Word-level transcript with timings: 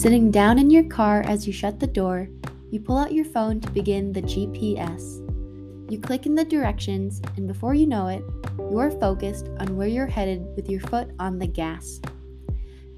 Sitting 0.00 0.30
down 0.30 0.58
in 0.58 0.70
your 0.70 0.84
car 0.84 1.20
as 1.26 1.46
you 1.46 1.52
shut 1.52 1.78
the 1.78 1.86
door, 1.86 2.26
you 2.70 2.80
pull 2.80 2.96
out 2.96 3.12
your 3.12 3.26
phone 3.26 3.60
to 3.60 3.70
begin 3.70 4.14
the 4.14 4.22
GPS. 4.22 5.20
You 5.92 6.00
click 6.00 6.24
in 6.24 6.34
the 6.34 6.42
directions, 6.42 7.20
and 7.36 7.46
before 7.46 7.74
you 7.74 7.86
know 7.86 8.06
it, 8.06 8.22
you 8.70 8.78
are 8.78 8.90
focused 8.90 9.50
on 9.58 9.76
where 9.76 9.88
you're 9.88 10.06
headed 10.06 10.42
with 10.56 10.70
your 10.70 10.80
foot 10.80 11.10
on 11.18 11.38
the 11.38 11.46
gas. 11.46 12.00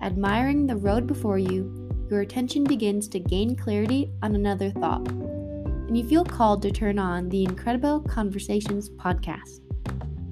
Admiring 0.00 0.64
the 0.64 0.76
road 0.76 1.08
before 1.08 1.38
you, 1.38 1.90
your 2.08 2.20
attention 2.20 2.62
begins 2.62 3.08
to 3.08 3.18
gain 3.18 3.56
clarity 3.56 4.12
on 4.22 4.36
another 4.36 4.70
thought, 4.70 5.04
and 5.08 5.98
you 5.98 6.06
feel 6.06 6.24
called 6.24 6.62
to 6.62 6.70
turn 6.70 7.00
on 7.00 7.28
the 7.30 7.44
Incredibelle 7.44 8.08
Conversations 8.08 8.88
podcast. 8.90 9.58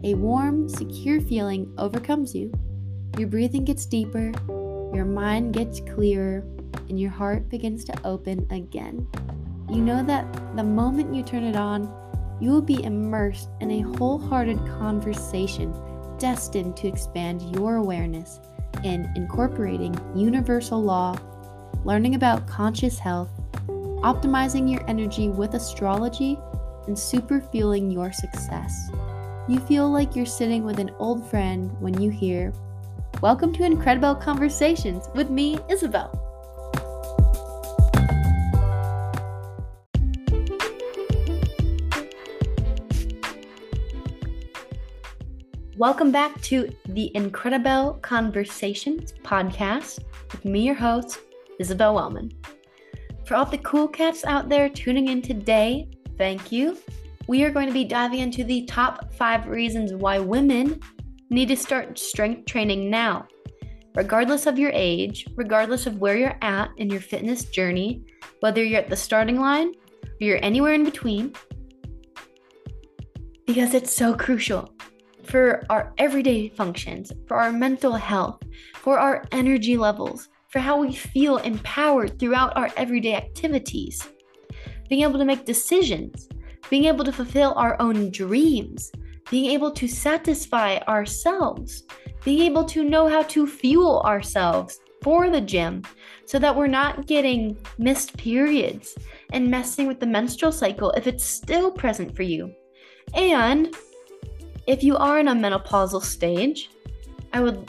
A 0.04 0.14
warm, 0.14 0.68
secure 0.68 1.20
feeling 1.20 1.74
overcomes 1.78 2.32
you. 2.32 2.52
Your 3.18 3.26
breathing 3.26 3.64
gets 3.64 3.86
deeper, 3.86 4.30
your 4.94 5.04
mind 5.04 5.52
gets 5.52 5.80
clearer, 5.80 6.44
and 6.88 6.98
your 6.98 7.10
heart 7.10 7.48
begins 7.48 7.84
to 7.84 8.00
open 8.04 8.46
again. 8.50 9.06
You 9.68 9.80
know 9.82 10.02
that 10.04 10.26
the 10.56 10.64
moment 10.64 11.14
you 11.14 11.22
turn 11.22 11.44
it 11.44 11.56
on, 11.56 11.92
you 12.40 12.50
will 12.50 12.62
be 12.62 12.82
immersed 12.84 13.48
in 13.60 13.70
a 13.70 13.80
wholehearted 13.80 14.58
conversation 14.66 15.74
destined 16.18 16.76
to 16.78 16.88
expand 16.88 17.56
your 17.56 17.76
awareness 17.76 18.40
in 18.84 19.10
incorporating 19.16 19.98
universal 20.14 20.82
law 20.82 21.16
learning 21.84 22.14
about 22.14 22.46
conscious 22.46 22.98
health, 22.98 23.30
optimizing 24.02 24.70
your 24.70 24.86
energy 24.88 25.28
with 25.28 25.54
astrology, 25.54 26.38
and 26.86 26.98
super 26.98 27.40
fueling 27.40 27.90
your 27.90 28.12
success. 28.12 28.90
You 29.48 29.60
feel 29.60 29.90
like 29.90 30.14
you're 30.14 30.26
sitting 30.26 30.64
with 30.64 30.78
an 30.78 30.90
old 30.98 31.28
friend 31.28 31.74
when 31.80 32.00
you 32.00 32.10
hear, 32.10 32.52
Welcome 33.22 33.52
to 33.54 33.62
Incredibelle 33.62 34.20
Conversations 34.20 35.08
with 35.14 35.30
me, 35.30 35.58
Isabelle. 35.68 36.29
Welcome 45.80 46.12
back 46.12 46.38
to 46.42 46.68
the 46.90 47.10
Incredibelle 47.14 48.02
Conversations 48.02 49.14
podcast 49.24 50.00
with 50.30 50.44
me, 50.44 50.66
your 50.66 50.74
host, 50.74 51.20
Isabelle 51.58 51.94
Wellman. 51.94 52.32
For 53.24 53.34
all 53.34 53.46
the 53.46 53.56
cool 53.56 53.88
cats 53.88 54.22
out 54.26 54.50
there 54.50 54.68
tuning 54.68 55.08
in 55.08 55.22
today, 55.22 55.88
thank 56.18 56.52
you. 56.52 56.76
We 57.28 57.44
are 57.44 57.50
going 57.50 57.66
to 57.66 57.72
be 57.72 57.86
diving 57.86 58.18
into 58.18 58.44
the 58.44 58.66
top 58.66 59.14
five 59.14 59.46
reasons 59.46 59.94
why 59.94 60.18
women 60.18 60.80
need 61.30 61.48
to 61.48 61.56
start 61.56 61.98
strength 61.98 62.44
training 62.44 62.90
now. 62.90 63.26
Regardless 63.94 64.44
of 64.44 64.58
your 64.58 64.72
age, 64.74 65.26
regardless 65.34 65.86
of 65.86 65.96
where 65.96 66.18
you're 66.18 66.36
at 66.42 66.72
in 66.76 66.90
your 66.90 67.00
fitness 67.00 67.46
journey, 67.46 68.04
whether 68.40 68.62
you're 68.62 68.82
at 68.82 68.90
the 68.90 68.96
starting 68.96 69.40
line 69.40 69.68
or 69.68 70.10
you're 70.18 70.44
anywhere 70.44 70.74
in 70.74 70.84
between, 70.84 71.32
because 73.46 73.72
it's 73.72 73.96
so 73.96 74.14
crucial 74.14 74.74
for 75.30 75.64
our 75.70 75.94
everyday 75.98 76.48
functions, 76.48 77.12
for 77.28 77.36
our 77.36 77.52
mental 77.52 77.94
health, 77.94 78.42
for 78.74 78.98
our 78.98 79.24
energy 79.30 79.76
levels, 79.76 80.28
for 80.48 80.58
how 80.58 80.80
we 80.80 80.92
feel 80.92 81.36
empowered 81.38 82.18
throughout 82.18 82.56
our 82.56 82.70
everyday 82.76 83.14
activities. 83.14 84.08
Being 84.88 85.02
able 85.02 85.20
to 85.20 85.24
make 85.24 85.44
decisions, 85.44 86.28
being 86.68 86.86
able 86.86 87.04
to 87.04 87.12
fulfill 87.12 87.54
our 87.54 87.80
own 87.80 88.10
dreams, 88.10 88.90
being 89.30 89.50
able 89.52 89.70
to 89.70 89.86
satisfy 89.86 90.78
ourselves, 90.88 91.84
being 92.24 92.40
able 92.42 92.64
to 92.64 92.82
know 92.82 93.08
how 93.08 93.22
to 93.22 93.46
fuel 93.46 94.02
ourselves 94.04 94.80
for 95.02 95.30
the 95.30 95.40
gym 95.40 95.82
so 96.26 96.38
that 96.40 96.54
we're 96.54 96.66
not 96.66 97.06
getting 97.06 97.56
missed 97.78 98.16
periods 98.16 98.96
and 99.32 99.48
messing 99.48 99.86
with 99.86 100.00
the 100.00 100.06
menstrual 100.06 100.52
cycle 100.52 100.90
if 100.92 101.06
it's 101.06 101.24
still 101.24 101.70
present 101.70 102.14
for 102.14 102.24
you. 102.24 102.52
And 103.14 103.74
if 104.66 104.82
you 104.82 104.96
are 104.96 105.18
in 105.18 105.28
a 105.28 105.34
menopausal 105.34 106.02
stage, 106.02 106.70
I 107.32 107.40
would 107.40 107.68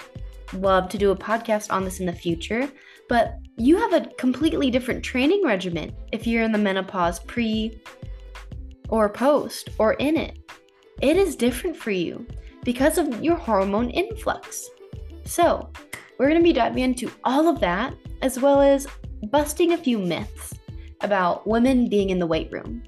love 0.53 0.89
to 0.89 0.97
do 0.97 1.11
a 1.11 1.15
podcast 1.15 1.71
on 1.71 1.83
this 1.83 1.99
in 1.99 2.05
the 2.05 2.13
future, 2.13 2.69
but 3.07 3.37
you 3.57 3.77
have 3.77 3.93
a 3.93 4.07
completely 4.17 4.71
different 4.71 5.03
training 5.03 5.43
regimen 5.45 5.93
if 6.11 6.25
you're 6.25 6.43
in 6.43 6.51
the 6.51 6.57
menopause 6.57 7.19
pre 7.19 7.79
or 8.89 9.09
post 9.09 9.69
or 9.77 9.93
in 9.93 10.17
it. 10.17 10.37
It 11.01 11.17
is 11.17 11.35
different 11.35 11.75
for 11.75 11.91
you 11.91 12.25
because 12.63 12.97
of 12.97 13.23
your 13.23 13.35
hormone 13.35 13.89
influx. 13.89 14.69
So, 15.25 15.71
we're 16.17 16.29
going 16.29 16.39
to 16.39 16.43
be 16.43 16.53
diving 16.53 16.83
into 16.83 17.11
all 17.23 17.47
of 17.47 17.59
that 17.61 17.95
as 18.21 18.39
well 18.39 18.61
as 18.61 18.87
busting 19.31 19.73
a 19.73 19.77
few 19.77 19.97
myths 19.97 20.53
about 21.01 21.47
women 21.47 21.89
being 21.89 22.11
in 22.11 22.19
the 22.19 22.27
weight 22.27 22.51
room. 22.51 22.83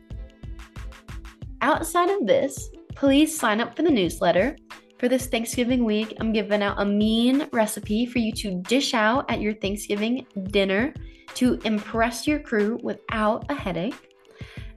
Outside 1.62 2.10
of 2.10 2.28
this, 2.28 2.70
please 2.96 3.38
sign 3.38 3.62
up 3.62 3.76
for 3.76 3.84
the 3.84 3.92
newsletter 3.92 4.56
for 5.04 5.10
this 5.10 5.26
Thanksgiving 5.26 5.84
week, 5.84 6.16
I'm 6.22 6.32
giving 6.32 6.64
out 6.64 6.82
a 6.82 6.86
mean 6.86 7.50
recipe 7.52 8.06
for 8.06 8.20
you 8.20 8.32
to 8.36 8.62
dish 8.62 8.94
out 8.94 9.30
at 9.30 9.42
your 9.42 9.54
Thanksgiving 9.54 10.26
dinner 10.44 10.94
to 11.34 11.60
impress 11.66 12.26
your 12.26 12.40
crew 12.40 12.80
without 12.84 13.44
a 13.52 13.54
headache, 13.54 14.16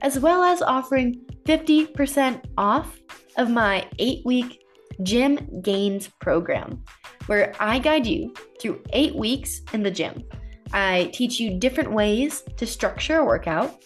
as 0.01 0.19
well 0.19 0.43
as 0.43 0.61
offering 0.61 1.25
50% 1.45 2.43
off 2.57 2.99
of 3.37 3.49
my 3.49 3.87
eight 3.99 4.25
week 4.25 4.65
Gym 5.01 5.61
Gains 5.61 6.09
program, 6.19 6.83
where 7.27 7.53
I 7.61 7.79
guide 7.79 8.05
you 8.05 8.33
through 8.59 8.83
eight 8.91 9.15
weeks 9.15 9.61
in 9.71 9.81
the 9.81 9.91
gym. 9.91 10.25
I 10.73 11.09
teach 11.13 11.39
you 11.39 11.57
different 11.57 11.93
ways 11.93 12.43
to 12.57 12.65
structure 12.65 13.19
a 13.19 13.25
workout. 13.25 13.81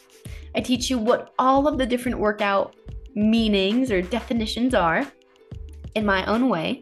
I 0.55 0.61
teach 0.61 0.89
you 0.89 0.97
what 0.97 1.35
all 1.37 1.67
of 1.67 1.77
the 1.77 1.85
different 1.85 2.17
workout 2.17 2.75
meanings 3.15 3.91
or 3.91 4.01
definitions 4.01 4.73
are 4.73 5.05
in 5.95 6.05
my 6.05 6.25
own 6.25 6.49
way, 6.49 6.81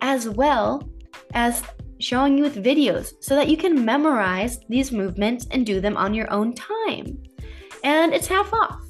as 0.00 0.28
well 0.28 0.88
as 1.34 1.62
showing 2.00 2.38
you 2.38 2.44
with 2.44 2.62
videos 2.62 3.12
so 3.20 3.34
that 3.34 3.48
you 3.48 3.56
can 3.56 3.84
memorize 3.84 4.60
these 4.68 4.92
movements 4.92 5.46
and 5.50 5.66
do 5.66 5.80
them 5.80 5.96
on 5.96 6.14
your 6.14 6.30
own 6.32 6.54
time. 6.54 7.18
And 7.84 8.14
it's 8.14 8.26
half 8.26 8.52
off, 8.52 8.84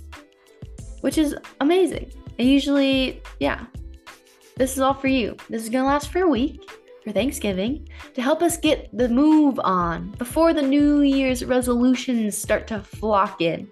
which 1.00 1.18
is 1.18 1.34
amazing. 1.60 2.12
And 2.38 2.48
usually, 2.48 3.22
yeah, 3.40 3.66
this 4.56 4.74
is 4.74 4.80
all 4.80 4.94
for 4.94 5.08
you. 5.08 5.36
This 5.48 5.62
is 5.62 5.68
gonna 5.68 5.86
last 5.86 6.10
for 6.10 6.22
a 6.22 6.28
week 6.28 6.70
for 7.04 7.12
Thanksgiving 7.12 7.88
to 8.14 8.22
help 8.22 8.42
us 8.42 8.56
get 8.56 8.90
the 8.96 9.08
move 9.08 9.58
on 9.62 10.12
before 10.12 10.52
the 10.52 10.62
New 10.62 11.00
Year's 11.00 11.44
resolutions 11.44 12.36
start 12.36 12.66
to 12.68 12.80
flock 12.80 13.40
in. 13.40 13.70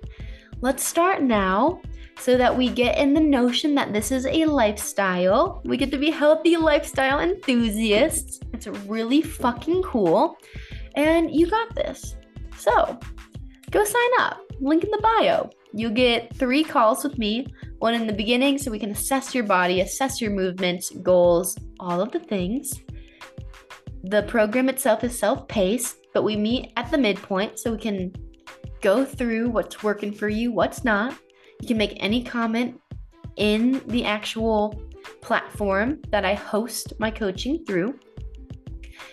Let's 0.60 0.84
start 0.84 1.22
now 1.22 1.81
so 2.19 2.37
that 2.37 2.56
we 2.56 2.69
get 2.69 2.99
in 2.99 3.12
the 3.12 3.21
notion 3.21 3.75
that 3.75 3.93
this 3.93 4.10
is 4.10 4.27
a 4.27 4.44
lifestyle. 4.47 5.60
We 5.65 5.77
get 5.77 5.91
to 5.91 5.99
be 5.99 6.10
healthy 6.10 6.56
lifestyle 6.56 7.21
enthusiasts. 7.21 8.41
It's 8.53 8.66
really 8.66 9.22
fucking 9.22 9.82
cool. 9.82 10.37
And 10.94 11.34
you 11.34 11.49
got 11.49 11.75
this. 11.75 12.16
So 12.56 12.99
go 13.71 13.84
sign 13.84 14.10
up. 14.19 14.41
Link 14.60 14.84
in 14.84 14.91
the 14.91 15.00
bio. 15.03 15.50
You'll 15.75 15.93
get 15.93 16.34
three 16.34 16.65
calls 16.65 17.04
with 17.04 17.19
me 17.19 17.47
one 17.78 17.93
in 17.93 18.06
the 18.06 18.12
beginning 18.12 18.56
so 18.56 18.71
we 18.71 18.78
can 18.78 18.91
assess 18.91 19.34
your 19.34 19.44
body, 19.44 19.83
assess 19.83 20.21
your 20.21 20.31
movements, 20.31 20.91
goals, 21.03 21.59
all 21.78 22.00
of 22.00 22.10
the 22.10 22.19
things. 22.19 22.81
The 24.04 24.22
program 24.22 24.71
itself 24.71 25.04
is 25.04 25.19
self 25.19 25.47
paced, 25.48 25.98
but 26.15 26.22
we 26.22 26.37
meet 26.37 26.72
at 26.78 26.91
the 26.91 26.97
midpoint 26.97 27.59
so 27.59 27.72
we 27.72 27.78
can 27.78 28.15
go 28.81 29.04
through 29.04 29.50
what's 29.50 29.83
working 29.83 30.12
for 30.12 30.31
you, 30.31 30.50
what's 30.53 30.84
not 30.84 31.15
you 31.61 31.69
can 31.69 31.77
make 31.77 31.97
any 31.97 32.22
comment 32.22 32.81
in 33.37 33.83
the 33.87 34.05
actual 34.05 34.81
platform 35.21 36.00
that 36.11 36.25
I 36.25 36.34
host 36.34 36.93
my 36.99 37.11
coaching 37.11 37.65
through. 37.65 37.98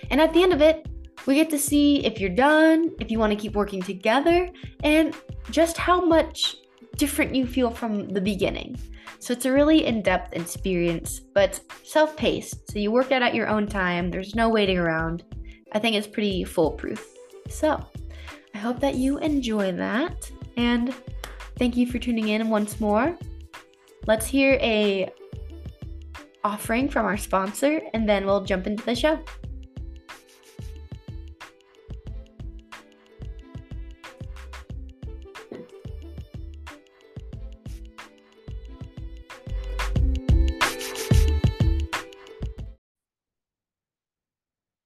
And 0.09 0.19
at 0.19 0.33
the 0.33 0.43
end 0.43 0.53
of 0.53 0.61
it, 0.61 0.87
we 1.25 1.35
get 1.35 1.49
to 1.51 1.59
see 1.59 2.05
if 2.05 2.19
you're 2.19 2.29
done, 2.29 2.91
if 2.99 3.09
you 3.09 3.19
want 3.19 3.31
to 3.31 3.39
keep 3.39 3.53
working 3.53 3.81
together, 3.81 4.49
and 4.83 5.15
just 5.51 5.77
how 5.77 6.03
much 6.03 6.57
different 6.97 7.33
you 7.33 7.47
feel 7.47 7.69
from 7.69 8.09
the 8.09 8.21
beginning. 8.21 8.77
So 9.19 9.31
it's 9.31 9.45
a 9.45 9.51
really 9.51 9.85
in 9.85 10.01
depth 10.01 10.35
experience, 10.35 11.21
but 11.33 11.61
self 11.83 12.17
paced. 12.17 12.71
So 12.71 12.79
you 12.79 12.91
work 12.91 13.11
out 13.11 13.21
at 13.21 13.33
your 13.33 13.47
own 13.47 13.67
time, 13.67 14.11
there's 14.11 14.35
no 14.35 14.49
waiting 14.49 14.77
around. 14.77 15.23
I 15.71 15.79
think 15.79 15.95
it's 15.95 16.07
pretty 16.07 16.43
foolproof. 16.43 17.07
So 17.49 17.81
I 18.53 18.57
hope 18.57 18.79
that 18.81 18.95
you 18.95 19.17
enjoy 19.19 19.71
that. 19.73 20.29
And 20.57 20.93
Thank 21.57 21.77
you 21.77 21.85
for 21.85 21.99
tuning 21.99 22.29
in 22.29 22.49
once 22.49 22.79
more. 22.79 23.17
Let's 24.05 24.25
hear 24.25 24.53
a 24.55 25.11
offering 26.43 26.89
from 26.89 27.05
our 27.05 27.17
sponsor 27.17 27.81
and 27.93 28.07
then 28.07 28.25
we'll 28.25 28.43
jump 28.43 28.67
into 28.67 28.83
the 28.83 28.95
show. 28.95 29.23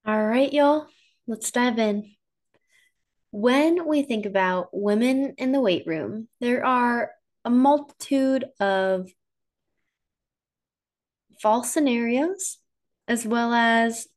All 0.05 0.25
right, 0.25 0.53
y'all, 0.53 0.87
let's 1.27 1.51
dive 1.51 1.79
in. 1.79 2.16
When 3.31 3.87
we 3.87 4.03
think 4.03 4.25
about 4.25 4.69
women 4.71 5.35
in 5.37 5.51
the 5.51 5.61
weight 5.61 5.85
room, 5.85 6.27
there 6.39 6.65
are 6.65 7.11
a 7.43 7.49
multitude 7.49 8.45
of 8.59 9.09
false 11.41 11.71
scenarios 11.71 12.57
as 13.07 13.25
well 13.25 13.53
as 13.53 14.07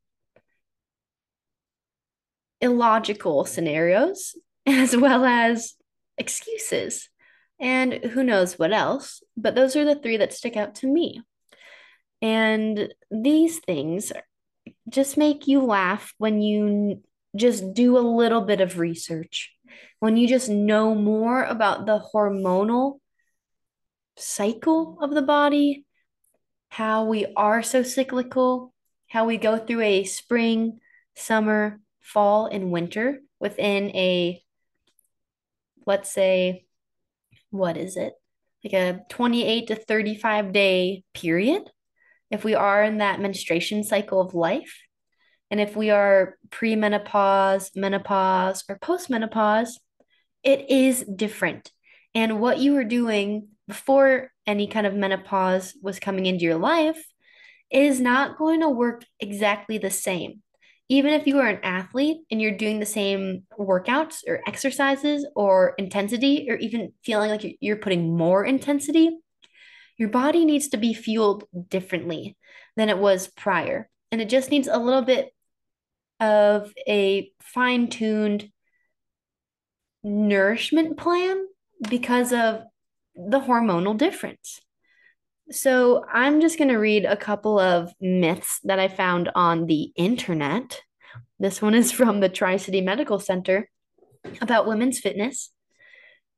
illogical 2.60 3.44
scenarios, 3.44 4.36
as 4.66 4.96
well 4.96 5.24
as 5.24 5.74
excuses, 6.18 7.08
and 7.58 7.92
who 7.92 8.22
knows 8.22 8.58
what 8.58 8.72
else. 8.72 9.22
But 9.36 9.54
those 9.54 9.76
are 9.76 9.84
the 9.84 9.96
three 9.96 10.18
that 10.18 10.32
stick 10.32 10.56
out 10.56 10.76
to 10.76 10.86
me. 10.86 11.22
And 12.22 12.92
these 13.10 13.58
things 13.60 14.12
just 14.88 15.16
make 15.16 15.46
you 15.46 15.62
laugh 15.62 16.12
when 16.18 16.42
you 16.42 17.02
just 17.36 17.74
do 17.74 17.96
a 17.96 18.00
little 18.00 18.40
bit 18.40 18.60
of 18.60 18.78
research, 18.78 19.54
when 19.98 20.16
you 20.16 20.26
just 20.26 20.48
know 20.48 20.94
more 20.94 21.44
about 21.44 21.86
the 21.86 22.02
hormonal 22.12 22.98
cycle 24.16 24.98
of 25.00 25.10
the 25.10 25.22
body, 25.22 25.84
how 26.68 27.04
we 27.04 27.26
are 27.36 27.62
so 27.62 27.82
cyclical, 27.82 28.72
how 29.08 29.24
we 29.24 29.36
go 29.36 29.58
through 29.58 29.82
a 29.82 30.04
spring, 30.04 30.78
summer, 31.14 31.80
fall, 32.00 32.46
and 32.46 32.70
winter 32.70 33.20
within 33.38 33.90
a, 33.90 34.42
let's 35.86 36.10
say, 36.10 36.64
what 37.50 37.76
is 37.76 37.96
it? 37.96 38.14
Like 38.64 38.72
a 38.74 39.00
28 39.08 39.66
to 39.68 39.74
35 39.74 40.52
day 40.52 41.04
period. 41.14 41.62
If 42.30 42.44
we 42.44 42.54
are 42.54 42.84
in 42.84 42.98
that 42.98 43.20
menstruation 43.20 43.82
cycle 43.82 44.20
of 44.20 44.34
life, 44.34 44.78
and 45.50 45.60
if 45.60 45.74
we 45.74 45.90
are 45.90 46.36
premenopause, 46.50 47.70
menopause, 47.74 48.64
or 48.68 48.78
postmenopause, 48.78 49.70
it 50.42 50.70
is 50.70 51.04
different. 51.04 51.72
And 52.14 52.40
what 52.40 52.58
you 52.58 52.74
were 52.74 52.84
doing 52.84 53.48
before 53.66 54.30
any 54.46 54.66
kind 54.66 54.86
of 54.86 54.94
menopause 54.94 55.74
was 55.82 55.98
coming 55.98 56.26
into 56.26 56.44
your 56.44 56.56
life 56.56 57.04
is 57.70 58.00
not 58.00 58.38
going 58.38 58.60
to 58.60 58.68
work 58.68 59.04
exactly 59.20 59.78
the 59.78 59.90
same. 59.90 60.42
Even 60.88 61.12
if 61.12 61.26
you 61.26 61.38
are 61.38 61.46
an 61.46 61.60
athlete 61.62 62.18
and 62.30 62.42
you're 62.42 62.56
doing 62.56 62.80
the 62.80 62.86
same 62.86 63.44
workouts 63.58 64.18
or 64.26 64.40
exercises 64.46 65.24
or 65.36 65.74
intensity, 65.78 66.46
or 66.50 66.56
even 66.56 66.92
feeling 67.04 67.30
like 67.30 67.56
you're 67.60 67.76
putting 67.76 68.16
more 68.16 68.44
intensity, 68.44 69.16
your 69.96 70.08
body 70.08 70.44
needs 70.44 70.68
to 70.68 70.76
be 70.78 70.92
fueled 70.92 71.44
differently 71.68 72.36
than 72.76 72.88
it 72.88 72.98
was 72.98 73.28
prior. 73.28 73.88
And 74.10 74.20
it 74.20 74.28
just 74.28 74.50
needs 74.50 74.66
a 74.66 74.78
little 74.78 75.02
bit 75.02 75.32
of 76.20 76.72
a 76.88 77.30
fine 77.42 77.88
tuned 77.88 78.50
nourishment 80.02 80.96
plan 80.96 81.46
because 81.88 82.32
of 82.32 82.62
the 83.14 83.40
hormonal 83.40 83.96
difference. 83.96 84.60
So, 85.50 86.04
I'm 86.12 86.40
just 86.40 86.58
going 86.58 86.68
to 86.68 86.76
read 86.76 87.04
a 87.04 87.16
couple 87.16 87.58
of 87.58 87.92
myths 88.00 88.60
that 88.62 88.78
I 88.78 88.86
found 88.86 89.30
on 89.34 89.66
the 89.66 89.90
internet. 89.96 90.82
This 91.40 91.60
one 91.60 91.74
is 91.74 91.90
from 91.90 92.20
the 92.20 92.28
Tri 92.28 92.56
City 92.56 92.80
Medical 92.80 93.18
Center 93.18 93.68
about 94.40 94.66
women's 94.66 95.00
fitness. 95.00 95.50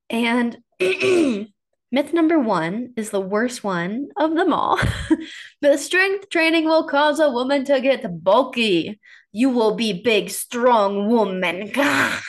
And 0.09 0.59
myth 0.81 2.13
number 2.13 2.39
one 2.39 2.93
is 2.97 3.11
the 3.11 3.21
worst 3.21 3.65
one 3.65 4.09
of 4.17 4.35
them 4.35 4.53
all. 4.53 4.79
the 5.61 5.77
strength 5.77 6.29
training 6.31 6.65
will 6.65 6.87
cause 6.87 7.19
a 7.19 7.31
woman 7.31 7.65
to 7.65 7.81
get 7.81 8.23
bulky. 8.23 9.01
You 9.33 9.49
will 9.51 9.75
be 9.75 10.03
big, 10.03 10.31
strong 10.31 11.09
woman. 11.09 11.71
Gah! 11.73 12.21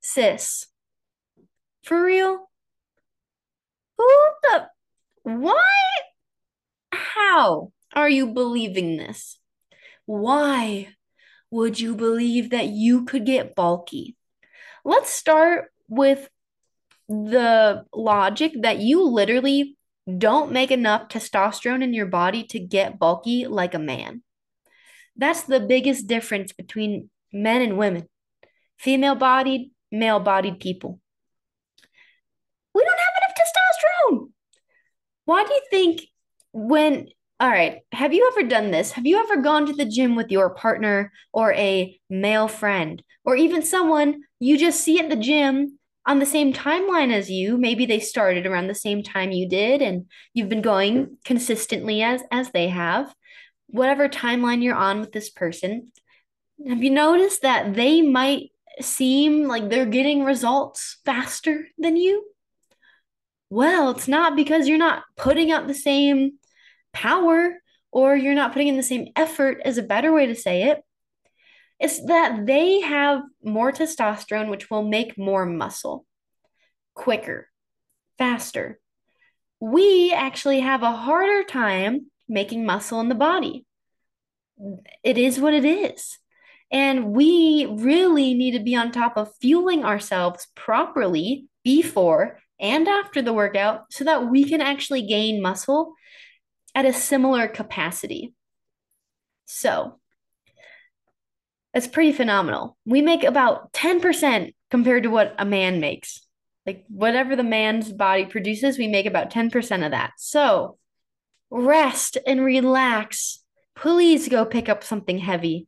Sis, 0.00 0.66
for 1.84 2.04
real? 2.04 2.50
Who 3.96 4.08
the? 4.42 4.66
Why? 5.22 5.64
How 6.92 7.72
are 7.94 8.08
you 8.08 8.26
believing 8.26 8.96
this? 8.96 9.38
Why 10.06 10.88
would 11.50 11.78
you 11.78 11.94
believe 11.94 12.50
that 12.50 12.66
you 12.66 13.04
could 13.04 13.24
get 13.24 13.54
bulky? 13.54 14.16
Let's 14.84 15.10
start 15.10 15.70
with 15.88 16.28
the 17.08 17.84
logic 17.94 18.52
that 18.62 18.78
you 18.78 19.04
literally 19.04 19.76
don't 20.16 20.52
make 20.52 20.70
enough 20.70 21.08
testosterone 21.08 21.82
in 21.82 21.94
your 21.94 22.06
body 22.06 22.44
to 22.44 22.58
get 22.58 22.98
bulky 22.98 23.46
like 23.46 23.74
a 23.74 23.78
man. 23.78 24.22
That's 25.18 25.42
the 25.42 25.60
biggest 25.60 26.06
difference 26.06 26.52
between 26.52 27.10
men 27.32 27.60
and 27.60 27.76
women. 27.76 28.08
Female 28.78 29.16
bodied, 29.16 29.72
male 29.90 30.20
bodied 30.20 30.60
people. 30.60 31.00
We 32.74 32.84
don't 32.84 32.98
have 32.98 33.22
enough 33.22 33.36
testosterone. 33.36 34.30
Why 35.24 35.44
do 35.44 35.52
you 35.52 35.62
think 35.70 36.02
when 36.52 37.08
all 37.40 37.48
right, 37.48 37.82
have 37.92 38.12
you 38.12 38.28
ever 38.32 38.48
done 38.48 38.72
this? 38.72 38.90
Have 38.92 39.06
you 39.06 39.20
ever 39.20 39.40
gone 39.40 39.66
to 39.66 39.72
the 39.72 39.84
gym 39.84 40.16
with 40.16 40.30
your 40.30 40.50
partner 40.50 41.12
or 41.32 41.52
a 41.52 41.96
male 42.10 42.48
friend 42.48 43.00
or 43.24 43.36
even 43.36 43.62
someone 43.62 44.22
you 44.40 44.58
just 44.58 44.80
see 44.80 44.98
at 44.98 45.08
the 45.08 45.14
gym 45.14 45.78
on 46.04 46.18
the 46.18 46.26
same 46.26 46.52
timeline 46.52 47.12
as 47.12 47.30
you? 47.30 47.56
Maybe 47.56 47.86
they 47.86 48.00
started 48.00 48.44
around 48.44 48.66
the 48.66 48.74
same 48.74 49.04
time 49.04 49.30
you 49.30 49.48
did 49.48 49.82
and 49.82 50.06
you've 50.34 50.48
been 50.48 50.62
going 50.62 51.16
consistently 51.24 52.02
as 52.02 52.22
as 52.32 52.50
they 52.50 52.68
have. 52.68 53.14
Whatever 53.68 54.08
timeline 54.08 54.62
you're 54.62 54.74
on 54.74 55.00
with 55.00 55.12
this 55.12 55.30
person, 55.30 55.92
have 56.66 56.82
you 56.82 56.90
noticed 56.90 57.42
that 57.42 57.74
they 57.74 58.02
might 58.02 58.50
seem 58.80 59.44
like 59.44 59.68
they're 59.68 59.86
getting 59.86 60.24
results 60.24 60.98
faster 61.04 61.66
than 61.78 61.96
you? 61.96 62.24
Well, 63.50 63.90
it's 63.90 64.08
not 64.08 64.36
because 64.36 64.68
you're 64.68 64.78
not 64.78 65.04
putting 65.16 65.50
out 65.50 65.66
the 65.66 65.74
same 65.74 66.32
power 66.92 67.54
or 67.90 68.16
you're 68.16 68.34
not 68.34 68.52
putting 68.52 68.68
in 68.68 68.76
the 68.76 68.82
same 68.82 69.08
effort, 69.16 69.62
is 69.64 69.78
a 69.78 69.82
better 69.82 70.12
way 70.12 70.26
to 70.26 70.34
say 70.34 70.64
it. 70.64 70.82
It's 71.80 72.04
that 72.06 72.44
they 72.44 72.80
have 72.80 73.22
more 73.42 73.72
testosterone, 73.72 74.50
which 74.50 74.70
will 74.70 74.82
make 74.82 75.16
more 75.16 75.46
muscle 75.46 76.04
quicker, 76.94 77.48
faster. 78.18 78.80
We 79.60 80.12
actually 80.12 80.60
have 80.60 80.82
a 80.82 80.92
harder 80.92 81.44
time 81.44 82.10
making 82.28 82.66
muscle 82.66 83.00
in 83.00 83.08
the 83.08 83.14
body. 83.14 83.64
It 85.02 85.18
is 85.18 85.40
what 85.40 85.54
it 85.54 85.64
is. 85.64 86.18
And 86.70 87.12
we 87.12 87.66
really 87.66 88.34
need 88.34 88.52
to 88.52 88.62
be 88.62 88.76
on 88.76 88.92
top 88.92 89.16
of 89.16 89.34
fueling 89.40 89.84
ourselves 89.84 90.48
properly 90.54 91.46
before 91.64 92.40
and 92.60 92.88
after 92.88 93.22
the 93.22 93.32
workout 93.32 93.92
so 93.92 94.04
that 94.04 94.28
we 94.28 94.44
can 94.44 94.60
actually 94.60 95.06
gain 95.06 95.40
muscle 95.40 95.94
at 96.74 96.84
a 96.84 96.92
similar 96.92 97.48
capacity. 97.48 98.34
So 99.46 99.98
it's 101.72 101.86
pretty 101.86 102.12
phenomenal. 102.12 102.76
We 102.84 103.00
make 103.00 103.24
about 103.24 103.72
10% 103.72 104.54
compared 104.70 105.04
to 105.04 105.10
what 105.10 105.34
a 105.38 105.44
man 105.44 105.80
makes. 105.80 106.20
Like 106.66 106.84
whatever 106.88 107.34
the 107.34 107.42
man's 107.44 107.90
body 107.92 108.26
produces, 108.26 108.76
we 108.76 108.88
make 108.88 109.06
about 109.06 109.30
10% 109.30 109.84
of 109.84 109.92
that. 109.92 110.12
So 110.18 110.76
rest 111.50 112.18
and 112.26 112.44
relax. 112.44 113.40
Please 113.74 114.28
go 114.28 114.44
pick 114.44 114.68
up 114.68 114.84
something 114.84 115.18
heavy. 115.18 115.66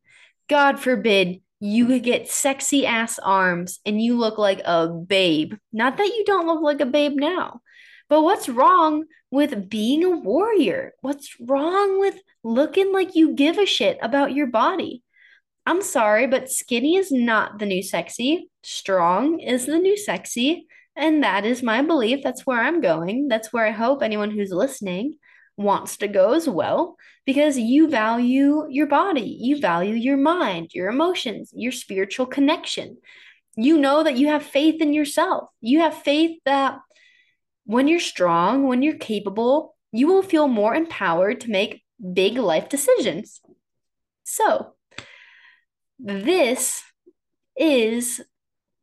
God 0.49 0.80
forbid 0.80 1.40
you 1.60 1.87
could 1.87 2.02
get 2.02 2.30
sexy 2.30 2.87
ass 2.87 3.18
arms 3.18 3.80
and 3.84 4.02
you 4.02 4.16
look 4.16 4.38
like 4.38 4.60
a 4.64 4.88
babe. 4.88 5.54
Not 5.72 5.99
that 5.99 6.06
you 6.06 6.25
don't 6.25 6.46
look 6.46 6.62
like 6.62 6.80
a 6.80 6.87
babe 6.87 7.12
now, 7.14 7.60
but 8.08 8.22
what's 8.22 8.49
wrong 8.49 9.04
with 9.30 9.68
being 9.68 10.02
a 10.02 10.10
warrior? 10.10 10.94
What's 11.00 11.38
wrong 11.40 12.00
with 12.00 12.18
looking 12.42 12.92
like 12.92 13.14
you 13.14 13.34
give 13.34 13.58
a 13.58 13.66
shit 13.66 13.99
about 14.02 14.32
your 14.32 14.46
body? 14.46 15.02
I'm 15.66 15.82
sorry, 15.82 16.26
but 16.26 16.50
skinny 16.50 16.96
is 16.96 17.12
not 17.12 17.58
the 17.58 17.66
new 17.66 17.82
sexy. 17.82 18.49
Strong 18.62 19.40
is 19.40 19.66
the 19.66 19.78
new 19.78 19.96
sexy. 19.96 20.66
And 20.96 21.22
that 21.22 21.44
is 21.44 21.62
my 21.62 21.82
belief. 21.82 22.25
That's 22.25 22.44
where 22.44 22.60
I'm 22.60 22.80
going. 22.80 23.28
That's 23.28 23.52
where 23.52 23.66
I 23.66 23.70
hope 23.70 24.02
anyone 24.02 24.30
who's 24.30 24.50
listening 24.50 25.18
wants 25.60 25.98
to 25.98 26.08
go 26.08 26.32
as 26.32 26.48
well 26.48 26.96
because 27.26 27.58
you 27.58 27.88
value 27.88 28.66
your 28.70 28.86
body, 28.86 29.38
you 29.40 29.60
value 29.60 29.94
your 29.94 30.16
mind, 30.16 30.70
your 30.72 30.88
emotions, 30.88 31.52
your 31.54 31.70
spiritual 31.70 32.26
connection. 32.26 32.96
You 33.56 33.76
know 33.76 34.02
that 34.02 34.16
you 34.16 34.28
have 34.28 34.42
faith 34.42 34.80
in 34.80 34.94
yourself. 34.94 35.50
You 35.60 35.80
have 35.80 36.02
faith 36.02 36.40
that 36.46 36.78
when 37.64 37.88
you're 37.88 38.00
strong, 38.00 38.66
when 38.66 38.82
you're 38.82 38.96
capable, 38.96 39.76
you 39.92 40.06
will 40.06 40.22
feel 40.22 40.48
more 40.48 40.74
empowered 40.74 41.42
to 41.42 41.50
make 41.50 41.82
big 42.12 42.38
life 42.38 42.68
decisions. 42.68 43.40
So, 44.24 44.74
this 45.98 46.82
is 47.56 48.22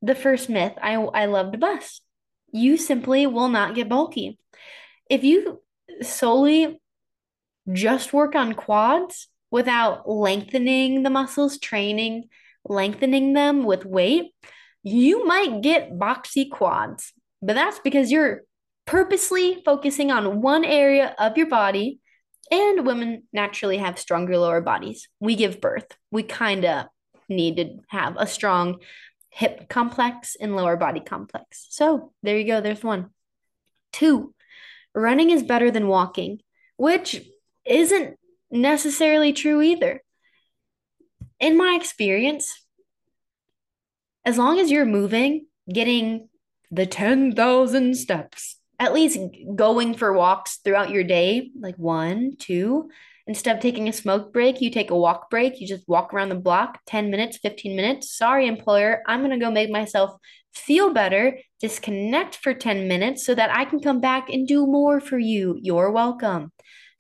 the 0.02 0.16
first 0.16 0.48
myth 0.50 0.74
I, 0.82 0.94
I 0.94 1.26
love 1.26 1.54
to 1.54 1.58
bust. 1.58 2.04
You 2.52 2.78
simply 2.78 3.26
will 3.26 3.50
not 3.50 3.74
get 3.74 3.90
bulky. 3.90 4.38
If 5.10 5.24
you 5.24 5.62
solely 6.02 6.80
just 7.72 8.14
work 8.14 8.36
on 8.36 8.54
quads 8.54 9.28
without 9.52 10.10
lengthening 10.10 11.04
the 11.04 11.10
muscles, 11.10 11.58
training, 11.58 12.30
lengthening 12.66 13.34
them 13.34 13.64
with 13.64 13.86
weight, 13.86 14.34
you 14.84 15.26
might 15.26 15.62
get 15.62 15.98
boxy 15.98 16.50
quads, 16.50 17.14
but 17.42 17.56
that's 17.56 17.80
because 17.80 18.12
you're 18.12 18.42
purposely 18.86 19.62
focusing 19.66 20.12
on 20.12 20.42
one 20.42 20.64
area 20.64 21.16
of 21.20 21.38
your 21.38 21.48
body. 21.48 22.00
And 22.50 22.86
women 22.86 23.24
naturally 23.34 23.78
have 23.78 24.00
stronger 24.00 24.38
lower 24.38 24.62
bodies. 24.62 25.10
We 25.20 25.36
give 25.36 25.60
birth. 25.60 25.88
We 26.12 26.24
kind 26.24 26.64
of 26.64 26.86
need 27.28 27.58
to 27.58 27.80
have 27.90 28.16
a 28.18 28.26
strong 28.26 28.80
hip 29.30 29.68
complex 29.68 30.38
and 30.40 30.56
lower 30.56 30.78
body 30.78 31.02
complex. 31.02 31.68
So 31.70 32.14
there 32.24 32.38
you 32.38 32.46
go. 32.48 32.62
There's 32.62 32.84
one. 32.84 33.10
Two, 33.92 34.34
running 35.00 35.30
is 35.30 35.44
better 35.44 35.72
than 35.72 35.88
walking, 35.88 36.42
which 36.76 37.22
isn't 37.66 38.18
necessarily 38.50 39.34
true 39.34 39.62
either. 39.62 40.02
In 41.40 41.58
my 41.58 41.78
experience, 41.80 42.66
as 44.26 44.38
long 44.38 44.60
as 44.60 44.72
you're 44.72 44.86
moving, 44.86 45.46
getting 45.72 46.30
the 46.72 46.86
10,000 46.86 47.96
steps, 47.96 48.58
at 48.80 48.94
least 48.94 49.20
going 49.56 49.94
for 49.94 50.14
walks 50.14 50.58
throughout 50.58 50.90
your 50.90 51.04
day, 51.04 51.52
like 51.60 51.78
one, 51.78 52.36
two, 52.38 52.90
instead 53.28 53.56
of 53.56 53.62
taking 53.62 53.88
a 53.88 53.94
smoke 53.94 54.34
break, 54.34 54.62
you 54.62 54.72
take 54.72 54.92
a 54.92 54.98
walk 54.98 55.30
break. 55.30 55.60
You 55.60 55.68
just 55.68 55.88
walk 55.88 56.14
around 56.14 56.30
the 56.30 56.36
block 56.36 56.80
10 56.88 57.12
minutes, 57.12 57.38
15 57.38 57.76
minutes. 57.76 58.12
Sorry, 58.12 58.48
employer, 58.48 59.04
I'm 59.06 59.20
going 59.20 59.32
to 59.32 59.46
go 59.46 59.52
make 59.52 59.70
myself 59.70 60.12
feel 60.58 60.94
better, 60.94 61.40
disconnect 61.60 62.36
for 62.36 62.54
10 62.54 62.88
minutes 62.88 63.26
so 63.26 63.34
that 63.36 63.56
I 63.56 63.66
can 63.66 63.80
come 63.80 64.00
back 64.00 64.30
and 64.30 64.48
do 64.48 64.66
more 64.66 65.00
for 65.00 65.18
you. 65.18 65.58
You're 65.62 65.92
welcome. 65.92 66.52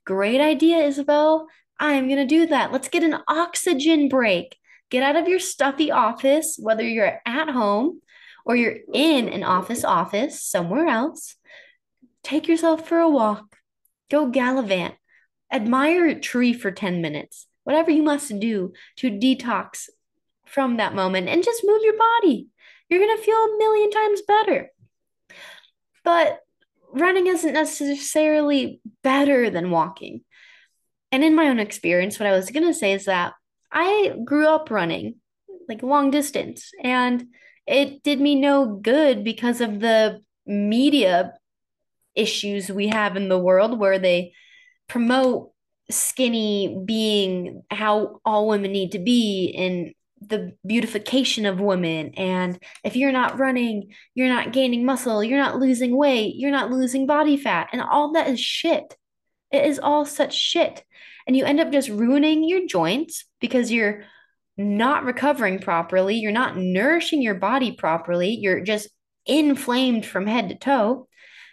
Great 0.06 0.42
idea, 0.42 0.78
Isabelle. 0.78 1.48
I'm 1.80 2.08
going 2.08 2.20
to 2.20 2.26
do 2.26 2.48
that. 2.48 2.72
Let's 2.72 2.90
get 2.90 3.04
an 3.04 3.18
oxygen 3.28 4.10
break. 4.10 4.58
Get 4.90 5.04
out 5.04 5.16
of 5.16 5.28
your 5.28 5.40
stuffy 5.40 5.92
office, 5.92 6.58
whether 6.60 6.84
you're 6.84 7.20
at 7.26 7.50
home 7.50 8.02
or 8.46 8.56
you're 8.56 8.78
in 8.94 9.28
an 9.28 9.44
office 9.44 9.84
office 9.84 10.42
somewhere 10.42 10.88
else. 10.88 11.36
Take 12.24 12.48
yourself 12.48 12.88
for 12.88 13.00
a 13.00 13.10
walk. 13.10 13.58
Go 14.10 14.28
gallivant. 14.28 14.96
Admire 15.52 16.08
a 16.08 16.20
tree 16.20 16.54
for 16.54 16.72
10 16.72 17.02
minutes. 17.02 17.48
Whatever 17.64 17.92
you 17.92 18.04
must 18.04 18.40
do 18.40 18.74
to 18.98 19.12
detox 19.12 19.90
from 20.46 20.78
that 20.78 20.96
moment 20.96 21.28
and 21.28 21.44
just 21.44 21.64
move 21.66 21.82
your 21.84 21.98
body. 21.98 22.48
You're 22.90 23.00
going 23.00 23.18
to 23.18 23.24
feel 23.24 23.36
a 23.36 23.58
million 23.58 23.92
times 23.92 24.22
better. 24.28 24.70
But 26.04 26.40
running 26.94 27.28
isn't 27.28 27.54
necessarily 27.54 28.82
better 29.04 29.50
than 29.50 29.72
walking. 29.72 30.22
And 31.12 31.24
in 31.24 31.36
my 31.36 31.48
own 31.50 31.60
experience, 31.60 32.20
what 32.20 32.28
I 32.28 32.36
was 32.36 32.50
going 32.50 32.66
to 32.66 32.74
say 32.74 32.94
is 32.94 33.06
that 33.06 33.34
I 33.72 34.16
grew 34.24 34.48
up 34.48 34.72
running 34.72 35.16
like 35.68 35.84
long 35.84 36.12
distance 36.12 36.72
and 36.82 37.26
it 37.66 38.04
did 38.04 38.22
me 38.22 38.36
no 38.36 38.66
good 38.66 39.24
because 39.24 39.60
of 39.60 39.80
the 39.80 40.22
media 40.46 41.34
issues 42.16 42.72
we 42.72 42.88
have 42.88 43.18
in 43.18 43.30
the 43.30 43.38
world 43.38 43.78
where 43.78 44.00
they 44.00 44.34
promote 44.88 45.52
skinny 45.90 46.82
being 46.86 47.64
how 47.70 48.20
all 48.26 48.48
women 48.48 48.72
need 48.72 48.94
to 48.94 49.00
be 49.00 49.54
and 49.58 49.94
the 50.22 50.54
beautification 50.66 51.46
of 51.46 51.60
women. 51.60 52.14
And 52.16 52.62
if 52.84 52.96
you're 52.96 53.12
not 53.12 53.40
running, 53.40 53.94
you're 54.16 54.30
not 54.30 54.54
gaining 54.54 54.86
muscle, 54.86 55.24
you're 55.24 55.40
not 55.40 55.58
losing 55.58 55.96
weight, 55.96 56.36
you're 56.36 56.52
not 56.52 56.72
losing 56.72 57.06
body 57.06 57.38
fat. 57.38 57.70
And 57.72 57.82
all 57.82 58.14
that 58.14 58.28
is 58.28 58.40
shit. 58.40 58.96
It 59.52 59.66
is 59.66 59.80
all 59.80 60.06
such 60.06 60.34
shit. 60.34 60.84
And 61.26 61.36
you 61.36 61.46
end 61.46 61.60
up 61.60 61.72
just 61.72 61.90
ruining 61.90 62.44
your 62.44 62.66
joints 62.68 63.26
because 63.40 63.72
you're 63.72 64.04
not 64.58 65.06
recovering 65.06 65.60
properly. 65.60 66.16
You're 66.16 66.32
not 66.32 66.58
nourishing 66.58 67.22
your 67.22 67.36
body 67.36 67.72
properly. 67.72 68.32
You're 68.32 68.62
just 68.62 68.90
inflamed 69.26 70.06
from 70.06 70.26
head 70.26 70.50
to 70.50 70.56
toe. 70.56 71.08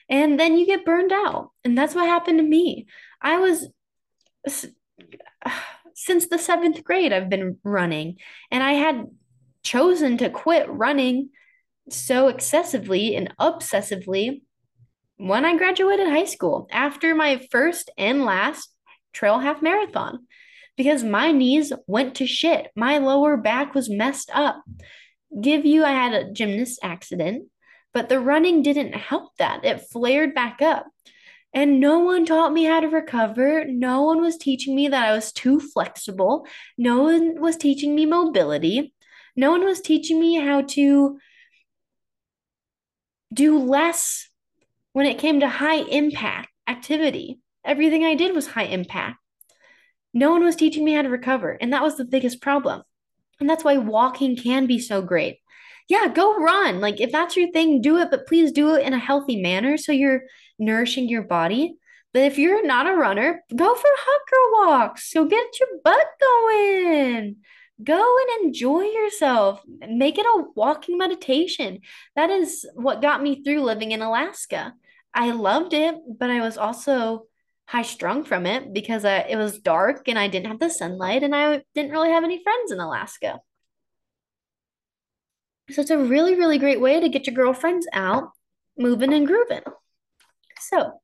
And 0.09 0.39
then 0.39 0.57
you 0.57 0.67
get 0.67 0.85
burned 0.85 1.13
out. 1.13 1.51
And 1.65 1.77
that's 1.77 1.95
what 1.95 2.07
happened 2.07 2.39
to 2.39 2.45
me. 2.45 2.87
I 3.21 3.39
was 3.39 3.69
since 5.95 6.29
the 6.29 6.39
seventh 6.39 6.85
grade, 6.85 7.13
I've 7.13 7.31
been 7.31 7.59
running, 7.63 8.19
and 8.51 8.63
I 8.63 8.73
had 8.73 9.07
chosen 9.63 10.19
to 10.19 10.31
quit 10.31 10.69
running 10.69 11.31
so 11.91 12.29
excessively 12.29 13.17
and 13.17 13.35
obsessively 13.39 14.43
when 15.17 15.45
I 15.45 15.57
graduated 15.57 16.09
high 16.09 16.25
school 16.25 16.69
after 16.71 17.15
my 17.15 17.47
first 17.51 17.91
and 17.97 18.25
last 18.25 18.75
trail 19.13 19.39
half 19.39 19.63
marathon 19.63 20.27
because 20.77 21.05
my 21.05 21.33
knees 21.33 21.73
went 21.87 22.17
to 22.17 22.27
shit. 22.27 22.71
My 22.75 22.99
lower 22.99 23.37
back 23.37 23.75
was 23.75 23.89
messed 23.89 24.31
up. 24.35 24.63
Give 25.41 25.65
you, 25.65 25.85
I 25.85 25.93
had 25.93 26.13
a 26.13 26.33
gymnast 26.33 26.81
accident, 26.83 27.49
but 27.93 28.09
the 28.09 28.21
running 28.21 28.63
didn't 28.63 28.95
help 28.95 29.37
that. 29.39 29.65
It 29.65 29.87
flared 29.93 30.35
back 30.35 30.61
up. 30.63 30.87
And 31.55 31.79
no 31.79 32.01
one 32.01 32.27
taught 32.27 32.53
me 32.53 32.65
how 32.65 32.81
to 32.81 32.89
recover. 32.89 33.65
No 33.65 34.03
one 34.03 34.21
was 34.21 34.37
teaching 34.37 34.75
me 34.75 34.89
that 34.89 35.09
I 35.09 35.13
was 35.13 35.33
too 35.33 35.61
flexible. 35.61 36.47
No 36.77 37.05
one 37.05 37.41
was 37.41 37.57
teaching 37.57 37.95
me 37.95 38.07
mobility. 38.07 38.93
No 39.37 39.53
one 39.53 39.65
was 39.65 39.81
teaching 39.81 40.19
me 40.19 40.35
how 40.35 40.63
to 40.63 41.19
do 43.33 43.59
less 43.59 44.29
when 44.93 45.07
it 45.07 45.19
came 45.19 45.41
to 45.41 45.49
high 45.49 45.77
impact 45.77 46.49
activity. 46.67 47.41
Everything 47.65 48.05
I 48.05 48.15
did 48.15 48.35
was 48.35 48.49
high 48.49 48.65
impact. 48.65 49.19
No 50.13 50.33
one 50.33 50.45
was 50.45 50.57
teaching 50.57 50.85
me 50.85 50.93
how 50.93 51.03
to 51.03 51.09
recover. 51.09 51.53
And 51.53 51.73
that 51.73 51.83
was 51.83 51.97
the 51.97 52.05
biggest 52.05 52.41
problem. 52.41 52.83
And 53.41 53.49
that's 53.49 53.65
why 53.65 53.77
walking 53.77 54.37
can 54.37 54.67
be 54.67 54.79
so 54.79 55.03
great. 55.03 55.39
Yeah, 55.89 56.09
go 56.09 56.37
run. 56.37 56.81
Like, 56.81 57.01
if 57.01 57.13
that's 57.13 57.37
your 57.37 57.51
thing, 57.51 57.81
do 57.81 57.99
it, 57.99 58.11
but 58.11 58.27
please 58.27 58.53
do 58.53 58.75
it 58.75 58.87
in 58.87 58.95
a 58.95 58.99
healthy 58.99 59.41
manner 59.41 59.77
so 59.77 59.93
you're 59.93 60.23
nourishing 60.59 61.09
your 61.09 61.23
body. 61.23 61.77
But 62.13 62.23
if 62.23 62.39
you're 62.39 62.65
not 62.65 62.87
a 62.87 62.95
runner, 62.95 63.43
go 63.55 63.75
for 63.75 63.83
girl 63.83 64.67
walks. 64.67 65.11
So 65.11 65.25
get 65.25 65.47
your 65.59 65.69
butt 65.83 66.07
going. 66.21 67.37
Go 67.83 68.17
and 68.21 68.47
enjoy 68.47 68.83
yourself. 68.83 69.61
Make 69.67 70.17
it 70.17 70.25
a 70.27 70.45
walking 70.55 70.97
meditation. 70.97 71.81
That 72.15 72.31
is 72.31 72.65
what 72.75 73.03
got 73.03 73.23
me 73.23 73.43
through 73.43 73.63
living 73.63 73.91
in 73.93 74.01
Alaska. 74.01 74.75
I 75.13 75.33
loved 75.33 75.75
it, 75.75 75.97
but 76.19 76.31
I 76.31 76.41
was 76.41 76.57
also 76.57 77.25
high 77.67 77.83
strung 77.83 78.25
from 78.25 78.47
it 78.47 78.73
because 78.73 79.05
uh, 79.05 79.25
it 79.29 79.37
was 79.37 79.59
dark 79.59 80.07
and 80.07 80.19
I 80.19 80.29
didn't 80.29 80.49
have 80.49 80.61
the 80.61 80.71
sunlight 80.71 81.23
and 81.23 81.35
I 81.35 81.63
didn't 81.75 81.93
really 81.93 82.11
have 82.11 82.25
any 82.25 82.43
friends 82.43 82.71
in 82.71 82.79
Alaska. 82.79 83.41
So 85.71 85.81
it's 85.81 85.91
a 85.91 85.99
really, 85.99 86.35
really 86.35 86.59
great 86.59 86.81
way 86.81 87.01
to 87.01 87.09
get 87.09 87.27
your 87.27 87.35
girlfriends 87.35 87.87
out, 87.93 88.31
moving 88.77 89.15
and 89.15 89.27
grooving. 89.27 89.63
So 90.61 91.01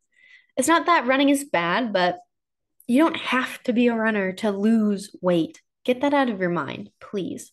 it's 0.57 0.69
not 0.69 0.87
that 0.87 1.07
running 1.07 1.31
is 1.31 1.45
bad, 1.45 1.93
but 1.93 2.19
you 2.87 2.99
don't 2.99 3.17
have 3.17 3.62
to 3.64 3.73
be 3.73 3.87
a 3.87 3.95
runner 3.95 4.33
to 4.33 4.50
lose 4.50 5.14
weight. 5.23 5.62
Get 5.85 6.02
that 6.02 6.14
out 6.14 6.29
of 6.29 6.40
your 6.40 6.50
mind, 6.50 6.90
please. 7.00 7.52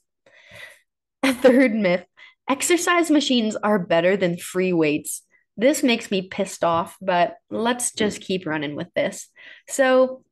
A 1.24 1.34
third 1.34 1.74
myth 1.74 2.06
exercise 2.50 3.12
machines 3.12 3.56
are 3.58 3.80
better 3.80 4.18
than 4.18 4.38
free 4.38 4.74
weights. 4.74 5.24
This 5.58 5.84
makes 5.84 6.12
me 6.12 6.22
pissed 6.22 6.64
off, 6.64 6.98
but 7.02 7.36
let's 7.50 7.92
just 7.92 8.22
keep 8.22 8.46
running 8.46 8.76
with 8.76 8.94
this. 8.96 9.28
So, 9.68 10.24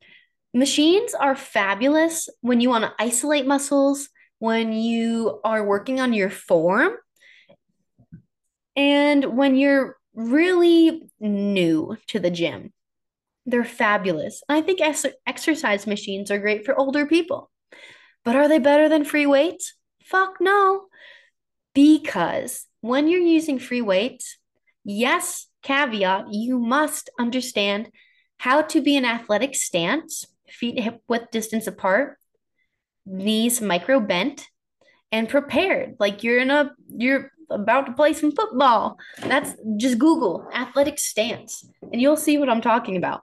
machines 0.54 1.14
are 1.14 1.36
fabulous 1.36 2.30
when 2.42 2.62
you 2.62 2.70
want 2.70 2.84
to 2.84 2.94
isolate 3.00 3.48
muscles, 3.48 4.10
when 4.40 4.74
you 4.74 5.40
are 5.44 5.64
working 5.64 6.00
on 6.00 6.14
your 6.14 6.30
form, 6.30 6.94
and 8.76 9.38
when 9.38 9.56
you're 9.56 9.98
really 10.16 11.10
new 11.20 11.98
to 12.08 12.20
the 12.20 12.32
gym. 12.32 12.74
They're 13.46 13.64
fabulous. 13.64 14.42
I 14.50 14.62
think 14.62 14.82
ex- 14.82 15.06
exercise 15.28 15.86
machines 15.86 16.32
are 16.32 16.40
great 16.40 16.66
for 16.66 16.78
older 16.78 17.06
people. 17.06 17.52
But 18.24 18.36
are 18.36 18.48
they 18.48 18.60
better 18.60 18.90
than 18.90 19.06
free 19.06 19.28
weights? 19.28 19.76
Fuck 20.04 20.38
no. 20.40 20.86
Because 21.74 22.66
when 22.82 23.08
you're 23.08 23.20
using 23.20 23.60
free 23.60 23.82
weights, 23.82 24.38
yes, 24.84 25.48
caveat, 25.62 26.26
you 26.32 26.58
must 26.58 27.10
understand 27.20 27.92
how 28.38 28.62
to 28.64 28.82
be 28.82 28.96
in 28.96 29.06
athletic 29.06 29.54
stance, 29.56 30.26
feet 30.50 30.80
hip 30.80 31.02
width 31.08 31.32
distance 31.32 31.68
apart, 31.68 32.18
knees 33.06 33.62
micro 33.62 34.00
bent, 34.00 34.48
and 35.12 35.30
prepared. 35.30 35.96
Like 36.00 36.24
you're 36.24 36.40
in 36.40 36.52
a 36.52 36.72
you're 36.88 37.32
about 37.50 37.86
to 37.86 37.94
play 37.94 38.14
some 38.14 38.32
football. 38.32 38.98
That's 39.20 39.54
just 39.78 40.00
Google 40.00 40.48
athletic 40.54 41.00
stance 41.00 41.66
and 41.92 42.02
you'll 42.02 42.18
see 42.18 42.38
what 42.38 42.50
I'm 42.50 42.62
talking 42.62 42.98
about. 42.98 43.22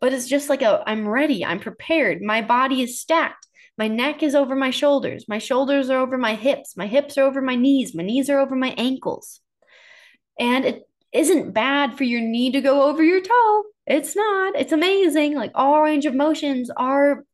But 0.00 0.12
it's 0.12 0.28
just 0.28 0.48
like 0.48 0.62
a 0.62 0.82
I'm 0.86 1.08
ready, 1.08 1.44
I'm 1.44 1.60
prepared. 1.60 2.22
My 2.22 2.42
body 2.42 2.82
is 2.82 3.00
stacked. 3.00 3.46
My 3.78 3.88
neck 3.88 4.22
is 4.22 4.34
over 4.34 4.54
my 4.54 4.70
shoulders. 4.70 5.24
My 5.28 5.38
shoulders 5.38 5.88
are 5.88 5.98
over 5.98 6.18
my 6.18 6.34
hips. 6.34 6.76
My 6.76 6.86
hips 6.86 7.16
are 7.16 7.24
over 7.24 7.40
my 7.40 7.56
knees. 7.56 7.94
My 7.94 8.02
knees 8.02 8.28
are 8.28 8.38
over 8.38 8.54
my 8.54 8.74
ankles. 8.76 9.40
And 10.38 10.64
it 10.64 10.82
isn't 11.12 11.52
bad 11.52 11.96
for 11.96 12.04
your 12.04 12.20
knee 12.20 12.52
to 12.52 12.60
go 12.60 12.82
over 12.82 13.02
your 13.02 13.22
toe. 13.22 13.62
It's 13.86 14.14
not. 14.14 14.56
It's 14.56 14.72
amazing. 14.72 15.34
Like 15.34 15.52
all 15.54 15.80
range 15.80 16.04
of 16.04 16.14
motions 16.14 16.70
are 16.76 17.24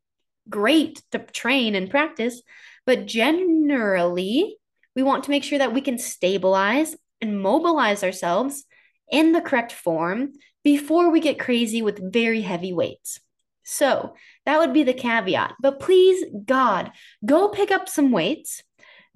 great 0.49 1.03
to 1.13 1.19
train 1.19 1.75
and 1.75 1.91
practice, 1.91 2.43
but 2.87 3.07
generally 3.07 4.57
we 4.95 5.03
want 5.03 5.25
to 5.25 5.31
make 5.31 5.45
sure 5.45 5.59
that 5.59 5.75
we 5.75 5.81
can 5.81 5.99
stabilize 5.99 6.97
and 7.21 7.41
mobilize 7.41 8.03
ourselves 8.03 8.65
in 9.11 9.33
the 9.33 9.41
correct 9.41 9.73
form 9.73 10.33
before 10.65 11.11
we 11.11 11.21
get 11.21 11.39
crazy 11.39 11.83
with 11.83 12.13
very 12.13 12.41
heavy 12.43 12.73
weights. 12.73 13.21
So 13.65 14.15
that 14.47 14.59
would 14.59 14.73
be 14.73 14.83
the 14.83 14.95
caveat. 14.95 15.55
But 15.61 15.81
please, 15.81 16.25
God, 16.45 16.91
go 17.25 17.49
pick 17.49 17.71
up 17.71 17.89
some 17.89 18.13
weights, 18.13 18.63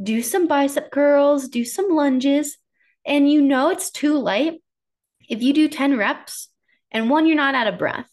do 0.03 0.23
some 0.23 0.47
bicep 0.47 0.91
curls, 0.91 1.49
do 1.49 1.65
some 1.65 1.89
lunges, 1.89 2.59
and 3.07 3.31
you 3.31 3.41
know 3.41 3.71
it's 3.71 3.91
too 3.91 4.19
late. 4.19 4.61
If 5.29 5.43
you 5.43 5.53
do 5.55 5.69
10 5.69 5.97
reps 5.97 6.49
and 6.91 7.09
one, 7.09 7.27
you're 7.27 7.37
not 7.37 7.55
out 7.55 7.67
of 7.67 7.79
breath, 7.79 8.09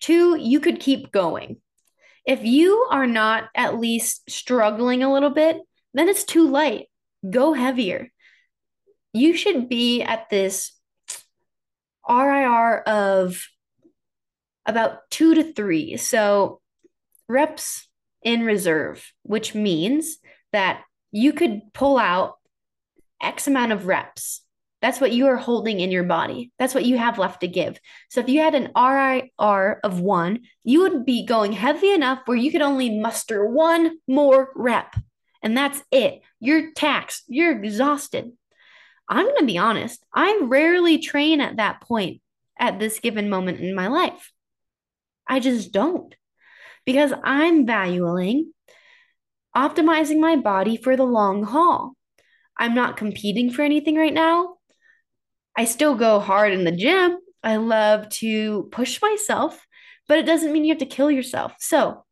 two, 0.00 0.36
you 0.36 0.60
could 0.60 0.80
keep 0.80 1.10
going. 1.10 1.60
If 2.26 2.44
you 2.44 2.86
are 2.90 3.06
not 3.06 3.48
at 3.54 3.78
least 3.78 4.30
struggling 4.30 5.02
a 5.02 5.12
little 5.12 5.30
bit, 5.30 5.58
then 5.94 6.08
it's 6.08 6.24
too 6.24 6.48
late. 6.48 6.86
Go 7.28 7.52
heavier. 7.52 8.10
You 9.12 9.36
should 9.36 9.68
be 9.68 10.02
at 10.02 10.30
this 10.30 10.72
RIR 12.08 12.82
of 12.82 13.44
about 14.66 15.10
two 15.10 15.34
to 15.34 15.52
three. 15.52 15.96
So 15.96 16.60
reps 17.28 17.88
in 18.22 18.44
reserve, 18.44 19.12
which 19.22 19.54
means 19.54 20.18
that 20.52 20.82
you 21.12 21.32
could 21.32 21.62
pull 21.72 21.98
out 21.98 22.34
X 23.20 23.46
amount 23.46 23.72
of 23.72 23.86
reps. 23.86 24.42
That's 24.82 25.00
what 25.00 25.12
you 25.12 25.26
are 25.26 25.36
holding 25.36 25.80
in 25.80 25.90
your 25.90 26.04
body. 26.04 26.52
That's 26.58 26.74
what 26.74 26.86
you 26.86 26.96
have 26.96 27.18
left 27.18 27.40
to 27.40 27.48
give. 27.48 27.78
So 28.08 28.20
if 28.20 28.28
you 28.28 28.40
had 28.40 28.54
an 28.54 28.70
RIR 28.74 29.80
of 29.84 30.00
one, 30.00 30.40
you 30.64 30.80
would 30.80 31.04
be 31.04 31.26
going 31.26 31.52
heavy 31.52 31.92
enough 31.92 32.20
where 32.24 32.36
you 32.36 32.50
could 32.50 32.62
only 32.62 32.98
muster 32.98 33.46
one 33.46 33.98
more 34.08 34.50
rep. 34.56 34.96
And 35.42 35.56
that's 35.56 35.82
it. 35.90 36.20
You're 36.38 36.72
taxed. 36.72 37.24
You're 37.28 37.52
exhausted. 37.52 38.32
I'm 39.08 39.26
going 39.26 39.40
to 39.40 39.46
be 39.46 39.58
honest. 39.58 40.04
I 40.14 40.40
rarely 40.42 40.98
train 40.98 41.40
at 41.40 41.56
that 41.56 41.82
point 41.82 42.22
at 42.58 42.78
this 42.78 43.00
given 43.00 43.28
moment 43.28 43.60
in 43.60 43.74
my 43.74 43.88
life. 43.88 44.32
I 45.26 45.40
just 45.40 45.72
don't 45.72 46.14
because 46.84 47.12
I'm 47.22 47.66
valuing 47.66 48.52
optimizing 49.54 50.20
my 50.20 50.36
body 50.36 50.76
for 50.76 50.96
the 50.96 51.04
long 51.04 51.42
haul. 51.42 51.94
I'm 52.56 52.74
not 52.74 52.96
competing 52.96 53.50
for 53.50 53.62
anything 53.62 53.96
right 53.96 54.14
now. 54.14 54.56
I 55.60 55.66
still 55.66 55.94
go 55.94 56.20
hard 56.20 56.54
in 56.54 56.64
the 56.64 56.72
gym. 56.72 57.18
I 57.42 57.56
love 57.56 58.08
to 58.20 58.70
push 58.72 59.02
myself, 59.02 59.66
but 60.08 60.18
it 60.18 60.24
doesn't 60.24 60.54
mean 60.54 60.64
you 60.64 60.72
have 60.72 60.78
to 60.78 60.86
kill 60.86 61.10
yourself. 61.10 61.52
So, 61.58 62.02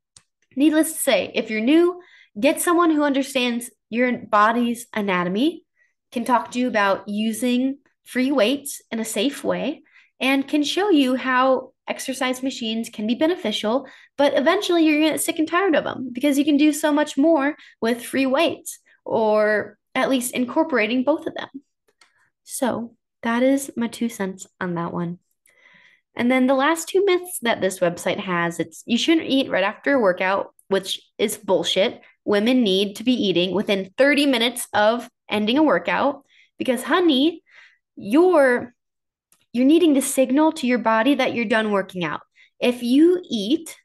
needless 0.54 0.92
to 0.92 0.98
say, 0.98 1.32
if 1.34 1.48
you're 1.48 1.62
new, 1.62 1.98
get 2.38 2.60
someone 2.60 2.90
who 2.90 3.04
understands 3.04 3.70
your 3.88 4.18
body's 4.18 4.86
anatomy, 4.92 5.64
can 6.12 6.26
talk 6.26 6.50
to 6.50 6.58
you 6.58 6.68
about 6.68 7.08
using 7.08 7.78
free 8.04 8.30
weights 8.30 8.82
in 8.90 9.00
a 9.00 9.04
safe 9.18 9.42
way, 9.42 9.82
and 10.20 10.46
can 10.46 10.62
show 10.62 10.90
you 10.90 11.16
how 11.16 11.72
exercise 11.88 12.42
machines 12.42 12.90
can 12.90 13.06
be 13.06 13.14
beneficial, 13.14 13.86
but 14.18 14.34
eventually 14.36 14.84
you're 14.84 15.00
going 15.00 15.06
to 15.06 15.12
get 15.14 15.22
sick 15.22 15.38
and 15.38 15.48
tired 15.48 15.74
of 15.74 15.84
them 15.84 16.10
because 16.12 16.36
you 16.36 16.44
can 16.44 16.58
do 16.58 16.70
so 16.70 16.92
much 16.92 17.16
more 17.16 17.56
with 17.80 18.04
free 18.04 18.26
weights 18.26 18.78
or 19.06 19.78
at 19.94 20.10
least 20.10 20.34
incorporating 20.34 21.02
both 21.02 21.26
of 21.26 21.34
them. 21.34 21.48
So, 22.44 22.94
that 23.22 23.42
is 23.42 23.70
my 23.76 23.88
two 23.88 24.08
cents 24.08 24.46
on 24.60 24.74
that 24.74 24.92
one. 24.92 25.18
And 26.16 26.30
then 26.30 26.46
the 26.46 26.54
last 26.54 26.88
two 26.88 27.04
myths 27.04 27.38
that 27.42 27.60
this 27.60 27.78
website 27.78 28.18
has, 28.18 28.58
it's 28.58 28.82
you 28.86 28.98
shouldn't 28.98 29.28
eat 29.28 29.50
right 29.50 29.62
after 29.62 29.94
a 29.94 30.00
workout, 30.00 30.52
which 30.68 31.00
is 31.16 31.36
bullshit. 31.36 32.00
Women 32.24 32.62
need 32.62 32.96
to 32.96 33.04
be 33.04 33.12
eating 33.12 33.54
within 33.54 33.92
30 33.96 34.26
minutes 34.26 34.66
of 34.72 35.08
ending 35.30 35.58
a 35.58 35.62
workout 35.62 36.24
because 36.58 36.82
honey, 36.82 37.42
you're 37.96 38.74
you're 39.52 39.66
needing 39.66 39.94
to 39.94 40.02
signal 40.02 40.52
to 40.52 40.66
your 40.66 40.78
body 40.78 41.14
that 41.14 41.34
you're 41.34 41.44
done 41.44 41.70
working 41.70 42.04
out. 42.04 42.20
If 42.60 42.82
you 42.82 43.22
eat, 43.28 43.76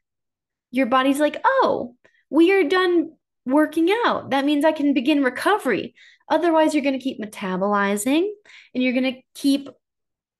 your 0.70 0.86
body's 0.86 1.20
like, 1.20 1.40
"Oh, 1.44 1.94
we 2.30 2.52
are 2.52 2.64
done 2.64 3.12
working 3.46 3.90
out. 4.04 4.30
That 4.30 4.44
means 4.44 4.64
I 4.64 4.72
can 4.72 4.92
begin 4.92 5.22
recovery." 5.22 5.94
Otherwise, 6.28 6.74
you're 6.74 6.82
going 6.82 6.98
to 6.98 7.02
keep 7.02 7.20
metabolizing 7.20 8.26
and 8.74 8.82
you're 8.82 8.92
going 8.92 9.14
to 9.14 9.20
keep 9.34 9.68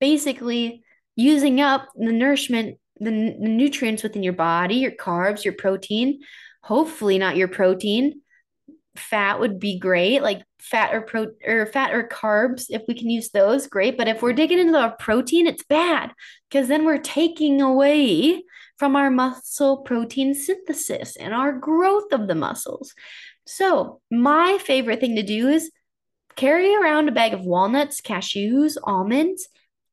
basically 0.00 0.82
using 1.16 1.60
up 1.60 1.88
the 1.94 2.12
nourishment, 2.12 2.78
the, 2.98 3.10
the 3.10 3.48
nutrients 3.48 4.02
within 4.02 4.22
your 4.22 4.32
body, 4.32 4.76
your 4.76 4.92
carbs, 4.92 5.44
your 5.44 5.54
protein. 5.54 6.20
Hopefully, 6.62 7.18
not 7.18 7.36
your 7.36 7.48
protein. 7.48 8.20
Fat 8.96 9.40
would 9.40 9.58
be 9.58 9.78
great, 9.78 10.22
like 10.22 10.42
fat 10.60 10.94
or 10.94 11.00
pro 11.02 11.26
or 11.44 11.66
fat 11.66 11.92
or 11.92 12.08
carbs. 12.08 12.66
If 12.70 12.82
we 12.88 12.94
can 12.94 13.10
use 13.10 13.30
those, 13.30 13.66
great. 13.66 13.98
But 13.98 14.08
if 14.08 14.22
we're 14.22 14.32
digging 14.32 14.58
into 14.58 14.78
our 14.78 14.96
protein, 14.96 15.46
it's 15.46 15.64
bad 15.64 16.12
because 16.48 16.68
then 16.68 16.84
we're 16.84 16.98
taking 16.98 17.60
away 17.60 18.42
from 18.78 18.96
our 18.96 19.10
muscle 19.10 19.78
protein 19.78 20.34
synthesis 20.34 21.16
and 21.16 21.34
our 21.34 21.52
growth 21.52 22.12
of 22.12 22.28
the 22.28 22.34
muscles. 22.34 22.94
So, 23.46 24.00
my 24.10 24.58
favorite 24.58 25.00
thing 25.00 25.16
to 25.16 25.22
do 25.22 25.48
is 25.48 25.70
carry 26.36 26.74
around 26.74 27.08
a 27.08 27.12
bag 27.12 27.34
of 27.34 27.44
walnuts, 27.44 28.00
cashews, 28.00 28.76
almonds, 28.82 29.48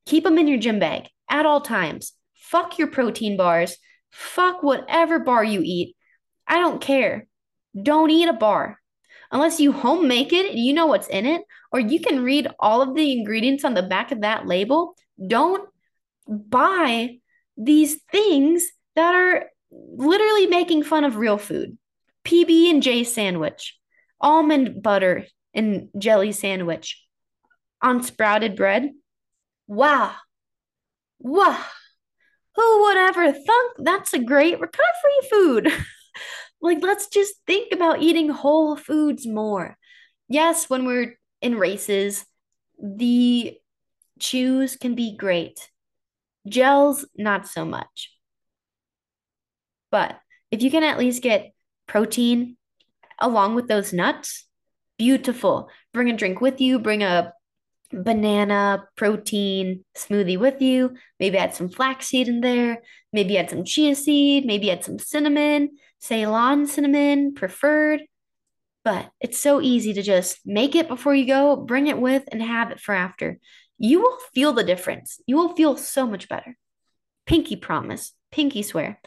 keep 0.05 0.23
them 0.23 0.37
in 0.37 0.47
your 0.47 0.59
gym 0.59 0.79
bag 0.79 1.07
at 1.29 1.45
all 1.45 1.61
times. 1.61 2.13
Fuck 2.35 2.77
your 2.77 2.87
protein 2.87 3.37
bars. 3.37 3.77
Fuck 4.11 4.63
whatever 4.63 5.19
bar 5.19 5.43
you 5.43 5.61
eat. 5.63 5.95
I 6.47 6.59
don't 6.59 6.81
care. 6.81 7.27
Don't 7.81 8.09
eat 8.09 8.27
a 8.27 8.33
bar 8.33 8.79
unless 9.31 9.59
you 9.59 9.71
home 9.71 10.07
make 10.07 10.33
it 10.33 10.51
and 10.51 10.59
you 10.59 10.73
know 10.73 10.87
what's 10.87 11.07
in 11.07 11.25
it, 11.25 11.41
or 11.71 11.79
you 11.79 12.01
can 12.01 12.23
read 12.23 12.49
all 12.59 12.81
of 12.81 12.95
the 12.95 13.11
ingredients 13.13 13.63
on 13.63 13.73
the 13.73 13.83
back 13.83 14.11
of 14.11 14.21
that 14.21 14.45
label. 14.45 14.95
Don't 15.25 15.69
buy 16.27 17.17
these 17.57 18.01
things 18.11 18.67
that 18.95 19.15
are 19.15 19.45
literally 19.71 20.47
making 20.47 20.83
fun 20.83 21.05
of 21.05 21.15
real 21.15 21.37
food. 21.37 21.77
PB 22.23 22.69
and 22.69 22.83
J 22.83 23.03
sandwich, 23.03 23.77
almond 24.19 24.81
butter 24.81 25.25
and 25.53 25.89
jelly 25.97 26.31
sandwich 26.31 27.03
on 27.81 28.03
sprouted 28.03 28.55
bread. 28.55 28.91
Wow. 29.67 30.13
Wow. 31.19 31.63
Who 32.55 32.83
would 32.83 32.97
ever 32.97 33.31
thunk 33.31 33.73
that's 33.79 34.13
a 34.13 34.19
great 34.19 34.59
recovery 34.59 35.29
food? 35.29 35.73
like 36.61 36.81
let's 36.81 37.07
just 37.07 37.35
think 37.47 37.73
about 37.73 38.01
eating 38.01 38.29
whole 38.29 38.75
foods 38.75 39.25
more. 39.25 39.77
Yes, 40.27 40.69
when 40.69 40.85
we're 40.85 41.17
in 41.41 41.57
races, 41.57 42.25
the 42.81 43.57
chews 44.19 44.75
can 44.75 44.95
be 44.95 45.15
great. 45.15 45.69
Gels, 46.47 47.05
not 47.15 47.47
so 47.47 47.65
much. 47.65 48.11
But 49.91 50.19
if 50.51 50.61
you 50.61 50.71
can 50.71 50.83
at 50.83 50.97
least 50.99 51.21
get 51.21 51.51
protein 51.91 52.55
along 53.19 53.53
with 53.53 53.67
those 53.67 53.91
nuts, 53.91 54.47
beautiful. 54.97 55.69
Bring 55.93 56.09
a 56.09 56.15
drink 56.15 56.39
with 56.39 56.61
you, 56.61 56.79
bring 56.79 57.03
a 57.03 57.33
banana 57.91 58.87
protein 58.95 59.83
smoothie 59.97 60.39
with 60.39 60.61
you. 60.61 60.95
Maybe 61.19 61.37
add 61.37 61.53
some 61.53 61.67
flaxseed 61.67 62.29
in 62.29 62.39
there. 62.39 62.81
Maybe 63.11 63.37
add 63.37 63.49
some 63.49 63.65
chia 63.65 63.95
seed. 63.95 64.45
Maybe 64.45 64.71
add 64.71 64.85
some 64.85 64.99
cinnamon, 64.99 65.71
Ceylon 65.99 66.65
cinnamon, 66.65 67.33
preferred. 67.33 68.03
But 68.85 69.11
it's 69.19 69.37
so 69.37 69.61
easy 69.61 69.93
to 69.93 70.01
just 70.01 70.39
make 70.45 70.75
it 70.75 70.87
before 70.87 71.13
you 71.13 71.27
go, 71.27 71.57
bring 71.57 71.87
it 71.87 71.99
with, 71.99 72.23
and 72.31 72.41
have 72.41 72.71
it 72.71 72.79
for 72.79 72.95
after. 72.95 73.37
You 73.77 73.99
will 73.99 74.17
feel 74.33 74.53
the 74.53 74.63
difference. 74.63 75.19
You 75.27 75.35
will 75.35 75.55
feel 75.55 75.75
so 75.75 76.07
much 76.07 76.29
better. 76.29 76.57
Pinky 77.25 77.57
promise 77.57 78.13
pinky 78.31 78.63
swear. 78.63 78.99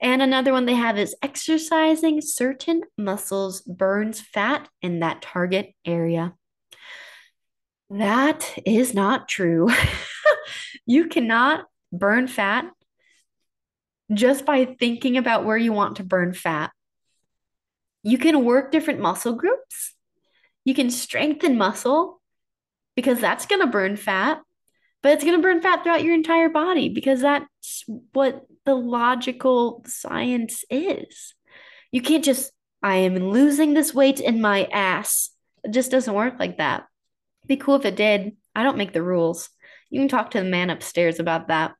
And 0.00 0.22
another 0.22 0.52
one 0.52 0.66
they 0.66 0.74
have 0.74 0.98
is 0.98 1.16
exercising 1.22 2.20
certain 2.20 2.82
muscles 2.96 3.60
burns 3.62 4.20
fat 4.20 4.68
in 4.82 5.00
that 5.00 5.22
target 5.22 5.74
area. 5.84 6.34
That 7.90 8.58
is 8.64 8.94
not 8.94 9.28
true. 9.28 9.68
you 10.86 11.08
cannot 11.08 11.66
burn 11.92 12.28
fat 12.28 12.66
just 14.12 14.44
by 14.44 14.64
thinking 14.64 15.16
about 15.16 15.44
where 15.44 15.56
you 15.56 15.72
want 15.72 15.96
to 15.96 16.04
burn 16.04 16.32
fat. 16.32 16.70
You 18.02 18.18
can 18.18 18.44
work 18.44 18.72
different 18.72 19.00
muscle 19.00 19.34
groups. 19.34 19.94
You 20.64 20.74
can 20.74 20.90
strengthen 20.90 21.58
muscle 21.58 22.20
because 22.96 23.20
that's 23.20 23.46
going 23.46 23.60
to 23.60 23.66
burn 23.66 23.96
fat, 23.96 24.40
but 25.02 25.12
it's 25.12 25.24
going 25.24 25.36
to 25.36 25.42
burn 25.42 25.60
fat 25.60 25.82
throughout 25.82 26.02
your 26.02 26.14
entire 26.14 26.48
body 26.48 26.88
because 26.88 27.20
that's 27.20 27.84
what 28.12 28.46
the 28.66 28.74
logical 28.74 29.84
science 29.86 30.64
is. 30.70 31.34
You 31.92 32.02
can't 32.02 32.24
just, 32.24 32.52
I 32.82 32.96
am 32.96 33.16
losing 33.16 33.74
this 33.74 33.94
weight 33.94 34.20
in 34.20 34.40
my 34.40 34.64
ass. 34.64 35.30
It 35.64 35.72
just 35.72 35.90
doesn't 35.90 36.14
work 36.14 36.34
like 36.38 36.58
that. 36.58 36.84
Be 37.46 37.56
cool 37.56 37.76
if 37.76 37.84
it 37.84 37.96
did. 37.96 38.36
I 38.54 38.62
don't 38.62 38.78
make 38.78 38.92
the 38.92 39.02
rules. 39.02 39.48
You 39.90 40.00
can 40.00 40.08
talk 40.08 40.30
to 40.30 40.38
the 40.38 40.48
man 40.48 40.70
upstairs 40.70 41.18
about 41.18 41.48
that. 41.48 41.74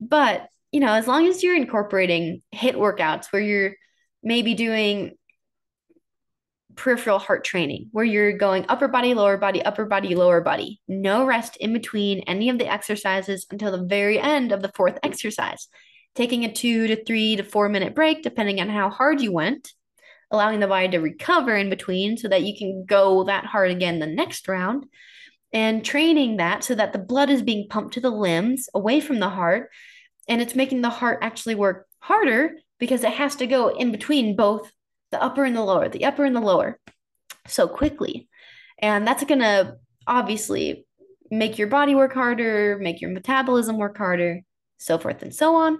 But, 0.00 0.48
you 0.72 0.80
know, 0.80 0.92
as 0.92 1.06
long 1.06 1.26
as 1.26 1.42
you're 1.42 1.56
incorporating 1.56 2.42
HIIT 2.54 2.74
workouts 2.74 3.26
where 3.26 3.42
you're 3.42 3.74
maybe 4.22 4.54
doing 4.54 5.16
peripheral 6.74 7.18
heart 7.18 7.42
training 7.42 7.88
where 7.92 8.04
you're 8.04 8.36
going 8.36 8.66
upper 8.68 8.86
body, 8.86 9.14
lower 9.14 9.38
body, 9.38 9.62
upper 9.62 9.86
body, 9.86 10.14
lower 10.14 10.42
body. 10.42 10.80
No 10.86 11.24
rest 11.24 11.56
in 11.56 11.72
between 11.72 12.20
any 12.20 12.50
of 12.50 12.58
the 12.58 12.70
exercises 12.70 13.46
until 13.50 13.72
the 13.72 13.86
very 13.86 14.18
end 14.18 14.52
of 14.52 14.60
the 14.62 14.72
fourth 14.74 14.98
exercise. 15.02 15.68
Taking 16.16 16.44
a 16.44 16.52
two 16.52 16.86
to 16.86 17.04
three 17.04 17.36
to 17.36 17.44
four 17.44 17.68
minute 17.68 17.94
break, 17.94 18.22
depending 18.22 18.60
on 18.60 18.68
how 18.68 18.90
hard 18.90 19.20
you 19.20 19.32
went, 19.32 19.72
allowing 20.30 20.60
the 20.60 20.66
body 20.66 20.88
to 20.88 20.98
recover 20.98 21.54
in 21.54 21.70
between 21.70 22.16
so 22.16 22.28
that 22.28 22.42
you 22.42 22.56
can 22.56 22.84
go 22.86 23.24
that 23.24 23.44
hard 23.44 23.70
again 23.70 23.98
the 23.98 24.06
next 24.06 24.48
round, 24.48 24.86
and 25.52 25.84
training 25.84 26.38
that 26.38 26.64
so 26.64 26.74
that 26.74 26.92
the 26.92 26.98
blood 26.98 27.30
is 27.30 27.42
being 27.42 27.68
pumped 27.68 27.94
to 27.94 28.00
the 28.00 28.10
limbs 28.10 28.68
away 28.74 29.00
from 29.00 29.20
the 29.20 29.28
heart. 29.28 29.70
And 30.28 30.42
it's 30.42 30.56
making 30.56 30.80
the 30.80 30.90
heart 30.90 31.20
actually 31.22 31.54
work 31.54 31.86
harder 32.00 32.56
because 32.78 33.04
it 33.04 33.12
has 33.12 33.36
to 33.36 33.46
go 33.46 33.68
in 33.68 33.92
between 33.92 34.36
both 34.36 34.70
the 35.12 35.22
upper 35.22 35.44
and 35.44 35.54
the 35.54 35.62
lower, 35.62 35.88
the 35.88 36.04
upper 36.04 36.24
and 36.24 36.34
the 36.34 36.40
lower 36.40 36.80
so 37.46 37.68
quickly. 37.68 38.28
And 38.78 39.06
that's 39.06 39.24
going 39.24 39.40
to 39.40 39.76
obviously 40.06 40.86
make 41.30 41.58
your 41.58 41.68
body 41.68 41.94
work 41.94 42.12
harder, 42.12 42.78
make 42.80 43.00
your 43.00 43.10
metabolism 43.10 43.78
work 43.78 43.96
harder, 43.96 44.40
so 44.78 44.98
forth 44.98 45.22
and 45.22 45.34
so 45.34 45.56
on. 45.56 45.78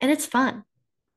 And 0.00 0.10
it's 0.10 0.26
fun. 0.26 0.64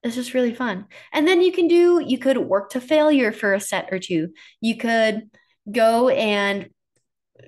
It's 0.04 0.15
just 0.15 0.34
really 0.34 0.54
fun. 0.54 0.86
And 1.12 1.28
then 1.28 1.42
you 1.42 1.52
can 1.52 1.68
do, 1.68 2.02
you 2.06 2.18
could 2.18 2.38
work 2.38 2.72
to 2.72 2.82
failure 2.82 3.32
for 3.32 3.54
a 3.54 3.60
set 3.60 3.89
or 3.92 4.00
two. 4.00 4.30
You 4.62 4.78
could 4.78 5.30
go 5.70 6.10
and 6.10 6.70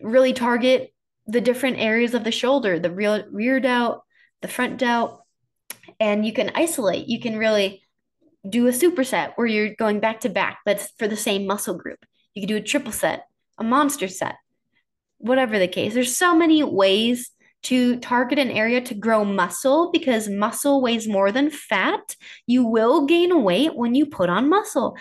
really 0.01 0.33
target 0.33 0.93
the 1.27 1.41
different 1.41 1.79
areas 1.79 2.13
of 2.13 2.23
the 2.23 2.31
shoulder, 2.31 2.79
the 2.79 2.91
real 2.91 3.23
rear 3.31 3.59
delt, 3.59 4.03
the 4.41 4.47
front 4.47 4.77
delt, 4.77 5.23
and 5.99 6.25
you 6.25 6.33
can 6.33 6.51
isolate. 6.55 7.07
You 7.07 7.19
can 7.19 7.37
really 7.37 7.83
do 8.47 8.67
a 8.67 8.71
superset 8.71 9.33
where 9.35 9.47
you're 9.47 9.75
going 9.75 9.99
back 9.99 10.21
to 10.21 10.29
back, 10.29 10.59
that's 10.65 10.91
for 10.97 11.07
the 11.07 11.15
same 11.15 11.45
muscle 11.45 11.75
group. 11.75 12.05
You 12.33 12.41
can 12.41 12.47
do 12.47 12.57
a 12.57 12.61
triple 12.61 12.91
set, 12.91 13.27
a 13.57 13.63
monster 13.63 14.07
set, 14.07 14.35
whatever 15.19 15.59
the 15.59 15.67
case. 15.67 15.93
There's 15.93 16.17
so 16.17 16.35
many 16.35 16.63
ways 16.63 17.29
to 17.63 17.99
target 17.99 18.39
an 18.39 18.49
area 18.49 18.81
to 18.81 18.93
grow 18.93 19.23
muscle 19.23 19.91
because 19.91 20.27
muscle 20.29 20.81
weighs 20.81 21.07
more 21.07 21.31
than 21.31 21.49
fat. 21.49 22.15
You 22.47 22.65
will 22.65 23.05
gain 23.05 23.43
weight 23.43 23.75
when 23.75 23.95
you 23.95 24.05
put 24.07 24.29
on 24.29 24.49
muscle. 24.49 24.97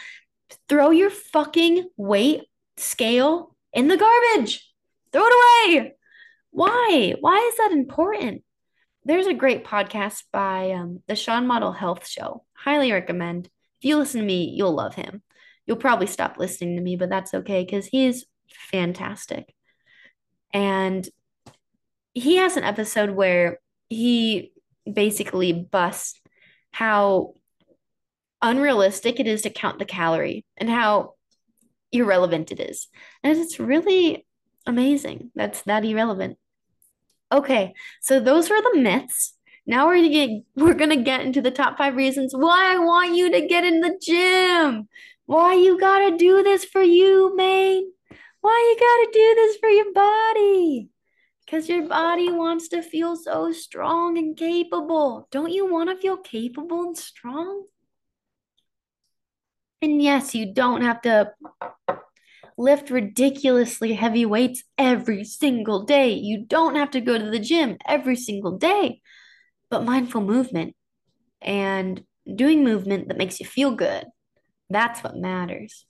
Throw 0.68 0.90
your 0.90 1.10
fucking 1.10 1.88
weight 1.96 2.42
scale 2.76 3.56
in 3.72 3.88
the 3.88 3.96
garbage. 3.96 4.66
Throw 5.12 5.24
it 5.24 5.32
away. 5.68 5.94
Why? 6.50 7.14
Why 7.20 7.38
is 7.50 7.56
that 7.58 7.72
important? 7.72 8.42
There's 9.04 9.26
a 9.26 9.34
great 9.34 9.64
podcast 9.64 10.24
by 10.32 10.72
um, 10.72 11.02
the 11.06 11.16
Sean 11.16 11.46
Model 11.46 11.72
Health 11.72 12.06
Show. 12.06 12.44
Highly 12.52 12.92
recommend. 12.92 13.46
If 13.46 13.88
you 13.88 13.96
listen 13.96 14.20
to 14.20 14.26
me, 14.26 14.52
you'll 14.54 14.74
love 14.74 14.94
him. 14.94 15.22
You'll 15.66 15.78
probably 15.78 16.06
stop 16.06 16.36
listening 16.36 16.76
to 16.76 16.82
me, 16.82 16.96
but 16.96 17.08
that's 17.08 17.32
okay 17.32 17.64
because 17.64 17.86
he's 17.86 18.26
fantastic. 18.48 19.54
And 20.52 21.08
he 22.14 22.36
has 22.36 22.56
an 22.56 22.64
episode 22.64 23.10
where 23.10 23.60
he 23.88 24.52
basically 24.90 25.52
busts 25.52 26.20
how 26.72 27.34
unrealistic 28.42 29.20
it 29.20 29.26
is 29.26 29.42
to 29.42 29.50
count 29.50 29.78
the 29.78 29.84
calorie 29.84 30.44
and 30.56 30.68
how 30.68 31.14
irrelevant 31.92 32.52
it 32.52 32.60
is. 32.60 32.88
And 33.22 33.36
it's 33.36 33.60
really 33.60 34.26
amazing. 34.66 35.30
That's 35.34 35.62
that 35.62 35.84
irrelevant. 35.84 36.38
Okay, 37.32 37.74
so 38.00 38.18
those 38.18 38.50
were 38.50 38.60
the 38.60 38.80
myths. 38.80 39.34
Now 39.66 39.86
we're 39.86 39.96
gonna 39.96 40.08
get 40.08 40.30
we're 40.56 40.74
gonna 40.74 41.02
get 41.02 41.20
into 41.20 41.40
the 41.40 41.50
top 41.50 41.78
five 41.78 41.96
reasons 41.96 42.34
why 42.34 42.74
I 42.74 42.78
want 42.78 43.14
you 43.14 43.30
to 43.30 43.46
get 43.46 43.64
in 43.64 43.80
the 43.80 43.96
gym. 44.02 44.88
Why 45.26 45.54
you 45.54 45.78
gotta 45.78 46.16
do 46.16 46.42
this 46.42 46.64
for 46.64 46.82
you, 46.82 47.36
Maine? 47.36 47.92
Why 48.40 48.74
you 48.74 48.80
gotta 48.80 49.10
do 49.12 49.34
this 49.36 49.56
for 49.58 49.68
your 49.68 49.92
body? 49.92 50.88
Because 51.50 51.68
your 51.68 51.88
body 51.88 52.30
wants 52.30 52.68
to 52.68 52.80
feel 52.80 53.16
so 53.16 53.50
strong 53.50 54.16
and 54.16 54.36
capable. 54.36 55.26
Don't 55.32 55.50
you 55.50 55.66
want 55.68 55.90
to 55.90 55.96
feel 55.96 56.16
capable 56.16 56.82
and 56.82 56.96
strong? 56.96 57.64
And 59.82 60.00
yes, 60.00 60.32
you 60.32 60.54
don't 60.54 60.82
have 60.82 61.02
to 61.02 61.32
lift 62.56 62.90
ridiculously 62.90 63.94
heavy 63.94 64.24
weights 64.24 64.62
every 64.78 65.24
single 65.24 65.82
day. 65.82 66.12
You 66.12 66.44
don't 66.46 66.76
have 66.76 66.92
to 66.92 67.00
go 67.00 67.18
to 67.18 67.30
the 67.30 67.40
gym 67.40 67.78
every 67.84 68.14
single 68.14 68.56
day, 68.56 69.00
but 69.70 69.84
mindful 69.84 70.20
movement 70.20 70.76
and 71.42 72.04
doing 72.32 72.62
movement 72.62 73.08
that 73.08 73.18
makes 73.18 73.40
you 73.40 73.46
feel 73.46 73.74
good. 73.74 74.04
That's 74.68 75.02
what 75.02 75.16
matters. 75.16 75.84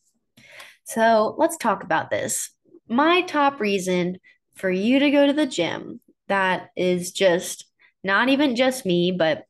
So 0.84 1.34
let's 1.36 1.58
talk 1.58 1.82
about 1.84 2.08
this. 2.08 2.50
My 2.88 3.20
top 3.20 3.60
reason 3.60 4.16
for 4.54 4.70
you 4.70 4.98
to 4.98 5.10
go 5.10 5.26
to 5.26 5.32
the 5.32 5.46
gym 5.46 6.00
that 6.28 6.70
is 6.76 7.12
just 7.12 7.66
not 8.02 8.28
even 8.28 8.56
just 8.56 8.86
me, 8.86 9.10
but 9.12 9.44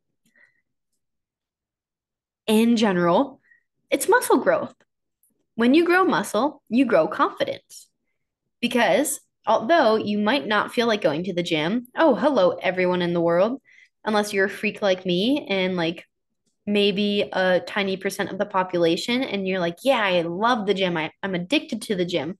in 2.46 2.76
general, 2.76 3.40
it's 3.90 4.08
muscle 4.08 4.38
growth. 4.38 4.74
When 5.54 5.74
you 5.74 5.84
grow 5.84 6.04
muscle, 6.04 6.62
you 6.68 6.84
grow 6.84 7.06
confidence. 7.06 7.88
Because 8.60 9.20
although 9.46 9.96
you 9.96 10.18
might 10.18 10.46
not 10.46 10.72
feel 10.72 10.86
like 10.86 11.02
going 11.02 11.24
to 11.24 11.34
the 11.34 11.42
gym, 11.42 11.86
oh, 11.96 12.14
hello, 12.14 12.50
everyone 12.50 13.02
in 13.02 13.14
the 13.14 13.20
world, 13.20 13.60
unless 14.04 14.32
you're 14.32 14.46
a 14.46 14.50
freak 14.50 14.82
like 14.82 15.04
me 15.04 15.46
and 15.48 15.76
like 15.76 16.06
maybe 16.66 17.28
a 17.32 17.60
tiny 17.60 17.96
percent 17.96 18.30
of 18.30 18.38
the 18.38 18.46
population, 18.46 19.22
and 19.22 19.46
you're 19.46 19.60
like, 19.60 19.78
yeah, 19.82 20.02
I 20.02 20.22
love 20.22 20.66
the 20.66 20.74
gym. 20.74 20.96
I, 20.96 21.10
I'm 21.22 21.34
addicted 21.34 21.82
to 21.82 21.96
the 21.96 22.04
gym. 22.04 22.38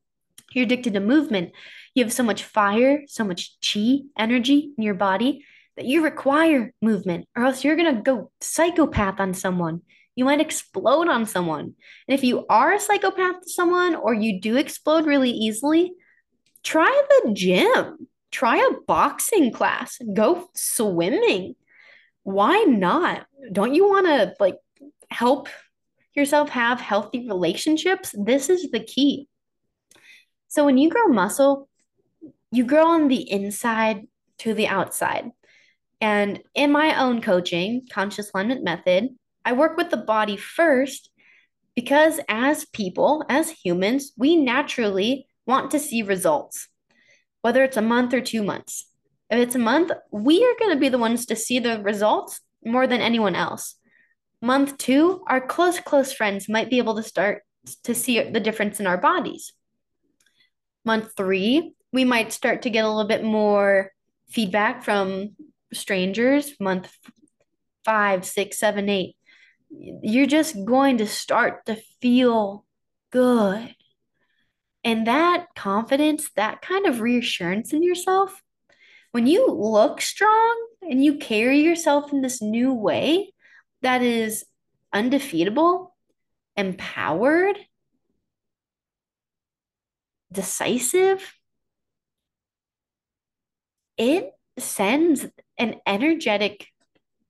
You're 0.53 0.65
addicted 0.65 0.95
to 0.95 1.01
movement. 1.01 1.53
You 1.95 2.05
have 2.05 2.13
so 2.13 2.23
much 2.23 2.45
fire, 2.45 3.03
so 3.07 3.25
much 3.25 3.57
chi 3.61 3.99
energy 4.19 4.73
in 4.77 4.85
your 4.85 4.95
body 4.95 5.45
that 5.77 5.87
you 5.87 6.05
require 6.05 6.73
movement, 6.83 7.29
or 7.37 7.45
else 7.45 7.65
you're 7.65 7.77
going 7.77 7.97
to 7.97 8.03
go 8.03 8.31
psychopath 8.41 9.21
on 9.21 9.35
someone 9.35 9.83
you 10.21 10.27
might 10.27 10.43
explode 10.43 11.09
on 11.09 11.25
someone. 11.25 11.73
And 12.07 12.15
if 12.19 12.23
you 12.23 12.45
are 12.51 12.75
a 12.75 12.79
psychopath 12.79 13.41
to 13.41 13.49
someone 13.49 13.95
or 13.95 14.13
you 14.13 14.39
do 14.39 14.57
explode 14.57 15.07
really 15.07 15.31
easily, 15.31 15.95
try 16.63 17.03
the 17.09 17.33
gym, 17.33 18.07
try 18.31 18.59
a 18.59 18.81
boxing 18.87 19.51
class, 19.51 19.99
go 20.13 20.51
swimming. 20.55 21.55
Why 22.23 22.65
not? 22.65 23.25
Don't 23.51 23.75
you 23.75 23.89
want 23.89 24.09
to 24.09 24.35
like 24.39 24.57
help 25.11 25.49
yourself 26.15 26.51
have 26.51 26.83
healthy 26.83 27.27
relationships? 27.27 28.15
This 28.15 28.51
is 28.51 28.71
the 28.71 28.81
key. 28.81 29.27
So 30.51 30.65
when 30.65 30.79
you 30.79 30.91
grow 30.91 31.07
muscle, 31.07 31.69
you 32.51 32.65
grow 32.65 32.89
on 32.89 33.07
the 33.07 33.31
inside 33.31 34.09
to 34.39 34.53
the 34.53 34.67
outside. 34.67 35.31
And 36.01 36.43
in 36.57 36.73
my 36.73 37.01
own 37.01 37.23
coaching, 37.23 37.87
conscious 37.89 38.33
alignment 38.35 38.65
method, 38.65 39.11
I 39.45 39.53
work 39.53 39.77
with 39.77 39.91
the 39.91 39.97
body 39.97 40.37
first 40.37 41.09
because 41.77 42.19
as 42.29 42.65
people, 42.65 43.25
as 43.29 43.51
humans, 43.51 44.13
we 44.17 44.35
naturally 44.35 45.29
want 45.47 45.71
to 45.71 45.79
see 45.79 46.03
results, 46.03 46.67
whether 47.43 47.63
it's 47.63 47.77
a 47.77 47.83
month 47.83 48.13
or 48.13 48.21
two 48.21 48.43
months. 48.43 48.91
If 49.31 49.39
it's 49.39 49.55
a 49.55 49.61
month, 49.61 49.93
we 50.11 50.45
are 50.45 50.59
going 50.59 50.75
to 50.75 50.81
be 50.81 50.89
the 50.89 50.99
ones 50.99 51.27
to 51.27 51.37
see 51.37 51.61
the 51.61 51.81
results 51.81 52.41
more 52.65 52.89
than 52.89 53.01
anyone 53.01 53.37
else. 53.37 53.77
Month 54.43 54.79
two, 54.79 55.23
our 55.29 55.41
close, 55.41 55.79
close 55.79 56.13
friends 56.13 56.49
might 56.49 56.71
be 56.71 56.79
able 56.79 56.97
to 56.97 57.05
start 57.05 57.45
to 57.85 57.95
see 57.95 58.21
the 58.21 58.41
difference 58.41 58.81
in 58.81 58.89
our 58.89 58.99
bodies. 58.99 59.53
Month 60.85 61.13
three, 61.17 61.75
we 61.93 62.05
might 62.05 62.33
start 62.33 62.63
to 62.63 62.71
get 62.71 62.85
a 62.85 62.89
little 62.89 63.09
bit 63.09 63.25
more 63.25 63.93
feedback 64.29 64.83
from 64.83 65.31
strangers. 65.73 66.55
Month 66.61 66.91
five, 67.85 68.25
six, 68.25 68.59
seven, 68.59 68.89
eight, 68.89 69.17
you're 69.71 70.27
just 70.27 70.65
going 70.65 70.99
to 70.99 71.07
start 71.07 71.67
to 71.67 71.77
feel 72.01 72.65
good. 73.11 73.75
And 74.83 75.07
that 75.07 75.47
confidence, 75.55 76.31
that 76.37 76.63
kind 76.63 76.87
of 76.87 77.01
reassurance 77.01 77.73
in 77.73 77.83
yourself, 77.83 78.43
when 79.13 79.27
you 79.27 79.47
look 79.49 80.01
strong 80.01 80.69
and 80.83 81.05
you 81.05 81.17
carry 81.19 81.61
yourself 81.61 82.13
in 82.13 82.23
this 82.23 82.41
new 82.41 82.73
way 82.73 83.33
that 83.83 84.03
is 84.03 84.45
undefeatable, 84.93 85.95
empowered, 86.57 87.59
decisive, 90.33 91.35
it 93.97 94.33
sends 94.59 95.27
an 95.59 95.77
energetic 95.87 96.69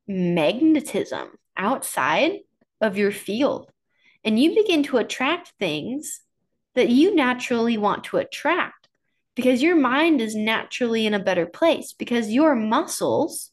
magnetism 0.07 1.29
outside 1.57 2.39
of 2.81 2.97
your 2.97 3.13
field 3.13 3.71
and 4.25 4.39
you 4.39 4.55
begin 4.55 4.83
to 4.85 4.99
attract 4.99 5.53
things 5.59 6.21
that 6.75 6.89
you 6.89 7.15
naturally 7.15 7.77
want 7.77 8.05
to 8.05 8.19
attract 8.19 8.89
because 9.35 9.63
your 9.63 9.77
mind 9.77 10.21
is 10.21 10.35
naturally 10.35 11.07
in 11.07 11.15
a 11.15 11.19
better 11.19 11.47
place 11.47 11.93
because 11.93 12.31
your 12.31 12.55
muscles, 12.55 13.51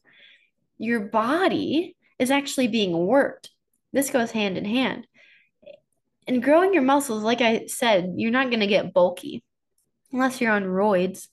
your 0.76 1.00
body 1.00 1.96
is 2.18 2.30
actually 2.30 2.68
being 2.68 3.06
worked. 3.06 3.50
This 3.92 4.10
goes 4.10 4.30
hand 4.30 4.58
in 4.58 4.64
hand. 4.64 5.06
And 6.28 6.42
growing 6.42 6.74
your 6.74 6.82
muscles, 6.82 7.22
like 7.22 7.40
I 7.40 7.66
said, 7.66 8.12
you're 8.16 8.30
not 8.30 8.50
going 8.50 8.60
to 8.60 8.66
get 8.66 8.92
bulky 8.92 9.42
unless 10.12 10.40
you're 10.40 10.52
on 10.52 10.64
roids. 10.64 11.26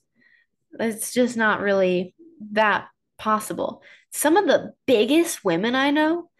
It's 0.80 1.12
just 1.12 1.36
not 1.36 1.60
really 1.60 2.14
that 2.52 2.88
possible. 3.18 3.82
Some 4.10 4.38
of 4.38 4.46
the 4.46 4.72
biggest 4.86 5.44
women 5.44 5.74
I 5.74 5.90
know, 5.90 6.30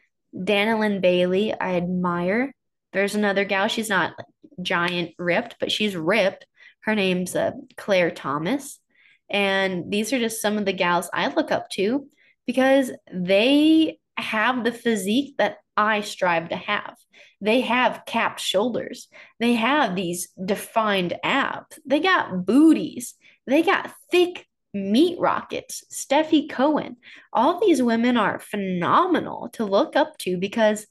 Dana 0.42 0.79
Linn 0.79 1.03
Bailey, 1.03 1.53
I 1.53 1.77
admire. 1.77 2.55
There's 2.95 3.14
another 3.14 3.45
gal, 3.45 3.69
she's 3.69 3.90
not 3.90 4.14
giant 4.62 5.12
ripped, 5.19 5.57
but 5.61 5.71
she's 5.71 5.95
ripped. 5.95 6.47
Her 6.81 6.95
name's 6.95 7.37
uh, 7.37 7.53
Claire 7.77 8.11
Thomas. 8.11 8.81
And 9.29 9.92
these 9.92 10.14
are 10.14 10.19
just 10.19 10.40
some 10.40 10.57
of 10.57 10.64
the 10.64 10.73
gals 10.73 11.11
I 11.12 11.29
look 11.29 11.51
up 11.51 11.69
to 11.71 12.07
because 12.47 12.90
they 13.12 13.99
have 14.16 14.64
the 14.64 14.73
physique 14.73 15.35
that 15.37 15.59
I 15.77 16.01
strive 16.01 16.49
to 16.49 16.57
have. 16.57 16.97
They 17.41 17.61
have 17.61 18.03
capped 18.07 18.41
shoulders. 18.41 19.09
They 19.41 19.55
have 19.55 19.95
these 19.95 20.29
defined 20.43 21.19
abs. 21.23 21.79
They 21.85 22.01
got 22.01 22.47
booties. 22.47 23.15
They 23.47 23.62
got 23.62 23.93
thick 24.11 24.47
meat 24.73 25.19
rockets. 25.19 25.85
Stefi 25.93 26.49
Cohen. 26.49 26.97
All 27.33 27.61
these 27.61 27.83
women 27.83 28.17
are 28.17 28.39
phenomenal 28.39 29.51
to 29.55 29.65
look 29.65 29.97
up 29.97 30.17
to 30.19 30.37
because 30.37 30.87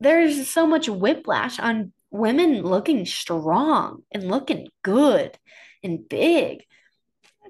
there's 0.00 0.48
so 0.48 0.66
much 0.66 0.88
whiplash 0.88 1.58
on 1.58 1.92
women 2.10 2.62
looking 2.62 3.06
strong 3.06 4.02
and 4.12 4.28
looking 4.28 4.68
good 4.82 5.36
and 5.82 6.08
big. 6.08 6.64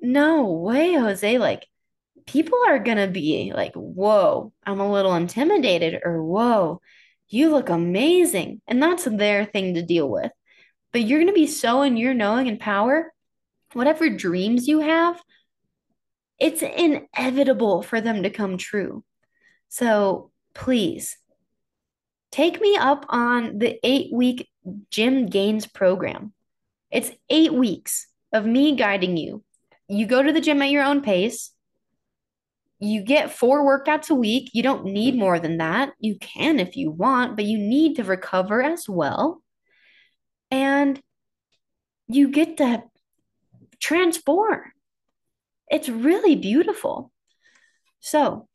No 0.02 0.52
way, 0.52 0.94
Jose. 0.94 1.38
Like, 1.38 1.66
people 2.26 2.58
are 2.66 2.78
going 2.78 2.98
to 2.98 3.08
be 3.08 3.52
like, 3.54 3.74
whoa, 3.74 4.52
I'm 4.64 4.80
a 4.80 4.90
little 4.90 5.14
intimidated, 5.14 6.00
or 6.04 6.22
whoa, 6.22 6.80
you 7.28 7.50
look 7.50 7.68
amazing. 7.68 8.60
And 8.66 8.82
that's 8.82 9.04
their 9.04 9.44
thing 9.44 9.74
to 9.74 9.82
deal 9.82 10.08
with. 10.08 10.32
But 10.92 11.02
you're 11.02 11.18
going 11.18 11.28
to 11.28 11.34
be 11.34 11.46
so 11.46 11.82
in 11.82 11.96
your 11.96 12.14
knowing 12.14 12.48
and 12.48 12.60
power, 12.60 13.12
whatever 13.72 14.08
dreams 14.08 14.68
you 14.68 14.80
have, 14.80 15.20
it's 16.38 16.62
inevitable 16.62 17.82
for 17.82 18.00
them 18.00 18.22
to 18.22 18.30
come 18.30 18.58
true. 18.58 19.04
So 19.68 20.30
please 20.54 21.16
take 22.30 22.60
me 22.60 22.76
up 22.76 23.06
on 23.08 23.58
the 23.58 23.78
eight 23.82 24.12
week 24.12 24.48
Gym 24.90 25.26
Gains 25.26 25.66
program. 25.66 26.32
It's 26.90 27.12
eight 27.28 27.52
weeks 27.52 28.06
of 28.32 28.46
me 28.46 28.76
guiding 28.76 29.16
you. 29.16 29.42
You 29.88 30.06
go 30.06 30.22
to 30.22 30.32
the 30.32 30.40
gym 30.40 30.62
at 30.62 30.70
your 30.70 30.84
own 30.84 31.02
pace 31.02 31.50
you 32.80 33.02
get 33.02 33.32
four 33.32 33.64
workouts 33.64 34.10
a 34.10 34.14
week. 34.14 34.50
You 34.52 34.62
don't 34.62 34.84
need 34.84 35.14
mm-hmm. 35.14 35.20
more 35.20 35.38
than 35.38 35.58
that. 35.58 35.92
You 35.98 36.16
can 36.18 36.58
if 36.60 36.76
you 36.76 36.90
want, 36.90 37.36
but 37.36 37.44
you 37.44 37.58
need 37.58 37.96
to 37.96 38.04
recover 38.04 38.62
as 38.62 38.88
well. 38.88 39.42
And 40.50 41.00
you 42.06 42.28
get 42.28 42.58
to 42.58 42.82
transform. 43.80 44.60
It's 45.68 45.88
really 45.88 46.36
beautiful. 46.36 47.10
So, 48.00 48.48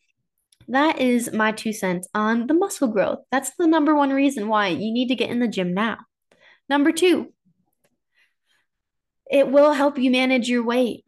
that 0.68 1.00
is 1.00 1.34
my 1.34 1.52
two 1.52 1.74
cents 1.74 2.08
on 2.14 2.46
the 2.46 2.54
muscle 2.54 2.90
growth. 2.90 3.20
That's 3.32 3.52
the 3.58 3.66
number 3.66 3.96
one 3.96 4.12
reason 4.12 4.48
why 4.48 4.68
you 4.68 4.94
need 4.94 5.08
to 5.08 5.16
get 5.16 5.32
in 5.32 5.40
the 5.40 5.48
gym 5.48 5.74
now. 5.74 5.98
Number 6.70 6.92
two, 6.92 7.34
it 9.32 9.50
will 9.50 9.74
help 9.74 9.98
you 9.98 10.12
manage 10.12 10.48
your 10.48 10.64
weight 10.64 11.04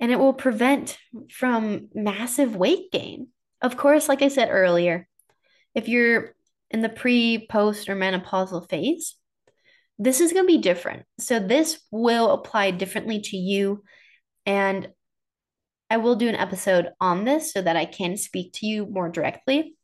and 0.00 0.10
it 0.10 0.18
will 0.18 0.32
prevent 0.32 0.98
from 1.30 1.88
massive 1.94 2.56
weight 2.56 2.90
gain. 2.90 3.28
Of 3.60 3.76
course, 3.76 4.08
like 4.08 4.22
I 4.22 4.28
said 4.28 4.48
earlier, 4.50 5.06
if 5.74 5.88
you're 5.88 6.34
in 6.70 6.80
the 6.80 6.88
pre, 6.88 7.46
post, 7.50 7.88
or 7.88 7.94
menopausal 7.94 8.68
phase, 8.68 9.16
this 9.98 10.20
is 10.20 10.32
going 10.32 10.44
to 10.44 10.52
be 10.52 10.58
different. 10.58 11.04
So, 11.18 11.38
this 11.38 11.80
will 11.90 12.30
apply 12.30 12.70
differently 12.70 13.20
to 13.20 13.36
you. 13.36 13.84
And 14.46 14.88
I 15.90 15.98
will 15.98 16.16
do 16.16 16.28
an 16.28 16.36
episode 16.36 16.88
on 17.00 17.24
this 17.24 17.52
so 17.52 17.60
that 17.60 17.76
I 17.76 17.84
can 17.84 18.16
speak 18.16 18.54
to 18.54 18.66
you 18.66 18.86
more 18.86 19.10
directly. 19.10 19.76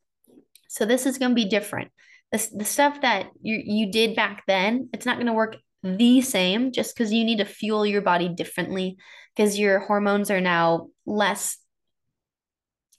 So, 0.69 0.87
this 0.87 1.05
is 1.05 1.19
going 1.19 1.33
to 1.33 1.35
be 1.35 1.49
different. 1.49 1.91
The, 2.33 2.49
the 2.57 2.65
stuff 2.65 3.03
that 3.03 3.29
you, 3.43 3.61
you 3.63 3.93
did 3.93 4.17
back 4.17 4.45
then, 4.47 4.89
it's 4.95 5.05
not 5.05 5.17
going 5.17 5.27
to 5.27 5.35
work 5.35 5.57
the 5.83 6.23
same 6.23 6.73
just 6.73 6.97
because 6.97 7.13
you 7.13 7.25
need 7.25 7.39
to 7.39 7.45
fuel 7.45 7.85
your 7.85 8.01
body 8.01 8.29
differently 8.29 8.97
because 9.37 9.59
your 9.59 9.81
hormones 9.81 10.31
are 10.31 10.41
now 10.41 10.89
less 11.05 11.59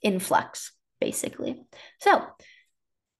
in 0.02 0.20
flux, 0.20 0.72
basically. 1.00 1.60
So, 2.00 2.24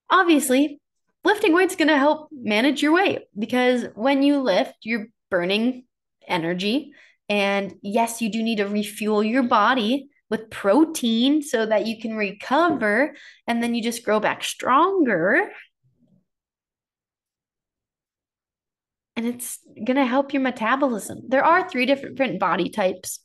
obviously, 0.09 0.81
lifting 1.24 1.52
weights 1.52 1.76
going 1.76 1.88
to 1.88 1.98
help 1.98 2.28
manage 2.33 2.83
your 2.83 2.92
weight 2.92 3.22
because 3.37 3.87
when 3.94 4.22
you 4.22 4.40
lift, 4.40 4.74
you're 4.83 5.07
burning 5.31 5.85
energy. 6.26 6.92
And 7.28 7.74
yes, 7.83 8.22
you 8.22 8.31
do 8.31 8.42
need 8.42 8.57
to 8.57 8.68
refuel 8.68 9.22
your 9.22 9.42
body 9.42 10.09
with 10.31 10.50
protein 10.50 11.42
so 11.42 11.66
that 11.66 11.87
you 11.87 12.00
can 12.00 12.14
recover 12.16 13.14
and 13.46 13.62
then 13.62 13.74
you 13.74 13.83
just 13.83 14.04
grow 14.04 14.20
back 14.20 14.44
stronger. 14.44 15.50
And 19.18 19.26
it's 19.26 19.59
going 19.74 19.96
to 19.96 20.07
help 20.07 20.33
your 20.33 20.42
metabolism. 20.42 21.22
There 21.26 21.44
are 21.44 21.68
three 21.68 21.87
different 21.87 22.38
body 22.38 22.68
types, 22.68 23.18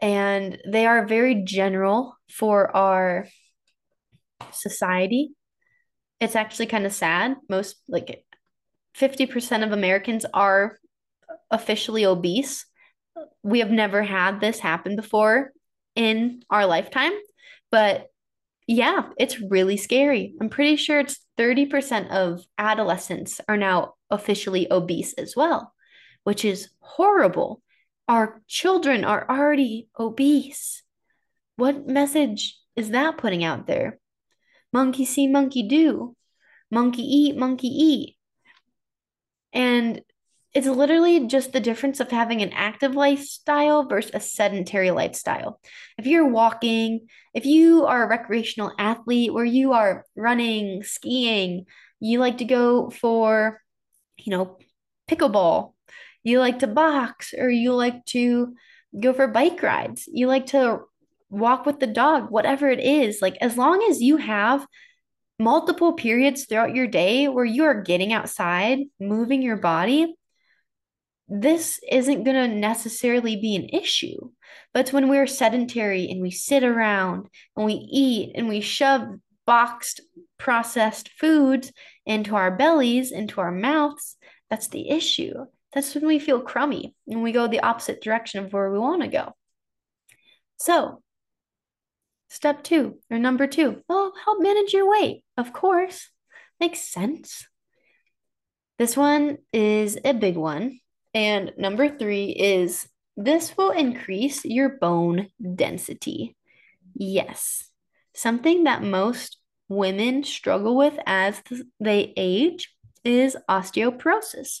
and 0.00 0.56
they 0.66 0.86
are 0.86 1.06
very 1.06 1.42
general 1.44 2.16
for 2.30 2.74
our 2.74 3.28
society. 4.50 5.34
It's 6.20 6.36
actually 6.36 6.66
kind 6.66 6.86
of 6.86 6.94
sad. 6.94 7.36
Most, 7.50 7.76
like 7.86 8.24
50% 8.98 9.62
of 9.62 9.72
Americans 9.72 10.24
are 10.32 10.78
officially 11.50 12.06
obese. 12.06 12.64
We 13.42 13.58
have 13.58 13.70
never 13.70 14.02
had 14.02 14.40
this 14.40 14.58
happen 14.58 14.96
before 14.96 15.52
in 15.94 16.42
our 16.48 16.64
lifetime, 16.64 17.12
but 17.70 18.06
yeah, 18.66 19.10
it's 19.18 19.40
really 19.40 19.76
scary. 19.76 20.34
I'm 20.40 20.48
pretty 20.48 20.76
sure 20.76 21.00
it's 21.00 21.20
30% 21.38 22.10
of 22.10 22.44
adolescents 22.56 23.40
are 23.48 23.56
now 23.56 23.94
officially 24.10 24.66
obese 24.70 25.12
as 25.14 25.34
well, 25.36 25.74
which 26.24 26.44
is 26.44 26.70
horrible. 26.80 27.62
Our 28.08 28.40
children 28.48 29.04
are 29.04 29.26
already 29.28 29.88
obese. 29.98 30.82
What 31.56 31.86
message 31.86 32.56
is 32.74 32.90
that 32.90 33.18
putting 33.18 33.44
out 33.44 33.66
there? 33.66 33.98
Monkey 34.72 35.04
see, 35.04 35.26
monkey 35.26 35.62
do. 35.68 36.16
Monkey 36.70 37.02
eat, 37.02 37.36
monkey 37.36 37.68
eat. 37.68 38.16
And 39.52 40.00
it's 40.54 40.66
literally 40.66 41.26
just 41.26 41.52
the 41.52 41.60
difference 41.60 42.00
of 42.00 42.10
having 42.10 42.40
an 42.40 42.52
active 42.52 42.94
lifestyle 42.94 43.86
versus 43.86 44.12
a 44.14 44.20
sedentary 44.20 44.92
lifestyle. 44.92 45.60
If 45.98 46.06
you're 46.06 46.28
walking, 46.28 47.08
if 47.34 47.44
you 47.44 47.86
are 47.86 48.04
a 48.04 48.08
recreational 48.08 48.72
athlete 48.78 49.34
where 49.34 49.44
you 49.44 49.72
are 49.72 50.04
running, 50.16 50.82
skiing, 50.84 51.66
you 51.98 52.20
like 52.20 52.38
to 52.38 52.44
go 52.44 52.90
for 52.90 53.60
you 54.16 54.30
know, 54.30 54.58
pickleball, 55.08 55.74
you 56.22 56.40
like 56.40 56.60
to 56.60 56.66
box, 56.66 57.34
or 57.36 57.50
you 57.50 57.74
like 57.74 58.04
to 58.06 58.54
go 58.98 59.12
for 59.12 59.26
bike 59.26 59.62
rides, 59.62 60.08
you 60.10 60.26
like 60.26 60.46
to 60.46 60.80
walk 61.30 61.66
with 61.66 61.80
the 61.80 61.86
dog, 61.86 62.30
whatever 62.30 62.68
it 62.68 62.80
is, 62.80 63.20
like 63.20 63.36
as 63.40 63.56
long 63.56 63.84
as 63.90 64.00
you 64.00 64.16
have 64.16 64.66
multiple 65.38 65.94
periods 65.94 66.44
throughout 66.44 66.74
your 66.74 66.86
day 66.86 67.26
where 67.28 67.44
you 67.44 67.64
are 67.64 67.82
getting 67.82 68.12
outside, 68.12 68.78
moving 69.00 69.42
your 69.42 69.56
body, 69.56 70.14
this 71.28 71.80
isn't 71.90 72.24
going 72.24 72.36
to 72.36 72.54
necessarily 72.54 73.36
be 73.36 73.56
an 73.56 73.68
issue. 73.70 74.30
But 74.72 74.90
when 74.90 75.08
we're 75.08 75.26
sedentary 75.26 76.08
and 76.10 76.20
we 76.20 76.30
sit 76.30 76.62
around 76.62 77.28
and 77.56 77.64
we 77.64 77.74
eat 77.74 78.32
and 78.34 78.48
we 78.48 78.60
shove 78.60 79.08
boxed 79.46 80.00
processed 80.38 81.10
foods 81.18 81.72
into 82.04 82.36
our 82.36 82.50
bellies, 82.50 83.12
into 83.12 83.40
our 83.40 83.52
mouths, 83.52 84.16
that's 84.50 84.68
the 84.68 84.90
issue. 84.90 85.32
That's 85.72 85.94
when 85.94 86.06
we 86.06 86.18
feel 86.18 86.40
crummy 86.40 86.94
and 87.08 87.22
we 87.22 87.32
go 87.32 87.46
the 87.46 87.60
opposite 87.60 88.02
direction 88.02 88.44
of 88.44 88.52
where 88.52 88.70
we 88.70 88.78
want 88.78 89.02
to 89.02 89.08
go. 89.08 89.32
So, 90.58 91.02
step 92.28 92.62
two 92.62 92.98
or 93.10 93.18
number 93.18 93.46
two, 93.46 93.82
well, 93.88 94.12
help 94.24 94.40
manage 94.40 94.72
your 94.72 94.88
weight. 94.88 95.24
Of 95.36 95.52
course, 95.52 96.10
makes 96.60 96.80
sense. 96.80 97.46
This 98.78 98.96
one 98.96 99.38
is 99.52 99.98
a 100.04 100.12
big 100.12 100.36
one. 100.36 100.80
And 101.14 101.52
number 101.56 101.88
three 101.88 102.30
is 102.30 102.88
this 103.16 103.56
will 103.56 103.70
increase 103.70 104.44
your 104.44 104.70
bone 104.80 105.28
density. 105.54 106.36
Yes, 106.94 107.70
something 108.14 108.64
that 108.64 108.82
most 108.82 109.38
women 109.68 110.24
struggle 110.24 110.76
with 110.76 110.98
as 111.06 111.40
they 111.80 112.12
age 112.16 112.74
is 113.04 113.36
osteoporosis. 113.48 114.60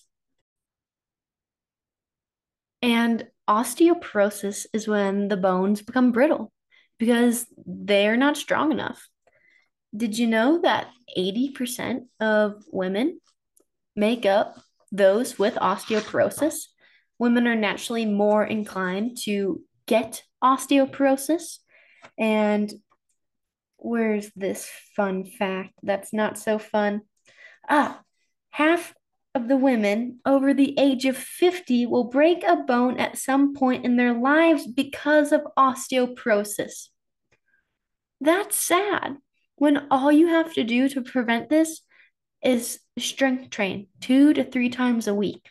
And 2.82 3.26
osteoporosis 3.48 4.66
is 4.72 4.86
when 4.86 5.28
the 5.28 5.36
bones 5.36 5.82
become 5.82 6.12
brittle 6.12 6.52
because 6.98 7.46
they're 7.66 8.16
not 8.16 8.36
strong 8.36 8.72
enough. 8.72 9.08
Did 9.96 10.18
you 10.18 10.26
know 10.26 10.60
that 10.62 10.88
80% 11.16 12.02
of 12.20 12.62
women 12.70 13.20
make 13.96 14.26
up 14.26 14.58
those 14.96 15.38
with 15.38 15.54
osteoporosis. 15.56 16.66
Women 17.18 17.46
are 17.46 17.56
naturally 17.56 18.06
more 18.06 18.44
inclined 18.44 19.18
to 19.24 19.62
get 19.86 20.22
osteoporosis. 20.42 21.58
And 22.18 22.72
where's 23.76 24.30
this 24.36 24.68
fun 24.96 25.24
fact 25.24 25.74
that's 25.82 26.12
not 26.12 26.38
so 26.38 26.58
fun? 26.58 27.02
Ah, 27.68 28.00
half 28.50 28.94
of 29.34 29.48
the 29.48 29.56
women 29.56 30.20
over 30.24 30.54
the 30.54 30.78
age 30.78 31.06
of 31.06 31.16
50 31.16 31.86
will 31.86 32.04
break 32.04 32.44
a 32.44 32.56
bone 32.56 32.98
at 32.98 33.18
some 33.18 33.54
point 33.54 33.84
in 33.84 33.96
their 33.96 34.14
lives 34.14 34.66
because 34.66 35.32
of 35.32 35.42
osteoporosis. 35.58 36.88
That's 38.20 38.56
sad 38.56 39.16
when 39.56 39.86
all 39.90 40.12
you 40.12 40.28
have 40.28 40.54
to 40.54 40.64
do 40.64 40.88
to 40.88 41.02
prevent 41.02 41.48
this 41.48 41.80
is 42.44 42.78
strength 42.98 43.50
train 43.50 43.88
two 44.00 44.34
to 44.34 44.44
three 44.44 44.70
times 44.70 45.08
a 45.08 45.14
week. 45.14 45.50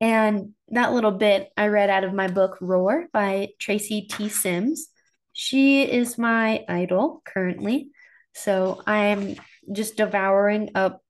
And 0.00 0.54
that 0.68 0.92
little 0.92 1.12
bit 1.12 1.50
I 1.56 1.68
read 1.68 1.90
out 1.90 2.04
of 2.04 2.12
my 2.12 2.28
book 2.28 2.58
Roar 2.60 3.06
by 3.12 3.50
Stacy 3.60 4.02
T. 4.02 4.28
Sims. 4.28 4.88
She 5.32 5.82
is 5.82 6.18
my 6.18 6.64
idol 6.68 7.22
currently. 7.24 7.90
So 8.34 8.82
I'm 8.86 9.36
just 9.72 9.96
devouring 9.96 10.70
up 10.74 11.02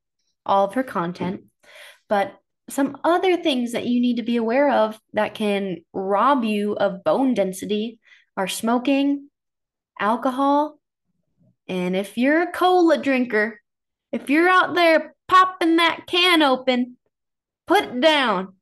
all 0.46 0.66
of 0.66 0.74
her 0.74 0.82
content. 0.82 1.42
But 2.08 2.34
some 2.70 2.98
other 3.04 3.36
things 3.36 3.72
that 3.72 3.86
you 3.86 4.00
need 4.00 4.16
to 4.16 4.22
be 4.22 4.36
aware 4.36 4.70
of 4.70 4.98
that 5.14 5.34
can 5.34 5.78
rob 5.92 6.44
you 6.44 6.74
of 6.74 7.04
bone 7.04 7.34
density 7.34 7.98
are 8.36 8.48
smoking, 8.48 9.28
alcohol, 9.98 10.78
and 11.68 11.94
if 11.94 12.16
you're 12.16 12.42
a 12.42 12.52
cola 12.52 12.96
drinker, 12.96 13.60
if 14.12 14.30
you're 14.30 14.48
out 14.48 14.74
there 14.74 15.14
popping 15.26 15.76
that 15.76 16.06
can 16.06 16.42
open, 16.42 16.96
put 17.66 17.84
it 17.84 18.00
down. 18.00 18.54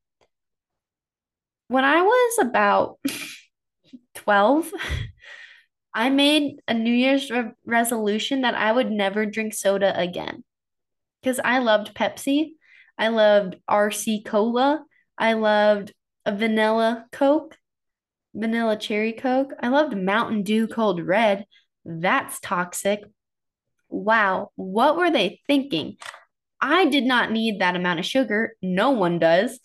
When 1.69 1.85
I 1.85 2.03
was 2.03 2.39
about 2.41 2.99
12, 4.15 4.73
I 5.95 6.11
made 6.11 6.61
a 6.69 6.75
New 6.75 6.93
Year's 6.93 7.31
re- 7.31 7.53
resolution 7.65 8.43
that 8.43 8.55
I 8.55 8.71
would 8.71 8.91
never 8.91 9.25
drink 9.25 9.55
soda 9.55 9.99
again 9.99 10.45
because 11.23 11.41
I 11.43 11.59
loved 11.59 11.95
Pepsi. 11.95 12.51
I 12.99 13.09
loved 13.09 13.57
RC 13.69 14.25
Cola. 14.25 14.85
I 15.19 15.33
loved 15.33 15.93
a 16.27 16.37
vanilla 16.37 17.07
Coke, 17.13 17.57
vanilla 18.35 18.77
cherry 18.77 19.13
Coke. 19.13 19.53
I 19.61 19.69
loved 19.69 19.97
Mountain 19.97 20.43
Dew 20.43 20.67
Code 20.67 21.01
Red. 21.01 21.47
That's 21.85 22.41
toxic. 22.41 23.05
Wow, 23.97 24.51
what 24.57 24.97
were 24.97 25.11
they 25.11 25.41
thinking? 25.47 25.97
I 26.61 26.87
did 26.87 27.05
not 27.05 27.33
need 27.33 27.61
that 27.61 27.77
amount 27.77 27.99
of 27.99 28.07
sugar. 28.07 28.55
No 28.63 28.91
one 28.91 29.19
does. 29.19 29.59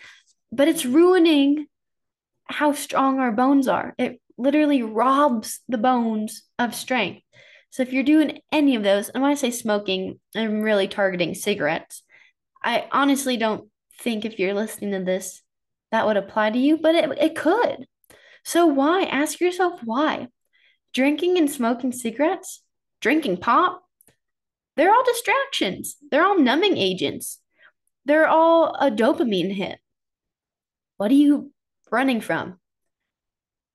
But 0.52 0.67
it's 0.67 0.86
ruining 0.86 1.67
how 2.46 2.74
strong 2.74 3.20
our 3.20 3.32
bones 3.32 3.67
are. 3.67 3.94
It 3.98 4.22
literally 4.38 4.84
robs 4.84 5.60
the 5.67 5.78
bones 5.78 6.44
of 6.58 6.76
strength. 6.76 7.22
So 7.70 7.84
if 7.84 7.94
you're 7.94 8.04
doing 8.04 8.41
any 8.52 8.76
of 8.76 8.84
those, 8.84 9.10
and 9.10 9.22
when 9.22 9.32
I 9.32 9.36
say 9.36 9.52
smoking, 9.52 10.20
I'm 10.36 10.62
really 10.62 10.88
targeting 10.88 11.36
cigarettes. 11.36 12.04
I 12.63 12.88
honestly 12.91 13.38
don't 13.38 13.70
think 14.02 14.26
if 14.26 14.39
you're 14.39 14.54
listening 14.54 14.91
to 14.91 15.04
this, 15.04 15.41
that 15.91 16.06
would 16.06 16.17
apply 16.17 16.52
to 16.52 16.60
you, 16.60 16.78
but 16.78 16.96
it, 16.96 17.10
it 17.17 17.36
could. 17.36 17.86
So 18.44 18.65
why? 18.65 19.04
Ask 19.04 19.39
yourself 19.39 19.82
why. 19.84 20.28
Drinking 20.94 21.38
and 21.38 21.50
smoking 21.50 21.91
cigarettes, 21.91 22.62
drinking 23.00 23.38
pop, 23.38 23.81
they're 24.82 24.91
all 24.91 25.04
distractions. 25.04 25.96
They're 26.10 26.26
all 26.26 26.39
numbing 26.39 26.76
agents. 26.76 27.39
They're 28.06 28.28
all 28.28 28.76
a 28.80 28.89
dopamine 28.89 29.54
hit. 29.54 29.78
What 30.98 31.12
are 31.12 31.13
you 31.13 31.52
running 31.91 32.20
from? 32.20 32.60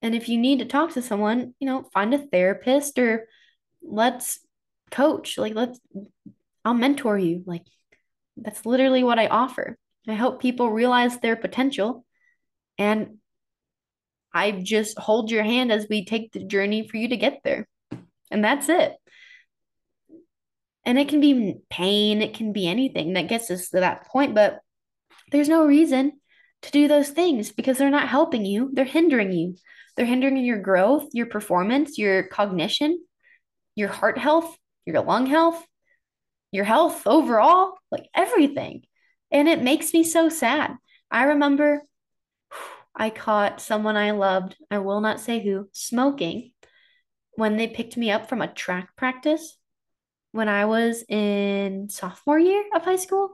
And 0.03 0.17
if 0.17 0.29
you 0.29 0.37
need 0.37 0.59
to 0.59 0.65
talk 0.65 0.95
to 0.95 1.03
someone, 1.03 1.55
you 1.61 1.67
know, 1.69 1.85
find 1.95 2.13
a 2.13 2.19
therapist 2.19 2.99
or 2.99 3.29
let's 3.81 4.41
coach. 4.91 5.39
Like, 5.39 5.55
let's, 5.55 5.79
I'll 6.65 6.75
mentor 6.75 7.17
you. 7.17 7.45
Like, 7.47 7.63
that's 8.37 8.67
literally 8.67 9.05
what 9.05 9.21
I 9.21 9.29
offer. 9.29 9.79
I 10.09 10.15
help 10.15 10.43
people 10.43 10.73
realize 10.73 11.21
their 11.21 11.37
potential 11.37 12.05
and 12.79 13.19
I 14.35 14.51
just 14.51 14.99
hold 14.99 15.31
your 15.31 15.45
hand 15.45 15.71
as 15.71 15.87
we 15.89 16.05
take 16.05 16.33
the 16.33 16.43
journey 16.43 16.89
for 16.89 16.97
you 16.97 17.11
to 17.11 17.17
get 17.17 17.43
there. 17.45 17.69
And 18.29 18.43
that's 18.43 18.69
it. 18.69 18.97
And 20.87 20.99
it 20.99 21.09
can 21.09 21.21
be 21.21 21.57
pain, 21.69 22.23
it 22.23 22.33
can 22.33 22.53
be 22.53 22.67
anything 22.67 23.13
that 23.15 23.29
gets 23.29 23.51
us 23.51 23.69
to 23.71 23.81
that 23.81 24.07
point, 24.07 24.35
but 24.35 24.61
there's 25.33 25.49
no 25.49 25.67
reason 25.67 26.13
to 26.63 26.71
do 26.71 26.89
those 26.89 27.11
things 27.11 27.53
because 27.53 27.77
they're 27.77 27.91
not 27.91 28.09
helping 28.09 28.47
you, 28.47 28.71
they're 28.73 28.85
hindering 28.85 29.33
you. 29.33 29.57
They're 29.97 30.07
hindering 30.07 30.37
your 30.37 30.59
growth, 30.59 31.09
your 31.13 31.27
performance, 31.27 31.97
your 31.97 32.25
cognition, 32.25 33.03
your 33.75 33.89
heart 33.89 34.19
health, 34.19 34.57
your 34.85 35.01
lung 35.03 35.27
health, 35.27 35.65
your 36.53 36.65
health 36.65 37.07
overall, 37.07 37.75
like 37.91 38.07
everything. 38.15 38.83
And 39.31 39.49
it 39.49 39.63
makes 39.63 39.93
me 39.93 40.05
so 40.05 40.29
sad. 40.29 40.77
I 41.11 41.25
remember 41.25 41.83
I 42.95 43.11
caught 43.11 43.61
someone 43.61 43.97
I 43.97 44.13
loved, 44.13 44.57
I 44.71 44.79
will 44.79 45.01
not 45.01 45.21
say 45.21 45.43
who, 45.43 45.69
smoking 45.73 46.53
when 47.33 47.57
they 47.57 47.67
picked 47.67 47.97
me 47.97 48.11
up 48.11 48.29
from 48.29 48.43
a 48.43 48.53
track 48.53 48.97
practice 48.97 49.59
when 50.37 50.49
I 50.49 50.67
was 50.67 51.03
in 51.09 51.89
sophomore 51.89 52.39
year 52.39 52.65
of 52.75 52.83
high 52.83 52.97
school. 52.97 53.31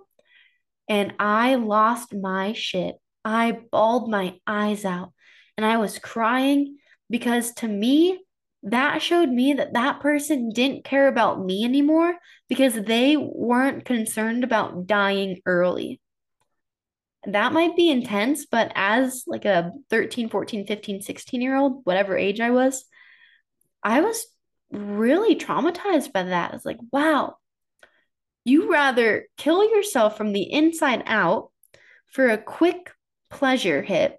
And 0.88 1.14
I 1.18 1.56
lost 1.56 2.14
my 2.14 2.52
shit. 2.52 2.96
I 3.24 3.58
bawled 3.70 4.10
my 4.10 4.38
eyes 4.46 4.84
out 4.84 5.12
and 5.56 5.64
I 5.64 5.76
was 5.76 5.98
crying 5.98 6.78
because 7.10 7.52
to 7.54 7.68
me, 7.68 8.20
that 8.64 9.02
showed 9.02 9.28
me 9.28 9.54
that 9.54 9.74
that 9.74 10.00
person 10.00 10.50
didn't 10.50 10.84
care 10.84 11.08
about 11.08 11.44
me 11.44 11.64
anymore 11.64 12.16
because 12.48 12.74
they 12.74 13.16
weren't 13.16 13.84
concerned 13.84 14.44
about 14.44 14.86
dying 14.86 15.40
early. 15.46 16.00
That 17.24 17.52
might 17.52 17.76
be 17.76 17.90
intense, 17.90 18.46
but 18.46 18.72
as 18.74 19.24
like 19.26 19.44
a 19.44 19.72
13, 19.90 20.28
14, 20.28 20.66
15, 20.66 21.02
16 21.02 21.40
year 21.40 21.56
old, 21.56 21.80
whatever 21.84 22.16
age 22.16 22.40
I 22.40 22.50
was, 22.50 22.84
I 23.82 24.00
was 24.00 24.24
really 24.72 25.36
traumatized 25.36 26.12
by 26.12 26.24
that. 26.24 26.54
It's 26.54 26.64
like, 26.64 26.78
wow, 26.90 27.36
you 28.44 28.72
rather 28.72 29.26
kill 29.36 29.64
yourself 29.64 30.16
from 30.16 30.32
the 30.32 30.50
inside 30.50 31.02
out 31.06 31.50
for 32.06 32.28
a 32.28 32.38
quick 32.38 32.90
pleasure 33.30 33.82
hit 33.82 34.16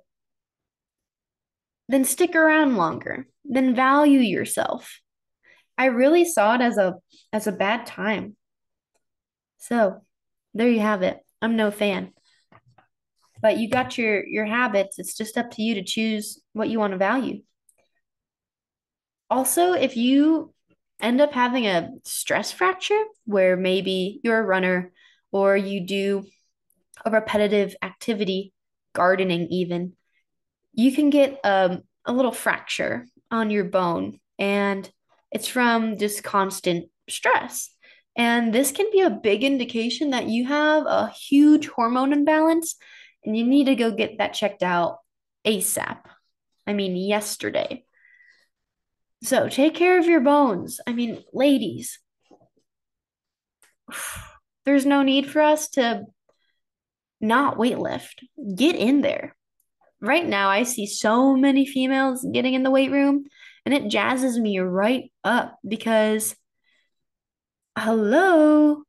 than 1.89 2.05
stick 2.05 2.35
around 2.35 2.77
longer, 2.77 3.27
than 3.43 3.75
value 3.75 4.19
yourself. 4.19 4.99
I 5.77 5.85
really 5.85 6.25
saw 6.25 6.55
it 6.55 6.61
as 6.61 6.77
a 6.77 6.95
as 7.31 7.47
a 7.47 7.51
bad 7.51 7.85
time. 7.85 8.35
So, 9.57 10.01
there 10.53 10.69
you 10.69 10.79
have 10.79 11.01
it. 11.01 11.19
I'm 11.41 11.55
no 11.55 11.71
fan. 11.71 12.13
But 13.41 13.57
you 13.57 13.69
got 13.69 13.97
your 13.97 14.25
your 14.25 14.45
habits. 14.45 14.99
It's 14.99 15.17
just 15.17 15.37
up 15.37 15.51
to 15.51 15.61
you 15.61 15.75
to 15.75 15.83
choose 15.83 16.41
what 16.53 16.69
you 16.69 16.79
want 16.79 16.91
to 16.91 16.97
value. 16.97 17.41
Also, 19.33 19.73
if 19.73 19.97
you 19.97 20.53
end 21.01 21.19
up 21.19 21.33
having 21.33 21.65
a 21.65 21.89
stress 22.03 22.51
fracture 22.51 23.03
where 23.25 23.57
maybe 23.57 24.21
you're 24.23 24.37
a 24.37 24.45
runner 24.45 24.91
or 25.31 25.57
you 25.57 25.87
do 25.87 26.23
a 27.03 27.09
repetitive 27.09 27.75
activity, 27.81 28.53
gardening 28.93 29.47
even, 29.47 29.93
you 30.71 30.91
can 30.91 31.09
get 31.09 31.39
um, 31.43 31.81
a 32.05 32.13
little 32.13 32.31
fracture 32.31 33.07
on 33.31 33.49
your 33.49 33.63
bone 33.63 34.19
and 34.37 34.87
it's 35.31 35.47
from 35.47 35.97
just 35.97 36.23
constant 36.23 36.91
stress. 37.09 37.71
And 38.15 38.53
this 38.53 38.71
can 38.71 38.85
be 38.91 39.01
a 39.01 39.09
big 39.09 39.43
indication 39.43 40.11
that 40.11 40.27
you 40.27 40.45
have 40.45 40.85
a 40.85 41.09
huge 41.09 41.69
hormone 41.69 42.13
imbalance 42.13 42.75
and 43.25 43.35
you 43.35 43.43
need 43.43 43.65
to 43.65 43.73
go 43.73 43.89
get 43.89 44.19
that 44.19 44.35
checked 44.35 44.61
out 44.61 44.99
ASAP. 45.43 46.01
I 46.67 46.73
mean, 46.73 46.95
yesterday. 46.95 47.83
So 49.23 49.47
take 49.47 49.73
care 49.73 49.97
of 49.99 50.05
your 50.05 50.19
bones. 50.19 50.81
I 50.85 50.91
mean, 50.91 51.23
ladies, 51.31 51.99
there's 54.65 54.85
no 54.85 55.01
need 55.01 55.29
for 55.29 55.41
us 55.41 55.69
to 55.69 56.03
not 57.21 57.57
weightlift. 57.57 58.25
Get 58.55 58.75
in 58.75 59.01
there. 59.01 59.35
Right 60.01 60.27
now, 60.27 60.49
I 60.49 60.63
see 60.63 60.85
so 60.85 61.37
many 61.37 61.65
females 61.65 62.25
getting 62.33 62.53
in 62.53 62.63
the 62.63 62.71
weight 62.71 62.91
room, 62.91 63.23
and 63.65 63.73
it 63.73 63.85
jazzes 63.85 64.37
me 64.37 64.59
right 64.59 65.09
up 65.23 65.57
because, 65.65 66.35
hello, 67.77 68.83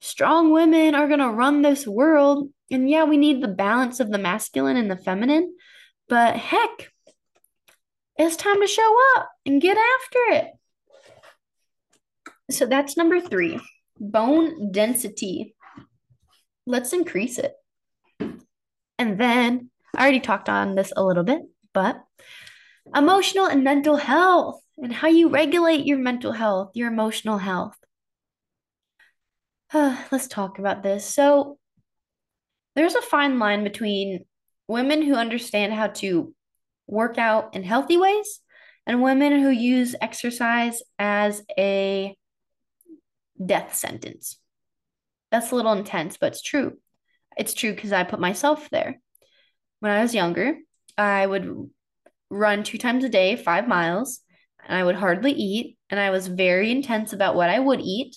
strong 0.00 0.52
women 0.52 0.94
are 0.94 1.08
going 1.08 1.18
to 1.18 1.30
run 1.30 1.62
this 1.62 1.84
world. 1.84 2.50
And 2.70 2.88
yeah, 2.88 3.02
we 3.02 3.16
need 3.16 3.42
the 3.42 3.48
balance 3.48 3.98
of 3.98 4.12
the 4.12 4.18
masculine 4.18 4.76
and 4.76 4.88
the 4.88 4.96
feminine, 4.96 5.52
but 6.08 6.36
heck, 6.36 6.89
it's 8.26 8.36
time 8.36 8.60
to 8.60 8.66
show 8.66 8.96
up 9.16 9.30
and 9.46 9.60
get 9.60 9.76
after 9.76 10.18
it. 10.36 10.52
So 12.50 12.66
that's 12.66 12.96
number 12.96 13.20
three. 13.20 13.60
bone 13.98 14.72
density. 14.72 15.54
Let's 16.66 16.92
increase 16.92 17.38
it. 17.38 17.52
And 18.98 19.18
then 19.18 19.70
I 19.96 20.02
already 20.02 20.20
talked 20.20 20.48
on 20.48 20.74
this 20.74 20.92
a 20.96 21.04
little 21.04 21.24
bit, 21.24 21.42
but 21.72 22.02
emotional 22.94 23.46
and 23.46 23.64
mental 23.64 23.96
health 23.96 24.60
and 24.78 24.92
how 24.92 25.08
you 25.08 25.28
regulate 25.28 25.86
your 25.86 25.98
mental 25.98 26.32
health, 26.32 26.70
your 26.74 26.88
emotional 26.88 27.38
health. 27.38 27.76
Uh, 29.72 29.96
let's 30.10 30.26
talk 30.26 30.58
about 30.58 30.82
this. 30.82 31.04
So, 31.04 31.58
there's 32.74 32.94
a 32.94 33.02
fine 33.02 33.38
line 33.38 33.64
between 33.64 34.24
women 34.68 35.02
who 35.02 35.14
understand 35.14 35.72
how 35.72 35.88
to 35.88 36.34
work 36.90 37.18
out 37.18 37.54
in 37.54 37.62
healthy 37.62 37.96
ways 37.96 38.40
and 38.86 39.02
women 39.02 39.40
who 39.40 39.50
use 39.50 39.94
exercise 40.00 40.82
as 40.98 41.42
a 41.58 42.16
death 43.44 43.74
sentence. 43.74 44.38
That's 45.30 45.52
a 45.52 45.54
little 45.54 45.72
intense, 45.72 46.16
but 46.16 46.32
it's 46.32 46.42
true. 46.42 46.76
It's 47.36 47.54
true 47.54 47.72
because 47.72 47.92
I 47.92 48.02
put 48.02 48.20
myself 48.20 48.68
there. 48.70 49.00
When 49.78 49.92
I 49.92 50.02
was 50.02 50.14
younger, 50.14 50.56
I 50.98 51.24
would 51.24 51.70
run 52.28 52.64
two 52.64 52.78
times 52.78 53.04
a 53.04 53.08
day, 53.08 53.36
five 53.36 53.68
miles, 53.68 54.20
and 54.66 54.76
I 54.76 54.84
would 54.84 54.96
hardly 54.96 55.32
eat. 55.32 55.78
And 55.88 55.98
I 56.00 56.10
was 56.10 56.26
very 56.26 56.70
intense 56.70 57.12
about 57.12 57.36
what 57.36 57.48
I 57.48 57.58
would 57.58 57.80
eat. 57.80 58.16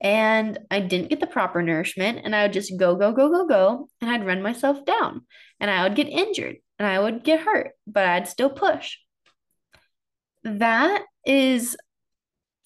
And 0.00 0.58
I 0.70 0.80
didn't 0.80 1.10
get 1.10 1.20
the 1.20 1.26
proper 1.26 1.62
nourishment. 1.62 2.20
And 2.24 2.34
I 2.34 2.42
would 2.42 2.52
just 2.52 2.78
go, 2.78 2.96
go, 2.96 3.12
go, 3.12 3.30
go, 3.30 3.46
go. 3.46 3.88
And 4.00 4.10
I'd 4.10 4.26
run 4.26 4.42
myself 4.42 4.84
down. 4.84 5.26
And 5.60 5.70
I 5.70 5.82
would 5.82 5.94
get 5.94 6.08
injured 6.08 6.56
and 6.78 6.88
I 6.88 6.98
would 6.98 7.24
get 7.24 7.40
hurt, 7.40 7.72
but 7.86 8.04
I'd 8.04 8.28
still 8.28 8.50
push. 8.50 8.96
That 10.42 11.04
is, 11.24 11.76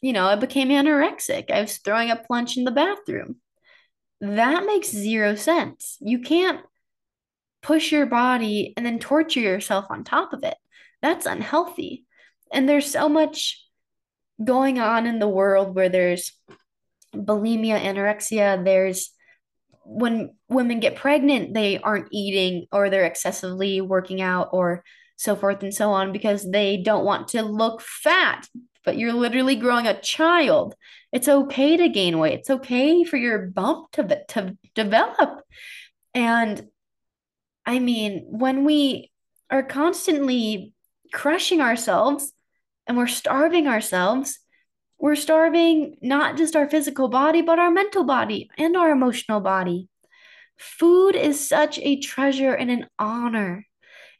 you 0.01 0.13
know, 0.13 0.27
I 0.27 0.37
became 0.37 0.69
anorexic. 0.69 1.51
I 1.51 1.61
was 1.61 1.79
throwing 1.79 2.11
up 2.11 2.25
lunch 2.29 2.57
in 2.57 2.65
the 2.65 2.71
bathroom. 2.71 3.37
That 4.21 4.67
makes 4.67 4.91
zero 4.91 5.35
sense. 5.35 5.97
You 6.01 6.21
can't 6.21 6.61
push 7.63 7.93
your 7.93 8.07
body 8.07 8.73
and 8.77 8.85
then 8.85 8.99
torture 8.99 9.41
yourself 9.41 9.87
on 9.91 10.05
top 10.05 10.33
of 10.33 10.43
it. 10.43 10.57
That's 11.03 11.27
unhealthy. 11.27 12.05
And 12.53 12.69
there's 12.69 12.91
so 12.91 13.09
much 13.09 13.65
going 14.43 14.79
on 14.79 15.07
in 15.07 15.19
the 15.19 15.29
world 15.29 15.75
where 15.75 15.89
there's 15.89 16.33
bulimia, 17.15 17.81
anorexia, 17.81 18.65
there's 18.65 19.11
when 19.91 20.35
women 20.51 20.81
get 20.81 20.97
pregnant, 20.97 21.55
they 21.55 21.79
aren't 21.79 22.09
eating 22.13 22.67
or 22.71 22.91
they're 22.91 23.07
excessively 23.07 23.81
working 23.81 24.21
out 24.21 24.51
or 24.53 24.85
so 25.17 25.35
forth 25.35 25.63
and 25.63 25.73
so 25.73 25.91
on 25.93 26.13
because 26.13 26.49
they 26.49 26.77
don't 26.77 27.07
want 27.07 27.29
to 27.29 27.43
look 27.43 27.81
fat. 27.81 28.47
But 28.85 28.99
you're 28.99 29.15
literally 29.15 29.57
growing 29.57 29.87
a 29.87 29.99
child. 30.01 30.75
It's 31.11 31.27
okay 31.29 31.79
to 31.79 31.89
gain 31.89 32.19
weight. 32.19 32.41
It's 32.41 32.51
okay 32.51 33.03
for 33.05 33.17
your 33.17 33.47
bump 33.47 33.91
to, 33.93 34.25
to 34.29 34.59
develop. 34.75 35.41
And 36.15 36.69
I 37.65 37.79
mean, 37.79 38.27
when 38.29 38.65
we 38.67 39.11
are 39.51 39.63
constantly 39.63 40.75
crushing 41.13 41.63
ourselves 41.63 42.31
and 42.87 42.99
we're 42.99 43.07
starving 43.07 43.69
ourselves, 43.69 44.39
we're 44.99 45.17
starving 45.17 45.97
not 46.03 46.37
just 46.37 46.57
our 46.57 46.69
physical 46.69 47.09
body, 47.09 47.41
but 47.41 47.59
our 47.59 47.71
mental 47.71 48.05
body 48.05 48.51
and 48.59 48.77
our 48.77 48.91
emotional 48.91 49.41
body. 49.41 49.89
Food 50.59 51.15
is 51.15 51.49
such 51.49 51.79
a 51.79 52.01
treasure 52.01 52.53
and 52.53 52.71
an 52.71 52.87
honor. 52.99 53.65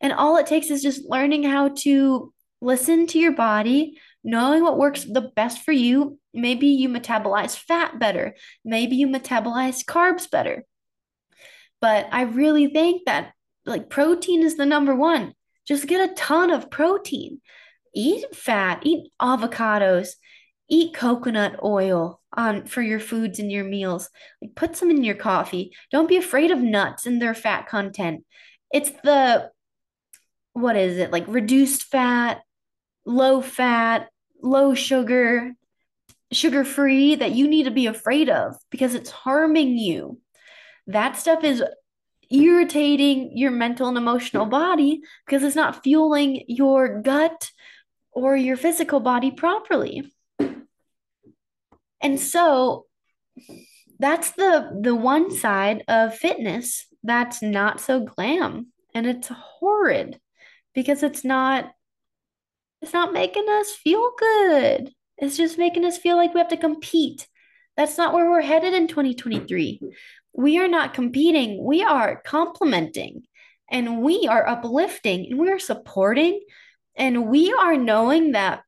And 0.01 0.13
all 0.13 0.37
it 0.37 0.47
takes 0.47 0.71
is 0.71 0.83
just 0.83 1.09
learning 1.09 1.43
how 1.43 1.71
to 1.81 2.33
listen 2.61 3.09
to 3.09 3.19
your 3.19 3.33
body, 3.33 3.99
knowing 4.23 4.63
what 4.63 4.79
works 4.79 5.05
the 5.05 5.33
best 5.35 5.65
for 5.65 5.73
you. 5.73 6.19
Maybe 6.33 6.69
you 6.69 6.89
metabolize 6.89 7.57
fat 7.57 7.99
better, 7.99 8.37
maybe 8.65 8.95
you 8.95 9.09
metabolize 9.09 9.85
carbs 9.85 10.31
better. 10.31 10.65
But 11.81 12.09
I 12.13 12.23
really 12.23 12.69
think 12.69 13.03
that 13.07 13.33
like 13.67 13.91
protein 13.91 14.43
is 14.43 14.57
the 14.57 14.67
number 14.67 14.95
one. 14.95 15.35
Just 15.67 15.87
get 15.87 16.09
a 16.09 16.15
ton 16.15 16.51
of 16.51 16.71
protein. 16.71 17.41
Eat 17.95 18.35
fat, 18.35 18.81
eat 18.85 19.11
avocados, 19.21 20.11
eat 20.69 20.95
coconut 20.95 21.61
oil 21.63 22.21
on 22.37 22.67
for 22.67 22.83
your 22.83 23.01
foods 23.01 23.39
and 23.39 23.51
your 23.51 23.65
meals. 23.65 24.11
Like 24.43 24.55
put 24.55 24.77
some 24.77 24.91
in 24.91 25.03
your 25.05 25.15
coffee. 25.15 25.73
Don't 25.91 26.09
be 26.09 26.17
afraid 26.17 26.51
of 26.51 26.61
nuts 26.61 27.07
and 27.07 27.21
their 27.21 27.35
fat 27.35 27.69
content. 27.69 28.25
It's 28.73 28.91
the 29.03 29.51
what 30.53 30.77
is 30.77 30.99
it? 30.99 31.11
Like 31.11 31.25
reduced 31.29 31.85
fat, 31.85 32.43
low 33.05 33.41
fat, 33.41 34.09
low 34.43 34.75
sugar, 34.75 35.53
sugar 36.33 36.65
free 36.65 37.15
that 37.15 37.33
you 37.33 37.49
need 37.49 37.65
to 37.65 37.71
be 37.71 37.87
afraid 37.87 38.29
of 38.29 38.57
because 38.71 38.95
it's 38.95 39.11
harming 39.11 39.79
you. 39.79 40.21
That 40.87 41.17
stuff 41.17 41.45
is 41.45 41.63
irritating 42.31 43.37
your 43.37 43.51
mental 43.51 43.89
and 43.89 43.97
emotional 43.97 44.47
body 44.47 45.01
because 45.27 45.43
it's 45.43 45.57
not 45.57 45.83
fueling 45.83 46.45
your 46.47 47.01
gut 47.01 47.51
or 48.13 48.37
your 48.37 48.57
physical 48.57 49.01
body 49.01 49.31
properly. 49.31 50.13
And 52.01 52.19
so 52.19 52.87
that's 53.99 54.33
the 54.33 54.79
the 54.81 54.95
one 54.95 55.31
side 55.31 55.85
of 55.89 56.15
fitness 56.15 56.87
that's 57.03 57.43
not 57.43 57.81
so 57.81 58.01
glam 58.01 58.69
and 58.95 59.07
it's 59.07 59.29
horrid 59.29 60.21
because 60.75 61.03
it's 61.03 61.25
not 61.25 61.71
it's 62.81 62.93
not 62.93 63.13
making 63.13 63.49
us 63.49 63.73
feel 63.73 64.13
good. 64.19 64.93
It's 65.17 65.37
just 65.37 65.59
making 65.59 65.85
us 65.85 65.99
feel 65.99 66.17
like 66.17 66.33
we 66.33 66.41
have 66.41 66.49
to 66.49 66.57
compete. 66.57 67.27
That's 67.77 67.99
not 67.99 68.13
where 68.13 68.31
we're 68.31 68.41
headed 68.41 68.75
in 68.75 68.87
2023 68.87 69.81
we 70.39 70.57
are 70.59 70.69
not 70.69 70.95
competing, 70.95 71.65
we 71.65 71.83
are 71.83 72.23
complementing 72.25 73.25
and 73.69 74.01
we 74.03 74.29
are 74.29 74.49
uplifting 74.49 75.27
and 75.29 75.39
we 75.41 75.51
are 75.51 75.59
supporting 75.59 76.41
and 76.97 77.29
we 77.29 77.53
are 77.53 77.77
knowing 77.77 78.33
that 78.33 78.63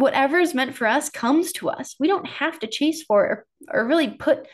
whatever 0.00 0.38
is 0.38 0.54
meant 0.54 0.74
for 0.74 0.86
us 0.86 1.10
comes 1.10 1.52
to 1.52 1.68
us. 1.68 1.94
We 1.98 2.08
don't 2.08 2.26
have 2.26 2.58
to 2.60 2.66
chase 2.66 3.02
for 3.02 3.24
it 3.24 3.30
or, 3.30 3.46
or 3.82 3.86
really 3.86 4.08
put 4.08 4.46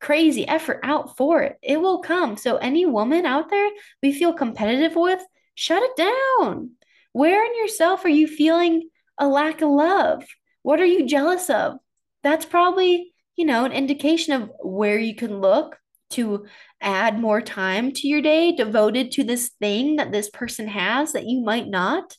crazy 0.00 0.46
effort 0.46 0.80
out 0.82 1.16
for 1.16 1.42
it. 1.42 1.56
It 1.62 1.80
will 1.80 1.98
come. 2.00 2.36
So, 2.36 2.56
any 2.56 2.86
woman 2.86 3.26
out 3.26 3.50
there 3.50 3.70
we 4.02 4.12
feel 4.12 4.32
competitive 4.32 4.96
with, 4.96 5.22
shut 5.54 5.82
it 5.82 5.96
down. 5.96 6.72
Where 7.12 7.44
in 7.44 7.56
yourself 7.56 8.04
are 8.04 8.08
you 8.08 8.26
feeling 8.26 8.88
a 9.18 9.26
lack 9.26 9.62
of 9.62 9.70
love? 9.70 10.24
What 10.62 10.80
are 10.80 10.86
you 10.86 11.06
jealous 11.06 11.50
of? 11.50 11.78
That's 12.22 12.44
probably 12.44 13.12
you 13.40 13.46
know, 13.46 13.64
an 13.64 13.72
indication 13.72 14.34
of 14.34 14.50
where 14.62 14.98
you 14.98 15.14
can 15.14 15.40
look 15.40 15.78
to 16.10 16.44
add 16.82 17.18
more 17.18 17.40
time 17.40 17.90
to 17.90 18.06
your 18.06 18.20
day 18.20 18.52
devoted 18.52 19.12
to 19.12 19.24
this 19.24 19.48
thing 19.60 19.96
that 19.96 20.12
this 20.12 20.28
person 20.28 20.68
has 20.68 21.14
that 21.14 21.26
you 21.26 21.40
might 21.40 21.66
not. 21.66 22.14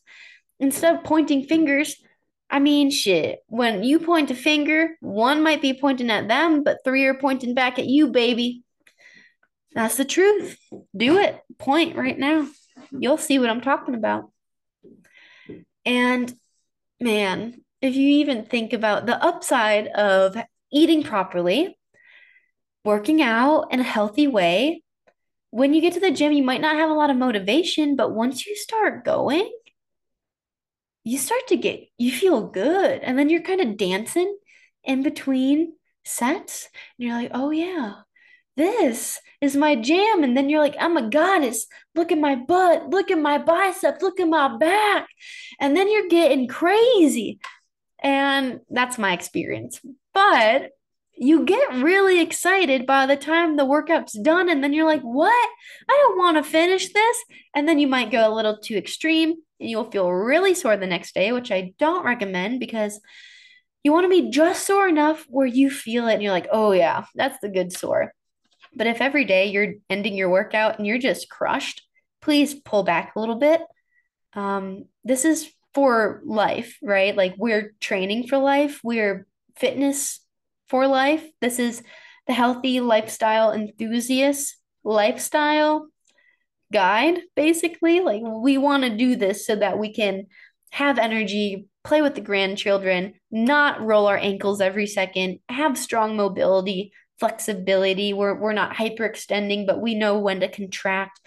Instead 0.59 0.95
of 0.95 1.03
pointing 1.03 1.43
fingers, 1.43 1.95
I 2.51 2.59
mean, 2.59 2.91
shit, 2.91 3.39
when 3.47 3.83
you 3.83 3.99
point 3.99 4.29
a 4.29 4.35
finger, 4.35 4.97
one 4.99 5.41
might 5.41 5.61
be 5.61 5.73
pointing 5.73 6.09
at 6.11 6.27
them, 6.27 6.63
but 6.63 6.79
three 6.83 7.05
are 7.05 7.13
pointing 7.13 7.53
back 7.53 7.79
at 7.79 7.85
you, 7.85 8.07
baby. 8.09 8.63
That's 9.73 9.95
the 9.95 10.05
truth. 10.05 10.57
Do 10.95 11.17
it. 11.17 11.39
Point 11.57 11.95
right 11.95 12.19
now. 12.19 12.47
You'll 12.91 13.17
see 13.17 13.39
what 13.39 13.49
I'm 13.49 13.61
talking 13.61 13.95
about. 13.95 14.31
And 15.85 16.33
man, 16.99 17.61
if 17.81 17.95
you 17.95 18.09
even 18.17 18.45
think 18.45 18.73
about 18.73 19.05
the 19.05 19.23
upside 19.23 19.87
of 19.87 20.35
eating 20.73 21.03
properly, 21.03 21.77
working 22.83 23.21
out 23.21 23.67
in 23.71 23.79
a 23.79 23.83
healthy 23.83 24.27
way. 24.27 24.83
When 25.51 25.73
you 25.73 25.81
get 25.81 25.93
to 25.93 25.99
the 25.99 26.11
gym, 26.11 26.31
you 26.31 26.43
might 26.43 26.61
not 26.61 26.75
have 26.75 26.89
a 26.89 26.93
lot 26.93 27.09
of 27.09 27.17
motivation, 27.17 27.95
but 27.95 28.13
once 28.13 28.45
you 28.45 28.55
start 28.55 29.03
going, 29.03 29.51
you 31.03 31.17
start 31.17 31.47
to 31.47 31.57
get, 31.57 31.87
you 31.97 32.11
feel 32.11 32.47
good. 32.47 33.01
And 33.01 33.17
then 33.17 33.29
you're 33.29 33.41
kind 33.41 33.61
of 33.61 33.77
dancing 33.77 34.37
in 34.83 35.03
between 35.03 35.73
sets. 36.05 36.69
And 36.97 37.07
you're 37.07 37.17
like, 37.17 37.31
oh, 37.33 37.51
yeah, 37.51 37.93
this 38.57 39.19
is 39.39 39.55
my 39.55 39.75
jam. 39.75 40.23
And 40.23 40.35
then 40.35 40.49
you're 40.49 40.59
like, 40.59 40.75
oh 40.79 40.85
I'm 40.85 40.97
a 40.97 41.09
goddess. 41.09 41.67
Look 41.95 42.11
at 42.11 42.19
my 42.19 42.35
butt. 42.35 42.89
Look 42.89 43.11
at 43.11 43.17
my 43.17 43.37
biceps. 43.37 44.01
Look 44.01 44.19
at 44.19 44.27
my 44.27 44.57
back. 44.57 45.07
And 45.59 45.75
then 45.75 45.91
you're 45.91 46.07
getting 46.07 46.47
crazy. 46.47 47.39
And 48.03 48.61
that's 48.69 48.97
my 48.97 49.13
experience. 49.13 49.79
But 50.13 50.71
you 51.15 51.45
get 51.45 51.83
really 51.83 52.19
excited 52.19 52.87
by 52.87 53.05
the 53.05 53.15
time 53.15 53.55
the 53.55 53.65
workout's 53.65 54.17
done, 54.17 54.49
and 54.49 54.63
then 54.63 54.73
you're 54.73 54.87
like, 54.87 55.03
what? 55.03 55.49
I 55.87 55.93
don't 56.01 56.17
want 56.17 56.37
to 56.37 56.43
finish 56.43 56.91
this. 56.91 57.17
And 57.55 57.67
then 57.67 57.77
you 57.77 57.87
might 57.87 58.11
go 58.11 58.27
a 58.27 58.33
little 58.33 58.57
too 58.57 58.75
extreme 58.75 59.35
you'll 59.61 59.91
feel 59.91 60.11
really 60.11 60.53
sore 60.53 60.77
the 60.77 60.87
next 60.87 61.13
day, 61.13 61.31
which 61.31 61.51
I 61.51 61.73
don't 61.79 62.05
recommend 62.05 62.59
because 62.59 62.99
you 63.83 63.91
want 63.91 64.05
to 64.05 64.09
be 64.09 64.29
just 64.29 64.65
sore 64.65 64.87
enough 64.87 65.25
where 65.29 65.47
you 65.47 65.69
feel 65.69 66.07
it 66.07 66.13
and 66.13 66.23
you're 66.23 66.31
like, 66.31 66.47
oh, 66.51 66.71
yeah, 66.71 67.05
that's 67.15 67.39
the 67.39 67.49
good 67.49 67.71
sore. 67.71 68.13
But 68.75 68.87
if 68.87 69.01
every 69.01 69.25
day 69.25 69.47
you're 69.47 69.73
ending 69.89 70.15
your 70.15 70.29
workout 70.29 70.77
and 70.77 70.87
you're 70.87 70.97
just 70.97 71.29
crushed, 71.29 71.81
please 72.21 72.53
pull 72.53 72.83
back 72.83 73.13
a 73.15 73.19
little 73.19 73.35
bit. 73.35 73.61
Um, 74.33 74.85
this 75.03 75.25
is 75.25 75.51
for 75.73 76.21
life, 76.25 76.77
right? 76.81 77.15
Like 77.15 77.35
we're 77.37 77.73
training 77.79 78.27
for 78.27 78.37
life, 78.37 78.79
we're 78.83 79.25
fitness 79.57 80.19
for 80.69 80.87
life. 80.87 81.25
This 81.41 81.59
is 81.59 81.83
the 82.27 82.33
healthy 82.33 82.79
lifestyle 82.79 83.51
enthusiast 83.51 84.55
lifestyle 84.83 85.87
guide, 86.71 87.19
basically. 87.35 87.99
Like, 87.99 88.21
we 88.23 88.57
want 88.57 88.83
to 88.83 88.95
do 88.95 89.15
this 89.15 89.45
so 89.45 89.55
that 89.55 89.77
we 89.77 89.93
can 89.93 90.27
have 90.71 90.97
energy, 90.97 91.67
play 91.83 92.01
with 92.01 92.15
the 92.15 92.21
grandchildren, 92.21 93.13
not 93.29 93.81
roll 93.81 94.07
our 94.07 94.17
ankles 94.17 94.61
every 94.61 94.87
second, 94.87 95.39
have 95.49 95.77
strong 95.77 96.15
mobility, 96.15 96.93
flexibility. 97.19 98.13
We're, 98.13 98.35
we're 98.35 98.53
not 98.53 98.73
hyperextending, 98.73 99.67
but 99.67 99.81
we 99.81 99.95
know 99.95 100.17
when 100.17 100.39
to 100.39 100.47
contract. 100.47 101.19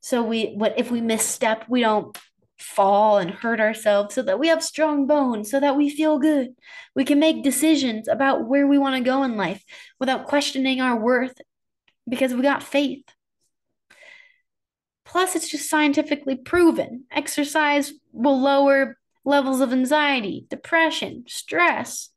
So 0.00 0.22
we 0.22 0.54
what 0.56 0.74
if 0.78 0.90
we 0.90 1.00
misstep, 1.00 1.66
we 1.68 1.80
don't 1.80 2.16
fall 2.58 3.18
and 3.18 3.30
hurt 3.30 3.60
ourselves 3.60 4.14
so 4.14 4.22
that 4.22 4.38
we 4.38 4.48
have 4.48 4.62
strong 4.62 5.06
bones, 5.06 5.50
so 5.50 5.60
that 5.60 5.76
we 5.76 5.90
feel 5.90 6.18
good. 6.18 6.48
We 6.94 7.04
can 7.04 7.18
make 7.18 7.42
decisions 7.42 8.08
about 8.08 8.46
where 8.46 8.66
we 8.66 8.78
want 8.78 8.96
to 8.96 9.02
go 9.02 9.22
in 9.22 9.36
life 9.36 9.62
without 10.00 10.26
questioning 10.26 10.80
our 10.80 10.98
worth 10.98 11.34
because 12.08 12.34
we 12.34 12.42
got 12.42 12.62
faith. 12.62 13.04
Plus, 15.12 15.36
it's 15.36 15.50
just 15.50 15.68
scientifically 15.68 16.36
proven. 16.36 17.04
Exercise 17.10 17.92
will 18.12 18.40
lower 18.40 18.96
levels 19.26 19.60
of 19.60 19.70
anxiety, 19.70 20.46
depression, 20.48 21.24
stress. 21.28 22.08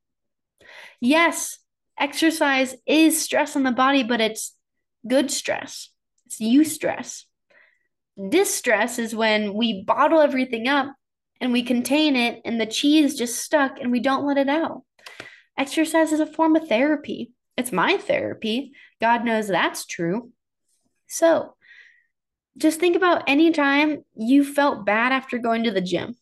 Yes, 1.02 1.60
exercise 2.00 2.74
is 2.86 3.22
stress 3.22 3.58
on 3.58 3.64
the 3.64 3.74
body, 3.74 4.02
but 4.02 4.22
it's 4.22 4.56
good 5.06 5.30
stress. 5.30 5.89
It's 6.26 6.39
eustress. 6.39 7.26
Distress 8.30 8.98
is 8.98 9.14
when 9.14 9.56
we 9.56 9.84
bottle 9.84 10.22
everything 10.22 10.70
up 10.70 10.96
and 11.41 11.52
we 11.52 11.64
contain 11.64 12.16
it 12.16 12.39
and 12.46 12.62
the 12.62 12.66
cheese 12.66 13.18
just 13.18 13.43
stuck 13.43 13.78
and 13.78 13.91
we 13.91 14.00
don't 14.00 14.26
let 14.26 14.38
it 14.38 14.48
out. 14.48 14.84
Exercise 15.58 16.14
is 16.14 16.22
a 16.22 16.26
form 16.26 16.56
of 16.56 16.70
therapy. 16.70 17.34
It's 17.58 17.74
my 17.74 17.98
therapy. 17.98 18.72
God 19.02 19.26
knows 19.26 19.50
that's 19.50 19.86
true. 19.86 20.32
So, 21.08 21.56
just 22.58 22.80
think 22.80 22.95
about 22.95 23.24
any 23.28 23.51
time 23.51 24.03
you 24.16 24.43
felt 24.43 24.86
bad 24.86 25.12
after 25.12 25.38
going 25.38 25.64
to 25.64 25.72
the 25.72 25.82
gym. 25.82 26.16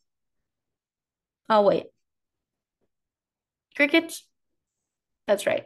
Oh, 1.49 1.61
wait. 1.61 1.86
Crickets? 3.75 4.25
That's 5.27 5.45
right. 5.45 5.65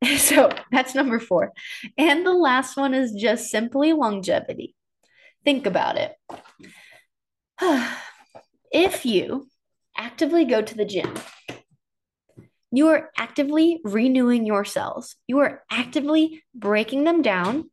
So 0.18 0.50
that's 0.70 0.94
number 0.94 1.18
four. 1.18 1.52
And 1.96 2.24
the 2.24 2.32
last 2.32 2.76
one 2.76 2.94
is 2.94 3.12
just 3.12 3.50
simply 3.50 3.92
longevity. 3.92 4.76
Think 5.44 5.66
about 5.66 5.96
it. 5.96 6.14
if 8.72 9.04
you 9.04 9.48
actively 9.96 10.44
go 10.44 10.62
to 10.62 10.74
the 10.76 10.84
gym, 10.84 11.12
you 12.70 12.88
are 12.88 13.10
actively 13.16 13.80
renewing 13.82 14.46
your 14.46 14.64
cells, 14.64 15.16
you 15.26 15.38
are 15.38 15.62
actively 15.70 16.44
breaking 16.54 17.04
them 17.04 17.22
down. 17.22 17.70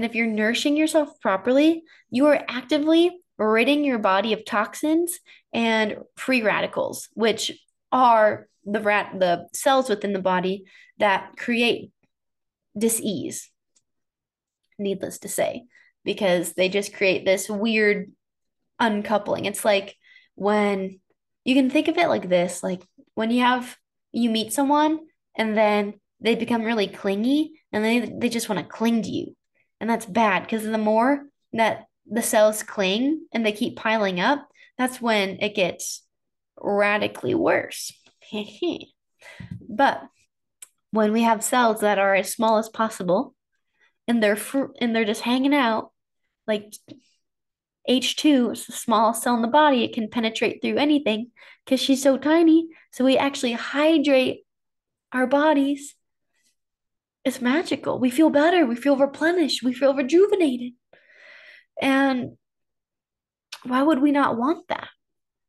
And 0.00 0.06
if 0.06 0.14
you're 0.14 0.26
nourishing 0.26 0.78
yourself 0.78 1.20
properly, 1.20 1.82
you 2.08 2.24
are 2.28 2.42
actively 2.48 3.20
ridding 3.36 3.84
your 3.84 3.98
body 3.98 4.32
of 4.32 4.46
toxins 4.46 5.20
and 5.52 5.98
free 6.16 6.40
radicals, 6.40 7.10
which 7.12 7.52
are 7.92 8.48
the 8.64 8.80
rat 8.80 9.12
the 9.18 9.46
cells 9.52 9.90
within 9.90 10.14
the 10.14 10.18
body 10.18 10.64
that 11.00 11.36
create 11.36 11.90
disease 12.78 13.50
needless 14.78 15.18
to 15.18 15.28
say 15.28 15.64
because 16.02 16.54
they 16.54 16.70
just 16.70 16.94
create 16.94 17.26
this 17.26 17.50
weird 17.50 18.10
uncoupling. 18.78 19.44
It's 19.44 19.66
like 19.66 19.96
when 20.34 20.98
you 21.44 21.54
can 21.54 21.68
think 21.68 21.88
of 21.88 21.98
it 21.98 22.08
like 22.08 22.26
this 22.26 22.62
like 22.62 22.80
when 23.12 23.30
you 23.30 23.42
have 23.42 23.76
you 24.12 24.30
meet 24.30 24.54
someone 24.54 25.00
and 25.36 25.58
then 25.58 26.00
they 26.22 26.36
become 26.36 26.62
really 26.62 26.86
clingy 26.86 27.60
and 27.70 27.84
they 27.84 28.00
they 28.18 28.30
just 28.30 28.48
want 28.48 28.58
to 28.62 28.64
cling 28.64 29.02
to 29.02 29.10
you 29.10 29.36
and 29.80 29.88
that's 29.88 30.06
bad 30.06 30.42
because 30.42 30.62
the 30.62 30.78
more 30.78 31.24
that 31.52 31.86
the 32.06 32.22
cells 32.22 32.62
cling 32.62 33.26
and 33.32 33.44
they 33.44 33.52
keep 33.52 33.76
piling 33.76 34.20
up 34.20 34.46
that's 34.80 35.00
when 35.00 35.38
it 35.40 35.54
gets 35.54 36.02
radically 36.58 37.34
worse. 37.34 37.92
But 39.72 40.02
when 40.90 41.12
we 41.12 41.22
have 41.22 41.44
cells 41.44 41.82
that 41.82 41.98
are 41.98 42.14
as 42.14 42.32
small 42.32 42.58
as 42.58 42.68
possible 42.68 43.34
and 44.08 44.22
they're 44.22 44.36
fr- 44.36 44.72
and 44.80 44.96
they're 44.96 45.04
just 45.04 45.20
hanging 45.20 45.54
out 45.54 45.92
like 46.46 46.72
H2 47.88 48.52
is 48.52 48.66
the 48.66 48.72
smallest 48.72 49.22
cell 49.22 49.36
in 49.36 49.42
the 49.42 49.48
body 49.48 49.84
it 49.84 49.92
can 49.92 50.08
penetrate 50.08 50.60
through 50.60 50.78
anything 50.78 51.30
because 51.64 51.80
she's 51.80 52.02
so 52.02 52.16
tiny. 52.16 52.68
So 52.92 53.04
we 53.04 53.16
actually 53.16 53.52
hydrate 53.52 54.40
our 55.12 55.26
bodies 55.26 55.94
it's 57.24 57.40
magical. 57.40 57.98
We 57.98 58.10
feel 58.10 58.30
better. 58.30 58.66
We 58.66 58.76
feel 58.76 58.96
replenished. 58.96 59.62
We 59.62 59.74
feel 59.74 59.94
rejuvenated. 59.94 60.72
And 61.80 62.36
why 63.62 63.82
would 63.82 64.00
we 64.00 64.10
not 64.10 64.36
want 64.36 64.68
that? 64.68 64.88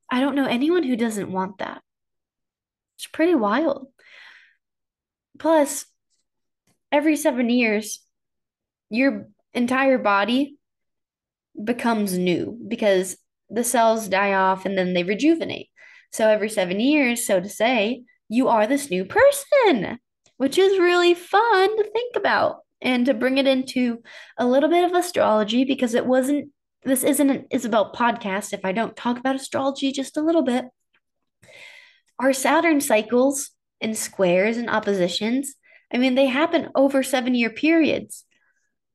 I 0.09 0.19
don't 0.19 0.35
know 0.35 0.45
anyone 0.45 0.83
who 0.83 0.95
doesn't 0.97 1.31
want 1.31 1.59
that. 1.59 1.81
It's 2.97 3.07
pretty 3.07 3.35
wild. 3.35 3.87
Plus, 5.39 5.85
every 6.91 7.15
seven 7.15 7.49
years, 7.49 8.01
your 8.89 9.29
entire 9.53 9.97
body 9.97 10.57
becomes 11.61 12.17
new 12.17 12.59
because 12.67 13.17
the 13.49 13.63
cells 13.63 14.07
die 14.07 14.33
off 14.33 14.65
and 14.65 14.77
then 14.77 14.93
they 14.93 15.03
rejuvenate. 15.03 15.67
So 16.11 16.27
every 16.27 16.49
seven 16.49 16.79
years, 16.79 17.25
so 17.25 17.39
to 17.39 17.49
say, 17.49 18.03
you 18.27 18.49
are 18.49 18.67
this 18.67 18.89
new 18.89 19.05
person, 19.05 19.99
which 20.41 20.57
is 20.57 20.79
really 20.79 21.13
fun 21.13 21.77
to 21.77 21.83
think 21.83 22.15
about 22.15 22.61
and 22.81 23.05
to 23.05 23.13
bring 23.13 23.37
it 23.37 23.45
into 23.45 24.01
a 24.37 24.45
little 24.45 24.69
bit 24.69 24.83
of 24.83 24.93
astrology 24.93 25.65
because 25.65 25.93
it 25.93 26.05
wasn't 26.05 26.49
this 26.83 27.03
isn't 27.03 27.29
an 27.29 27.45
Isabelle 27.51 27.93
podcast 27.93 28.51
if 28.51 28.65
I 28.65 28.71
don't 28.71 28.95
talk 28.95 29.19
about 29.19 29.35
astrology 29.35 29.91
just 29.91 30.17
a 30.17 30.21
little 30.21 30.41
bit 30.41 30.65
our 32.21 32.33
Saturn 32.33 32.81
cycles 32.81 33.51
and 33.81 33.97
squares 33.97 34.57
and 34.57 34.69
oppositions, 34.69 35.55
I 35.91 35.97
mean, 35.97 36.15
they 36.15 36.27
happen 36.27 36.69
over 36.75 37.03
seven 37.03 37.33
year 37.33 37.49
periods. 37.49 38.25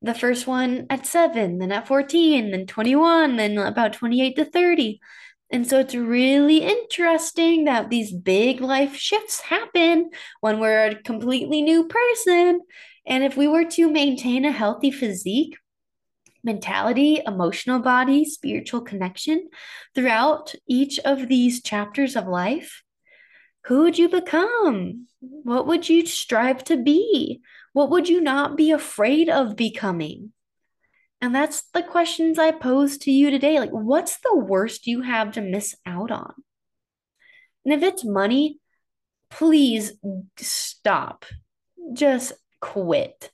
The 0.01 0.15
first 0.15 0.47
one 0.47 0.87
at 0.91 1.07
seven, 1.07 1.59
then 1.59 1.73
at 1.73 1.89
14, 1.89 2.53
then 2.53 2.67
21, 2.67 3.37
then 3.37 3.59
about 3.59 3.95
28 3.95 4.37
to 4.37 4.45
30. 4.45 5.01
And 5.51 5.67
so 5.67 5.79
it's 5.79 5.95
really 5.95 6.59
interesting 6.59 7.65
that 7.65 7.89
these 7.89 8.13
big 8.13 8.61
life 8.61 8.97
shifts 8.97 9.41
happen 9.41 10.11
when 10.41 10.59
we're 10.59 10.89
a 10.89 11.03
completely 11.03 11.63
new 11.63 11.87
person. 11.87 12.61
And 13.07 13.23
if 13.23 13.37
we 13.37 13.47
were 13.47 13.65
to 13.65 13.91
maintain 13.91 14.45
a 14.45 14.51
healthy 14.51 14.91
physique, 14.91 15.57
mentality, 16.43 17.21
emotional 17.25 17.79
body, 17.79 18.25
spiritual 18.25 18.81
connection 18.81 19.49
throughout 19.95 20.55
each 20.69 20.99
of 21.01 21.29
these 21.29 21.63
chapters 21.63 22.17
of 22.17 22.27
life, 22.27 22.83
who 23.67 23.83
would 23.83 23.99
you 23.99 24.09
become? 24.09 25.07
What 25.21 25.67
would 25.67 25.89
you 25.89 26.07
strive 26.07 26.63
to 26.65 26.77
be? 26.77 27.41
What 27.73 27.91
would 27.91 28.09
you 28.09 28.21
not 28.21 28.57
be 28.57 28.71
afraid 28.71 29.29
of 29.29 29.57
becoming? 29.57 30.33
And 31.21 31.35
that's 31.35 31.63
the 31.73 31.83
questions 31.83 32.39
I 32.39 32.51
pose 32.53 32.99
to 32.99 33.11
you 33.11 33.31
today. 33.31 33.59
Like, 33.59 33.71
what's 33.71 34.19
the 34.19 34.37
worst 34.37 34.87
you 34.87 35.03
have 35.03 35.33
to 35.33 35.41
miss 35.41 35.75
out 35.87 36.11
on? 36.11 36.35
And 37.65 37.75
if 37.75 37.83
it's 37.83 38.05
money, 38.05 38.59
please 39.31 39.93
stop. 40.37 41.25
Just 41.93 42.33
quit. 42.61 43.31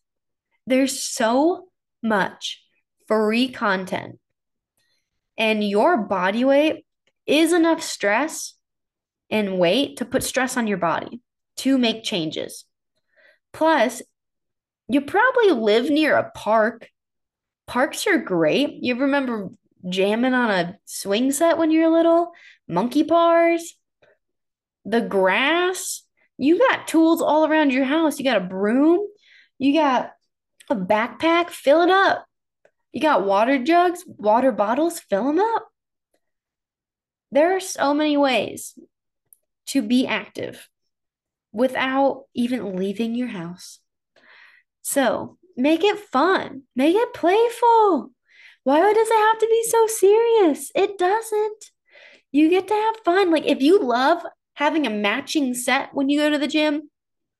There's 0.66 1.02
so 1.02 1.68
much 2.02 2.64
free 3.08 3.48
content, 3.48 4.18
and 5.36 5.68
your 5.68 5.96
body 5.98 6.44
weight 6.44 6.86
is 7.26 7.52
enough 7.52 7.82
stress 7.82 8.54
and 9.28 9.58
weight 9.58 9.96
to 9.96 10.04
put 10.04 10.22
stress 10.22 10.56
on 10.56 10.66
your 10.66 10.78
body 10.78 11.20
to 11.56 11.78
make 11.78 12.04
changes. 12.04 12.64
Plus, 13.52 14.02
you 14.88 15.00
probably 15.00 15.50
live 15.50 15.90
near 15.90 16.16
a 16.16 16.30
park. 16.30 16.88
Parks 17.72 18.06
are 18.06 18.18
great. 18.18 18.82
You 18.82 18.96
remember 18.96 19.48
jamming 19.88 20.34
on 20.34 20.50
a 20.50 20.78
swing 20.84 21.32
set 21.32 21.56
when 21.56 21.70
you're 21.70 21.88
little? 21.88 22.32
Monkey 22.68 23.02
bars, 23.02 23.78
the 24.84 25.00
grass. 25.00 26.02
You 26.36 26.58
got 26.58 26.86
tools 26.86 27.22
all 27.22 27.46
around 27.46 27.72
your 27.72 27.86
house. 27.86 28.18
You 28.18 28.26
got 28.26 28.36
a 28.36 28.44
broom, 28.44 29.00
you 29.56 29.72
got 29.72 30.12
a 30.68 30.76
backpack, 30.76 31.48
fill 31.48 31.80
it 31.80 31.88
up. 31.88 32.26
You 32.92 33.00
got 33.00 33.24
water 33.24 33.56
jugs, 33.64 34.04
water 34.06 34.52
bottles, 34.52 35.00
fill 35.00 35.28
them 35.28 35.40
up. 35.40 35.66
There 37.30 37.56
are 37.56 37.60
so 37.60 37.94
many 37.94 38.18
ways 38.18 38.78
to 39.68 39.80
be 39.80 40.06
active 40.06 40.68
without 41.52 42.24
even 42.34 42.76
leaving 42.76 43.14
your 43.14 43.28
house. 43.28 43.78
So 44.82 45.38
make 45.57 45.84
it 45.84 45.98
fun, 45.98 46.62
make 46.74 46.96
it 46.96 47.14
playful. 47.14 48.11
Why 48.64 48.92
does 48.92 49.09
it 49.09 49.14
have 49.14 49.38
to 49.38 49.46
be 49.46 49.64
so 49.68 49.86
serious? 49.86 50.70
It 50.74 50.98
doesn't. 50.98 51.70
You 52.30 52.48
get 52.48 52.68
to 52.68 52.74
have 52.74 52.96
fun. 53.05 53.30
Like 53.30 53.46
if 53.46 53.61
you 53.61 53.80
love 53.80 54.24
having 54.55 54.86
a 54.86 54.90
matching 54.90 55.55
set 55.55 55.90
when 55.92 56.09
you 56.09 56.20
go 56.20 56.30
to 56.30 56.38
the 56.38 56.46
gym, 56.46 56.90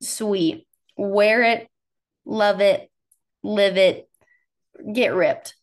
sweet. 0.01 0.67
Wear 0.95 1.43
it, 1.43 1.67
love 2.25 2.61
it, 2.61 2.91
live 3.41 3.77
it, 3.77 4.07
get 4.93 5.15
ripped. 5.15 5.55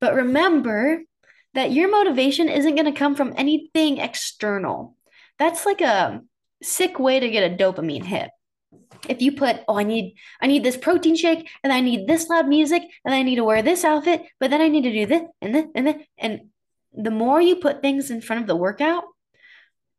But 0.00 0.14
remember 0.14 1.02
that 1.54 1.72
your 1.72 1.90
motivation 1.90 2.48
isn't 2.48 2.74
going 2.74 2.92
to 2.92 2.98
come 2.98 3.14
from 3.14 3.32
anything 3.36 3.98
external. 3.98 4.96
That's 5.38 5.64
like 5.64 5.80
a 5.80 6.20
sick 6.62 6.98
way 6.98 7.20
to 7.20 7.30
get 7.30 7.50
a 7.50 7.56
dopamine 7.56 8.04
hit. 8.04 8.30
If 9.08 9.20
you 9.20 9.32
put, 9.32 9.60
oh, 9.68 9.78
I 9.78 9.82
need 9.82 10.14
I 10.40 10.46
need 10.46 10.64
this 10.64 10.76
protein 10.76 11.16
shake 11.16 11.48
and 11.62 11.72
I 11.72 11.80
need 11.80 12.06
this 12.06 12.28
loud 12.28 12.48
music 12.48 12.82
and 13.04 13.14
I 13.14 13.22
need 13.22 13.36
to 13.36 13.44
wear 13.44 13.62
this 13.62 13.84
outfit, 13.84 14.22
but 14.40 14.50
then 14.50 14.60
I 14.60 14.68
need 14.68 14.84
to 14.84 14.92
do 14.92 15.06
this 15.06 15.22
and 15.40 15.54
this 15.54 15.66
and 15.74 15.86
this 15.86 15.96
and 16.18 16.40
the 16.96 17.10
more 17.10 17.40
you 17.40 17.56
put 17.56 17.82
things 17.82 18.10
in 18.10 18.20
front 18.20 18.42
of 18.42 18.48
the 18.48 18.56
workout, 18.56 19.04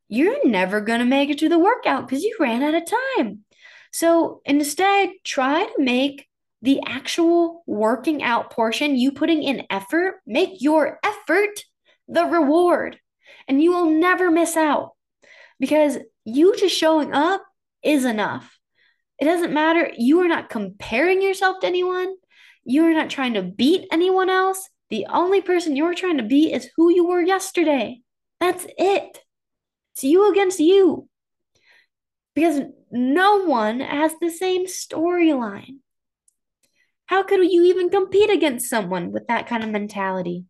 you're 0.08 0.48
never 0.48 0.82
going 0.82 1.00
to 1.00 1.06
make 1.06 1.30
it 1.30 1.40
to 1.40 1.50
the 1.50 1.60
workout 1.60 2.08
because 2.08 2.24
you 2.24 2.36
ran 2.40 2.64
out 2.64 2.76
of 2.76 2.84
time. 3.18 3.44
So 3.92 4.42
instead, 4.46 5.10
try 5.24 5.66
to 5.66 5.84
make 5.84 6.28
the 6.62 6.82
actual 6.86 7.64
working 7.68 8.24
out 8.24 8.52
portion, 8.52 8.96
you 8.96 9.12
putting 9.12 9.44
in 9.44 9.68
effort, 9.70 10.16
make 10.26 10.62
your 10.62 11.00
effort 11.04 11.64
the 12.08 12.26
reward. 12.26 13.00
And 13.48 13.62
you 13.62 13.72
will 13.72 13.90
never 13.90 14.32
miss 14.32 14.58
out 14.58 14.92
because 15.60 15.98
you 16.24 16.56
just 16.56 16.76
showing 16.76 17.14
up 17.14 17.44
is 17.84 18.06
enough. 18.06 18.55
It 19.20 19.26
doesn't 19.26 19.54
matter. 19.54 19.92
You 19.98 20.20
are 20.22 20.28
not 20.28 20.50
comparing 20.50 21.22
yourself 21.22 21.60
to 21.62 21.68
anyone. 21.68 22.16
You 22.64 22.86
are 22.86 22.94
not 22.94 23.10
trying 23.10 23.36
to 23.36 23.44
beat 23.44 23.88
anyone 23.92 24.30
else. 24.30 24.70
The 24.90 25.06
only 25.10 25.42
person 25.42 25.76
you're 25.76 25.94
trying 25.94 26.18
to 26.18 26.24
beat 26.24 26.54
is 26.54 26.70
who 26.76 26.94
you 26.94 27.08
were 27.08 27.22
yesterday. 27.22 28.02
That's 28.40 28.66
it. 28.78 29.20
It's 29.94 30.04
you 30.04 30.30
against 30.32 30.60
you. 30.60 31.08
Because 32.34 32.62
no 32.92 33.46
one 33.46 33.80
has 33.80 34.14
the 34.20 34.30
same 34.30 34.66
storyline. 34.66 35.78
How 37.06 37.24
could 37.24 37.40
you 37.50 37.64
even 37.66 37.90
compete 37.90 38.30
against 38.30 38.70
someone 38.70 39.12
with 39.12 39.28
that 39.28 39.48
kind 39.48 39.64
of 39.64 39.70
mentality? 39.70 40.46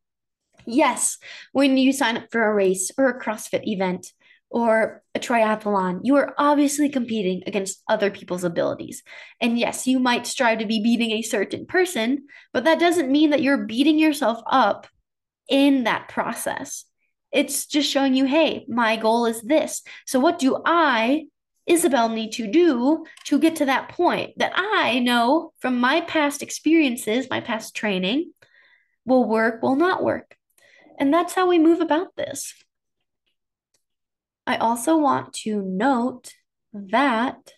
Yes, 0.66 1.18
when 1.52 1.78
you 1.78 1.94
sign 1.94 2.18
up 2.18 2.32
for 2.32 2.44
a 2.44 2.54
race 2.54 2.92
or 2.98 3.10
a 3.10 3.22
CrossFit 3.22 3.68
event 3.68 4.12
or 4.56 5.04
a 5.14 5.20
triathlon, 5.20 6.00
you 6.04 6.16
are 6.16 6.34
obviously 6.38 6.88
competing 6.88 7.44
against 7.46 7.84
other 7.90 8.10
people's 8.10 8.46
abilities. 8.46 9.04
And 9.42 9.60
yes, 9.60 9.86
you 9.86 10.00
might 10.00 10.26
strive 10.26 10.60
to 10.60 10.66
be 10.66 10.82
beating 10.82 11.12
a 11.12 11.24
certain 11.24 11.66
person, 11.66 12.28
but 12.54 12.64
that 12.64 12.80
doesn't 12.80 13.12
mean 13.12 13.32
that 13.32 13.42
you're 13.42 13.66
beating 13.66 14.00
yourself 14.00 14.42
up 14.50 14.88
in 15.50 15.84
that 15.84 16.08
process. 16.08 16.86
It's 17.34 17.66
just 17.66 17.92
showing 17.92 18.16
you, 18.16 18.24
hey, 18.24 18.66
my 18.70 18.96
goal 18.96 19.26
is 19.26 19.42
this. 19.42 19.82
So, 20.06 20.22
what 20.22 20.40
do 20.40 20.62
I 20.66 21.26
Isabelle 21.66 22.08
need 22.08 22.32
to 22.34 22.48
do 22.48 23.06
to 23.26 23.40
get 23.40 23.58
to 23.58 23.66
that 23.66 23.90
point 23.90 24.38
that 24.38 24.54
I 24.56 25.00
know 25.00 25.52
from 25.60 25.82
my 25.82 26.00
past 26.00 26.42
experiences, 26.42 27.28
my 27.30 27.42
past 27.42 27.76
training, 27.76 28.32
will 29.06 29.28
work, 29.28 29.62
will 29.62 29.76
not 29.76 30.02
work. 30.02 30.38
And 30.98 31.14
that's 31.14 31.34
how 31.34 31.50
we 31.50 31.60
move 31.60 31.82
about 31.82 32.16
this. 32.16 32.54
I 34.48 34.58
also 34.58 34.98
want 34.98 35.34
to 35.44 35.62
note 35.62 36.32
that 36.74 37.52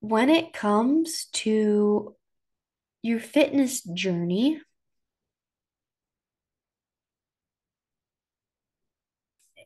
when 0.00 0.30
it 0.30 0.52
comes 0.52 1.26
to 1.32 2.14
your 3.02 3.18
fitness 3.18 3.82
journey, 3.82 4.60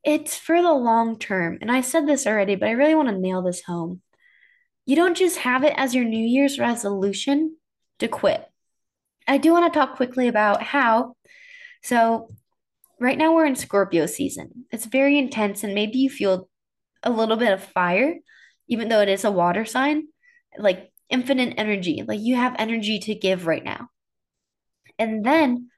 it's 0.02 0.36
for 0.36 0.62
the 0.62 0.72
long 0.72 1.18
term. 1.18 1.58
And 1.60 1.70
I 1.70 1.82
said 1.82 2.06
this 2.06 2.26
already, 2.26 2.54
but 2.56 2.68
I 2.68 2.72
really 2.72 2.94
want 2.94 3.08
to 3.08 3.18
nail 3.18 3.42
this 3.42 3.62
home. 3.62 4.00
You 4.86 4.96
don't 4.96 5.16
just 5.16 5.38
have 5.38 5.62
it 5.62 5.74
as 5.76 5.94
your 5.94 6.04
New 6.04 6.24
Year's 6.24 6.58
resolution 6.58 7.56
to 7.98 8.08
quit. 8.08 8.44
I 9.28 9.38
do 9.38 9.52
want 9.52 9.72
to 9.72 9.78
talk 9.78 9.96
quickly 9.96 10.28
about 10.28 10.62
how. 10.62 11.14
So, 11.82 12.28
right 13.00 13.18
now 13.18 13.34
we're 13.34 13.46
in 13.46 13.56
Scorpio 13.56 14.06
season. 14.06 14.66
It's 14.70 14.86
very 14.86 15.18
intense, 15.18 15.64
and 15.64 15.74
maybe 15.74 15.98
you 15.98 16.10
feel 16.10 16.48
a 17.02 17.10
little 17.10 17.36
bit 17.36 17.52
of 17.52 17.64
fire, 17.64 18.16
even 18.68 18.88
though 18.88 19.00
it 19.00 19.08
is 19.08 19.24
a 19.24 19.32
water 19.32 19.64
sign, 19.64 20.08
like 20.58 20.92
infinite 21.08 21.54
energy. 21.56 22.04
Like 22.06 22.20
you 22.20 22.36
have 22.36 22.54
energy 22.58 22.98
to 23.00 23.14
give 23.14 23.46
right 23.46 23.64
now. 23.64 23.88
And 24.98 25.24
then 25.24 25.70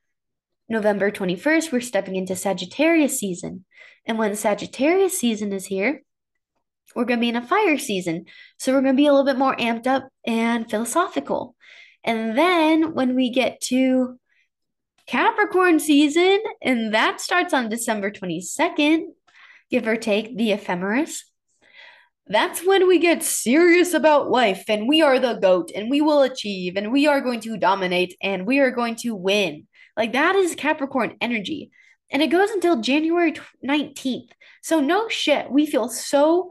November 0.68 1.10
21st, 1.10 1.72
we're 1.72 1.80
stepping 1.80 2.16
into 2.16 2.34
Sagittarius 2.34 3.18
season. 3.18 3.64
And 4.04 4.18
when 4.18 4.34
Sagittarius 4.34 5.18
season 5.18 5.52
is 5.52 5.66
here, 5.66 6.02
we're 6.94 7.04
going 7.04 7.20
to 7.20 7.22
be 7.22 7.28
in 7.28 7.36
a 7.36 7.46
fire 7.46 7.78
season. 7.78 8.26
So 8.58 8.72
we're 8.72 8.82
going 8.82 8.96
to 8.96 9.00
be 9.00 9.06
a 9.06 9.12
little 9.12 9.24
bit 9.24 9.38
more 9.38 9.56
amped 9.56 9.86
up 9.86 10.08
and 10.26 10.68
philosophical. 10.68 11.54
And 12.04 12.36
then 12.36 12.94
when 12.94 13.14
we 13.14 13.30
get 13.30 13.60
to 13.68 14.18
Capricorn 15.12 15.78
season, 15.78 16.40
and 16.62 16.94
that 16.94 17.20
starts 17.20 17.52
on 17.52 17.68
December 17.68 18.10
22nd, 18.10 19.02
give 19.70 19.86
or 19.86 19.96
take 19.96 20.38
the 20.38 20.52
ephemeris, 20.52 21.24
that's 22.28 22.64
when 22.64 22.88
we 22.88 22.98
get 22.98 23.22
serious 23.22 23.92
about 23.92 24.30
life 24.30 24.64
and 24.68 24.88
we 24.88 25.02
are 25.02 25.18
the 25.18 25.34
goat 25.34 25.70
and 25.74 25.90
we 25.90 26.00
will 26.00 26.22
achieve 26.22 26.76
and 26.76 26.90
we 26.90 27.06
are 27.06 27.20
going 27.20 27.40
to 27.40 27.58
dominate 27.58 28.16
and 28.22 28.46
we 28.46 28.58
are 28.60 28.70
going 28.70 28.94
to 28.96 29.14
win. 29.14 29.66
Like 29.98 30.14
that 30.14 30.34
is 30.34 30.54
Capricorn 30.54 31.18
energy. 31.20 31.70
And 32.10 32.22
it 32.22 32.28
goes 32.28 32.48
until 32.48 32.80
January 32.80 33.34
19th. 33.62 34.30
So, 34.62 34.80
no 34.80 35.10
shit. 35.10 35.50
We 35.50 35.66
feel 35.66 35.90
so 35.90 36.50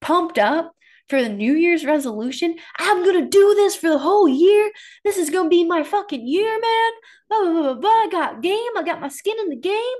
pumped 0.00 0.38
up 0.38 0.72
for 1.10 1.20
the 1.22 1.28
New 1.28 1.52
Year's 1.52 1.84
resolution. 1.84 2.56
I'm 2.78 3.04
going 3.04 3.22
to 3.22 3.28
do 3.28 3.54
this 3.56 3.76
for 3.76 3.90
the 3.90 3.98
whole 3.98 4.26
year. 4.26 4.70
This 5.04 5.18
is 5.18 5.28
going 5.28 5.46
to 5.46 5.50
be 5.50 5.64
my 5.64 5.82
fucking 5.82 6.26
year, 6.26 6.50
man. 6.50 6.92
Blah, 7.30 7.40
blah, 7.40 7.62
blah, 7.62 7.74
blah. 7.74 7.90
I 7.90 8.08
got 8.10 8.42
game. 8.42 8.76
I 8.76 8.82
got 8.82 9.00
my 9.00 9.08
skin 9.08 9.36
in 9.40 9.48
the 9.48 9.56
game. 9.56 9.96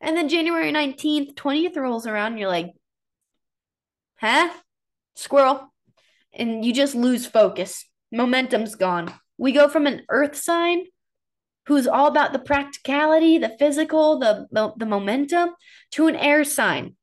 And 0.00 0.16
then 0.16 0.28
January 0.28 0.72
19th, 0.72 1.34
20th 1.34 1.76
rolls 1.76 2.06
around, 2.06 2.32
and 2.32 2.40
you're 2.40 2.48
like, 2.48 2.72
huh? 4.16 4.50
Squirrel. 5.14 5.72
And 6.32 6.64
you 6.64 6.72
just 6.72 6.94
lose 6.94 7.26
focus. 7.26 7.84
Momentum's 8.10 8.74
gone. 8.74 9.12
We 9.36 9.52
go 9.52 9.68
from 9.68 9.86
an 9.86 10.02
earth 10.08 10.36
sign 10.36 10.84
who's 11.66 11.86
all 11.86 12.06
about 12.06 12.32
the 12.32 12.38
practicality, 12.38 13.36
the 13.36 13.54
physical, 13.58 14.18
the, 14.18 14.46
the, 14.50 14.72
the 14.78 14.86
momentum, 14.86 15.50
to 15.92 16.06
an 16.06 16.16
air 16.16 16.42
sign. 16.42 16.96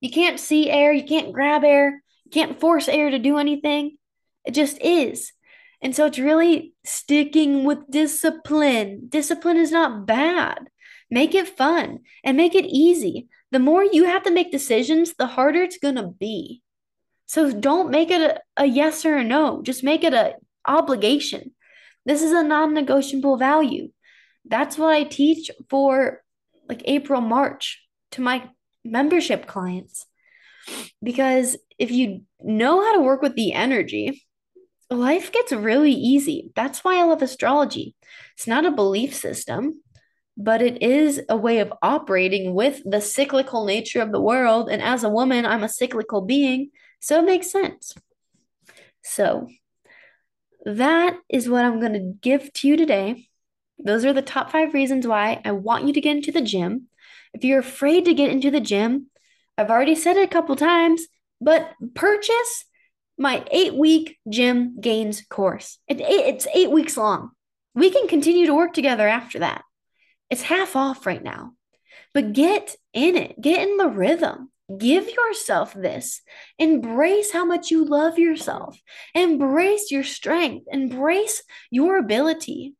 You 0.00 0.10
can't 0.10 0.38
see 0.38 0.70
air, 0.70 0.92
you 0.92 1.04
can't 1.04 1.32
grab 1.32 1.64
air, 1.64 2.02
you 2.24 2.30
can't 2.30 2.60
force 2.60 2.86
air 2.88 3.10
to 3.10 3.18
do 3.18 3.38
anything. 3.38 3.96
It 4.44 4.52
just 4.52 4.78
is. 4.82 5.32
And 5.80 5.94
so 5.94 6.06
it's 6.06 6.18
really 6.18 6.74
sticking 6.84 7.64
with 7.64 7.90
discipline. 7.90 9.06
Discipline 9.08 9.56
is 9.56 9.70
not 9.70 10.06
bad. 10.06 10.68
Make 11.10 11.34
it 11.34 11.56
fun 11.56 12.00
and 12.24 12.36
make 12.36 12.54
it 12.54 12.66
easy. 12.66 13.28
The 13.50 13.58
more 13.58 13.84
you 13.84 14.04
have 14.04 14.24
to 14.24 14.30
make 14.30 14.52
decisions, 14.52 15.14
the 15.14 15.26
harder 15.26 15.62
it's 15.62 15.78
going 15.78 15.94
to 15.94 16.08
be. 16.08 16.62
So 17.26 17.52
don't 17.52 17.90
make 17.90 18.10
it 18.10 18.20
a, 18.20 18.62
a 18.62 18.66
yes 18.66 19.04
or 19.04 19.16
a 19.16 19.24
no. 19.24 19.62
Just 19.62 19.84
make 19.84 20.04
it 20.04 20.14
a 20.14 20.34
obligation. 20.66 21.52
This 22.04 22.22
is 22.22 22.32
a 22.32 22.42
non 22.42 22.74
negotiable 22.74 23.36
value. 23.36 23.90
That's 24.44 24.78
what 24.78 24.94
I 24.94 25.04
teach 25.04 25.50
for 25.68 26.22
like 26.68 26.82
April, 26.84 27.20
March 27.20 27.86
to 28.12 28.20
my 28.20 28.50
membership 28.84 29.46
clients. 29.46 30.06
Because 31.02 31.56
if 31.78 31.90
you 31.90 32.22
know 32.40 32.82
how 32.82 32.94
to 32.96 33.02
work 33.02 33.22
with 33.22 33.34
the 33.34 33.52
energy, 33.52 34.24
life 34.90 35.32
gets 35.32 35.52
really 35.52 35.92
easy. 35.92 36.50
That's 36.54 36.84
why 36.84 36.98
I 36.98 37.04
love 37.04 37.22
astrology. 37.22 37.94
It's 38.34 38.46
not 38.46 38.66
a 38.66 38.70
belief 38.70 39.14
system, 39.14 39.82
but 40.36 40.62
it 40.62 40.82
is 40.82 41.20
a 41.28 41.36
way 41.36 41.58
of 41.58 41.72
operating 41.82 42.54
with 42.54 42.80
the 42.84 43.00
cyclical 43.00 43.64
nature 43.64 44.00
of 44.00 44.12
the 44.12 44.20
world. 44.20 44.70
And 44.70 44.82
as 44.82 45.04
a 45.04 45.10
woman, 45.10 45.44
I'm 45.44 45.64
a 45.64 45.68
cyclical 45.68 46.22
being. 46.22 46.70
So 47.00 47.18
it 47.18 47.26
makes 47.26 47.50
sense. 47.50 47.94
So, 49.02 49.48
that 50.64 51.16
is 51.28 51.48
what 51.48 51.64
I'm 51.64 51.80
going 51.80 51.94
to 51.94 52.14
give 52.20 52.52
to 52.54 52.68
you 52.68 52.76
today. 52.76 53.28
Those 53.78 54.04
are 54.04 54.12
the 54.12 54.22
top 54.22 54.50
five 54.50 54.74
reasons 54.74 55.06
why 55.06 55.40
I 55.44 55.52
want 55.52 55.86
you 55.86 55.92
to 55.92 56.00
get 56.00 56.16
into 56.16 56.32
the 56.32 56.42
gym. 56.42 56.88
If 57.32 57.44
you're 57.44 57.60
afraid 57.60 58.04
to 58.04 58.14
get 58.14 58.30
into 58.30 58.50
the 58.50 58.60
gym, 58.60 59.06
I've 59.56 59.70
already 59.70 59.94
said 59.94 60.16
it 60.16 60.24
a 60.24 60.32
couple 60.32 60.56
times, 60.56 61.06
but 61.40 61.72
purchase 61.94 62.64
my 63.18 63.44
eight 63.50 63.74
week 63.74 64.18
gym 64.28 64.80
gains 64.80 65.22
course. 65.28 65.78
It, 65.88 66.00
it's 66.00 66.46
eight 66.54 66.70
weeks 66.70 66.96
long. 66.96 67.30
We 67.74 67.90
can 67.90 68.08
continue 68.08 68.46
to 68.46 68.54
work 68.54 68.72
together 68.72 69.06
after 69.06 69.40
that. 69.40 69.62
It's 70.30 70.42
half 70.42 70.76
off 70.76 71.06
right 71.06 71.22
now, 71.22 71.52
but 72.14 72.32
get 72.32 72.76
in 72.92 73.16
it, 73.16 73.40
get 73.40 73.68
in 73.68 73.76
the 73.76 73.88
rhythm. 73.88 74.50
Give 74.76 75.08
yourself 75.08 75.72
this. 75.72 76.20
Embrace 76.58 77.32
how 77.32 77.46
much 77.46 77.70
you 77.70 77.86
love 77.86 78.18
yourself. 78.18 78.78
Embrace 79.14 79.90
your 79.90 80.04
strength. 80.04 80.66
Embrace 80.70 81.42
your 81.70 81.96
ability 81.96 82.74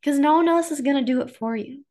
because 0.00 0.18
no 0.18 0.34
one 0.34 0.50
else 0.50 0.70
is 0.70 0.82
going 0.82 0.96
to 0.96 1.12
do 1.12 1.22
it 1.22 1.34
for 1.34 1.56
you. 1.56 1.82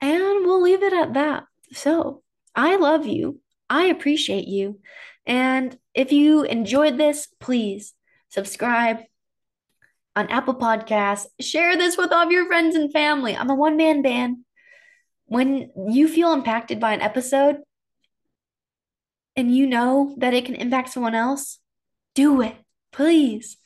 And 0.00 0.46
we'll 0.46 0.62
leave 0.62 0.82
it 0.82 0.94
at 0.94 1.12
that. 1.12 1.44
So 1.72 2.22
I 2.54 2.76
love 2.76 3.06
you. 3.06 3.38
I 3.68 3.84
appreciate 3.84 4.48
you. 4.48 4.80
And 5.26 5.76
if 5.94 6.12
you 6.12 6.42
enjoyed 6.42 6.98
this, 6.98 7.28
please 7.40 7.94
subscribe 8.28 8.98
on 10.16 10.28
Apple 10.28 10.54
Podcasts. 10.54 11.26
Share 11.40 11.76
this 11.76 11.96
with 11.96 12.12
all 12.12 12.24
of 12.24 12.32
your 12.32 12.46
friends 12.46 12.76
and 12.76 12.92
family. 12.92 13.36
I'm 13.36 13.50
a 13.50 13.54
one 13.54 13.76
man 13.76 14.02
band. 14.02 14.38
When 15.26 15.70
you 15.88 16.08
feel 16.08 16.32
impacted 16.32 16.80
by 16.80 16.92
an 16.92 17.00
episode 17.00 17.58
and 19.36 19.54
you 19.54 19.66
know 19.66 20.14
that 20.18 20.34
it 20.34 20.44
can 20.44 20.54
impact 20.54 20.90
someone 20.90 21.14
else, 21.14 21.58
do 22.14 22.42
it, 22.42 22.56
please. 22.92 23.56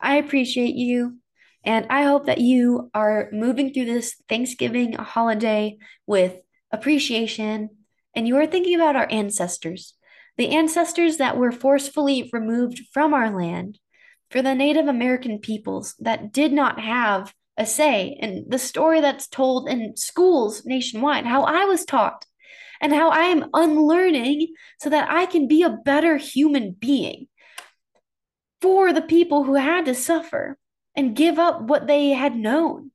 I 0.00 0.16
appreciate 0.16 0.74
you. 0.74 1.18
And 1.64 1.86
I 1.90 2.04
hope 2.04 2.26
that 2.26 2.40
you 2.40 2.90
are 2.94 3.28
moving 3.32 3.72
through 3.72 3.86
this 3.86 4.14
Thanksgiving 4.28 4.92
holiday 4.92 5.78
with 6.06 6.36
appreciation 6.70 7.70
and 8.14 8.26
you 8.26 8.36
are 8.36 8.46
thinking 8.46 8.76
about 8.76 8.96
our 8.96 9.06
ancestors, 9.10 9.94
the 10.36 10.50
ancestors 10.50 11.16
that 11.16 11.36
were 11.36 11.52
forcefully 11.52 12.28
removed 12.32 12.82
from 12.92 13.14
our 13.14 13.30
land, 13.30 13.78
for 14.30 14.42
the 14.42 14.54
Native 14.54 14.88
American 14.88 15.38
peoples 15.38 15.94
that 16.00 16.32
did 16.32 16.52
not 16.52 16.80
have 16.80 17.32
a 17.56 17.64
say 17.64 18.16
in 18.20 18.44
the 18.48 18.58
story 18.58 19.00
that's 19.00 19.28
told 19.28 19.68
in 19.68 19.96
schools 19.96 20.64
nationwide, 20.66 21.24
how 21.24 21.44
I 21.44 21.64
was 21.64 21.84
taught, 21.84 22.26
and 22.80 22.92
how 22.92 23.10
I 23.10 23.24
am 23.24 23.48
unlearning 23.54 24.52
so 24.78 24.90
that 24.90 25.10
I 25.10 25.26
can 25.26 25.48
be 25.48 25.62
a 25.62 25.70
better 25.70 26.16
human 26.16 26.72
being 26.72 27.28
for 28.60 28.92
the 28.92 29.02
people 29.02 29.44
who 29.44 29.54
had 29.54 29.86
to 29.86 29.94
suffer 29.94 30.58
and 30.94 31.16
give 31.16 31.38
up 31.38 31.62
what 31.62 31.86
they 31.86 32.10
had 32.10 32.36
known. 32.36 32.90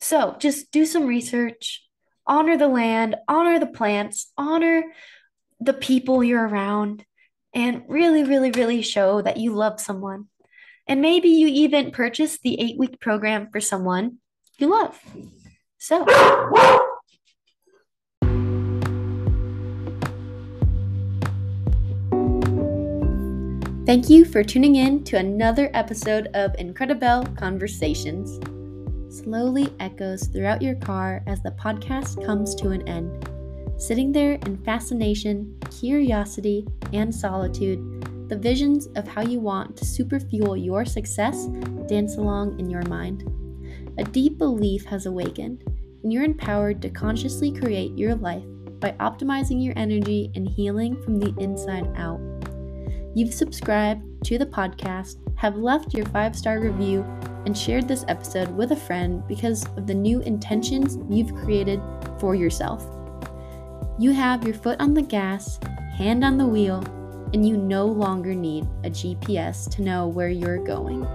So 0.00 0.36
just 0.38 0.70
do 0.70 0.86
some 0.86 1.06
research, 1.06 1.86
honor 2.26 2.56
the 2.56 2.68
land, 2.68 3.16
honor 3.28 3.58
the 3.58 3.66
plants, 3.66 4.30
honor 4.36 4.84
the 5.60 5.72
people 5.72 6.24
you're 6.24 6.46
around, 6.46 7.04
and 7.54 7.82
really, 7.88 8.24
really, 8.24 8.50
really 8.50 8.82
show 8.82 9.22
that 9.22 9.36
you 9.36 9.54
love 9.54 9.80
someone. 9.80 10.28
And 10.86 11.00
maybe 11.00 11.28
you 11.28 11.46
even 11.48 11.90
purchase 11.90 12.38
the 12.38 12.60
eight 12.60 12.78
week 12.78 13.00
program 13.00 13.48
for 13.50 13.60
someone 13.60 14.18
you 14.58 14.68
love. 14.68 15.00
So, 15.78 16.04
Thank 23.86 24.08
you 24.08 24.24
for 24.24 24.42
tuning 24.42 24.76
in 24.76 25.04
to 25.04 25.18
another 25.18 25.70
episode 25.74 26.28
of 26.28 26.52
Incredibelle 26.54 27.36
Conversations. 27.36 28.40
Slowly 29.14 29.72
echoes 29.78 30.28
throughout 30.28 30.62
your 30.62 30.74
car 30.76 31.22
as 31.26 31.42
the 31.42 31.50
podcast 31.50 32.24
comes 32.24 32.54
to 32.56 32.70
an 32.70 32.88
end. 32.88 33.33
Sitting 33.76 34.12
there 34.12 34.34
in 34.46 34.56
fascination, 34.64 35.58
curiosity, 35.70 36.66
and 36.92 37.14
solitude, 37.14 38.04
the 38.28 38.36
visions 38.36 38.86
of 38.96 39.06
how 39.06 39.20
you 39.20 39.40
want 39.40 39.76
to 39.76 39.84
superfuel 39.84 40.62
your 40.62 40.84
success 40.84 41.46
dance 41.86 42.16
along 42.16 42.58
in 42.58 42.70
your 42.70 42.84
mind. 42.84 43.24
A 43.98 44.04
deep 44.04 44.38
belief 44.38 44.84
has 44.86 45.06
awakened, 45.06 45.62
and 46.02 46.12
you're 46.12 46.24
empowered 46.24 46.80
to 46.82 46.88
consciously 46.88 47.52
create 47.52 47.96
your 47.98 48.14
life 48.14 48.44
by 48.80 48.92
optimizing 49.00 49.62
your 49.62 49.74
energy 49.76 50.30
and 50.34 50.48
healing 50.48 51.00
from 51.02 51.18
the 51.18 51.34
inside 51.38 51.86
out. 51.96 52.20
You've 53.14 53.34
subscribed 53.34 54.02
to 54.24 54.38
the 54.38 54.46
podcast, 54.46 55.16
have 55.36 55.56
left 55.56 55.94
your 55.94 56.06
five 56.06 56.34
star 56.34 56.60
review, 56.60 57.02
and 57.46 57.56
shared 57.56 57.86
this 57.86 58.04
episode 58.08 58.48
with 58.50 58.72
a 58.72 58.76
friend 58.76 59.22
because 59.28 59.66
of 59.76 59.86
the 59.86 59.94
new 59.94 60.20
intentions 60.20 60.98
you've 61.10 61.34
created 61.34 61.80
for 62.18 62.34
yourself. 62.34 62.86
You 63.96 64.10
have 64.12 64.42
your 64.42 64.54
foot 64.54 64.80
on 64.80 64.92
the 64.92 65.02
gas, 65.02 65.60
hand 65.96 66.24
on 66.24 66.36
the 66.36 66.46
wheel, 66.46 66.82
and 67.32 67.46
you 67.46 67.56
no 67.56 67.86
longer 67.86 68.34
need 68.34 68.64
a 68.82 68.90
GPS 68.90 69.70
to 69.70 69.82
know 69.82 70.08
where 70.08 70.28
you're 70.28 70.64
going. 70.64 71.06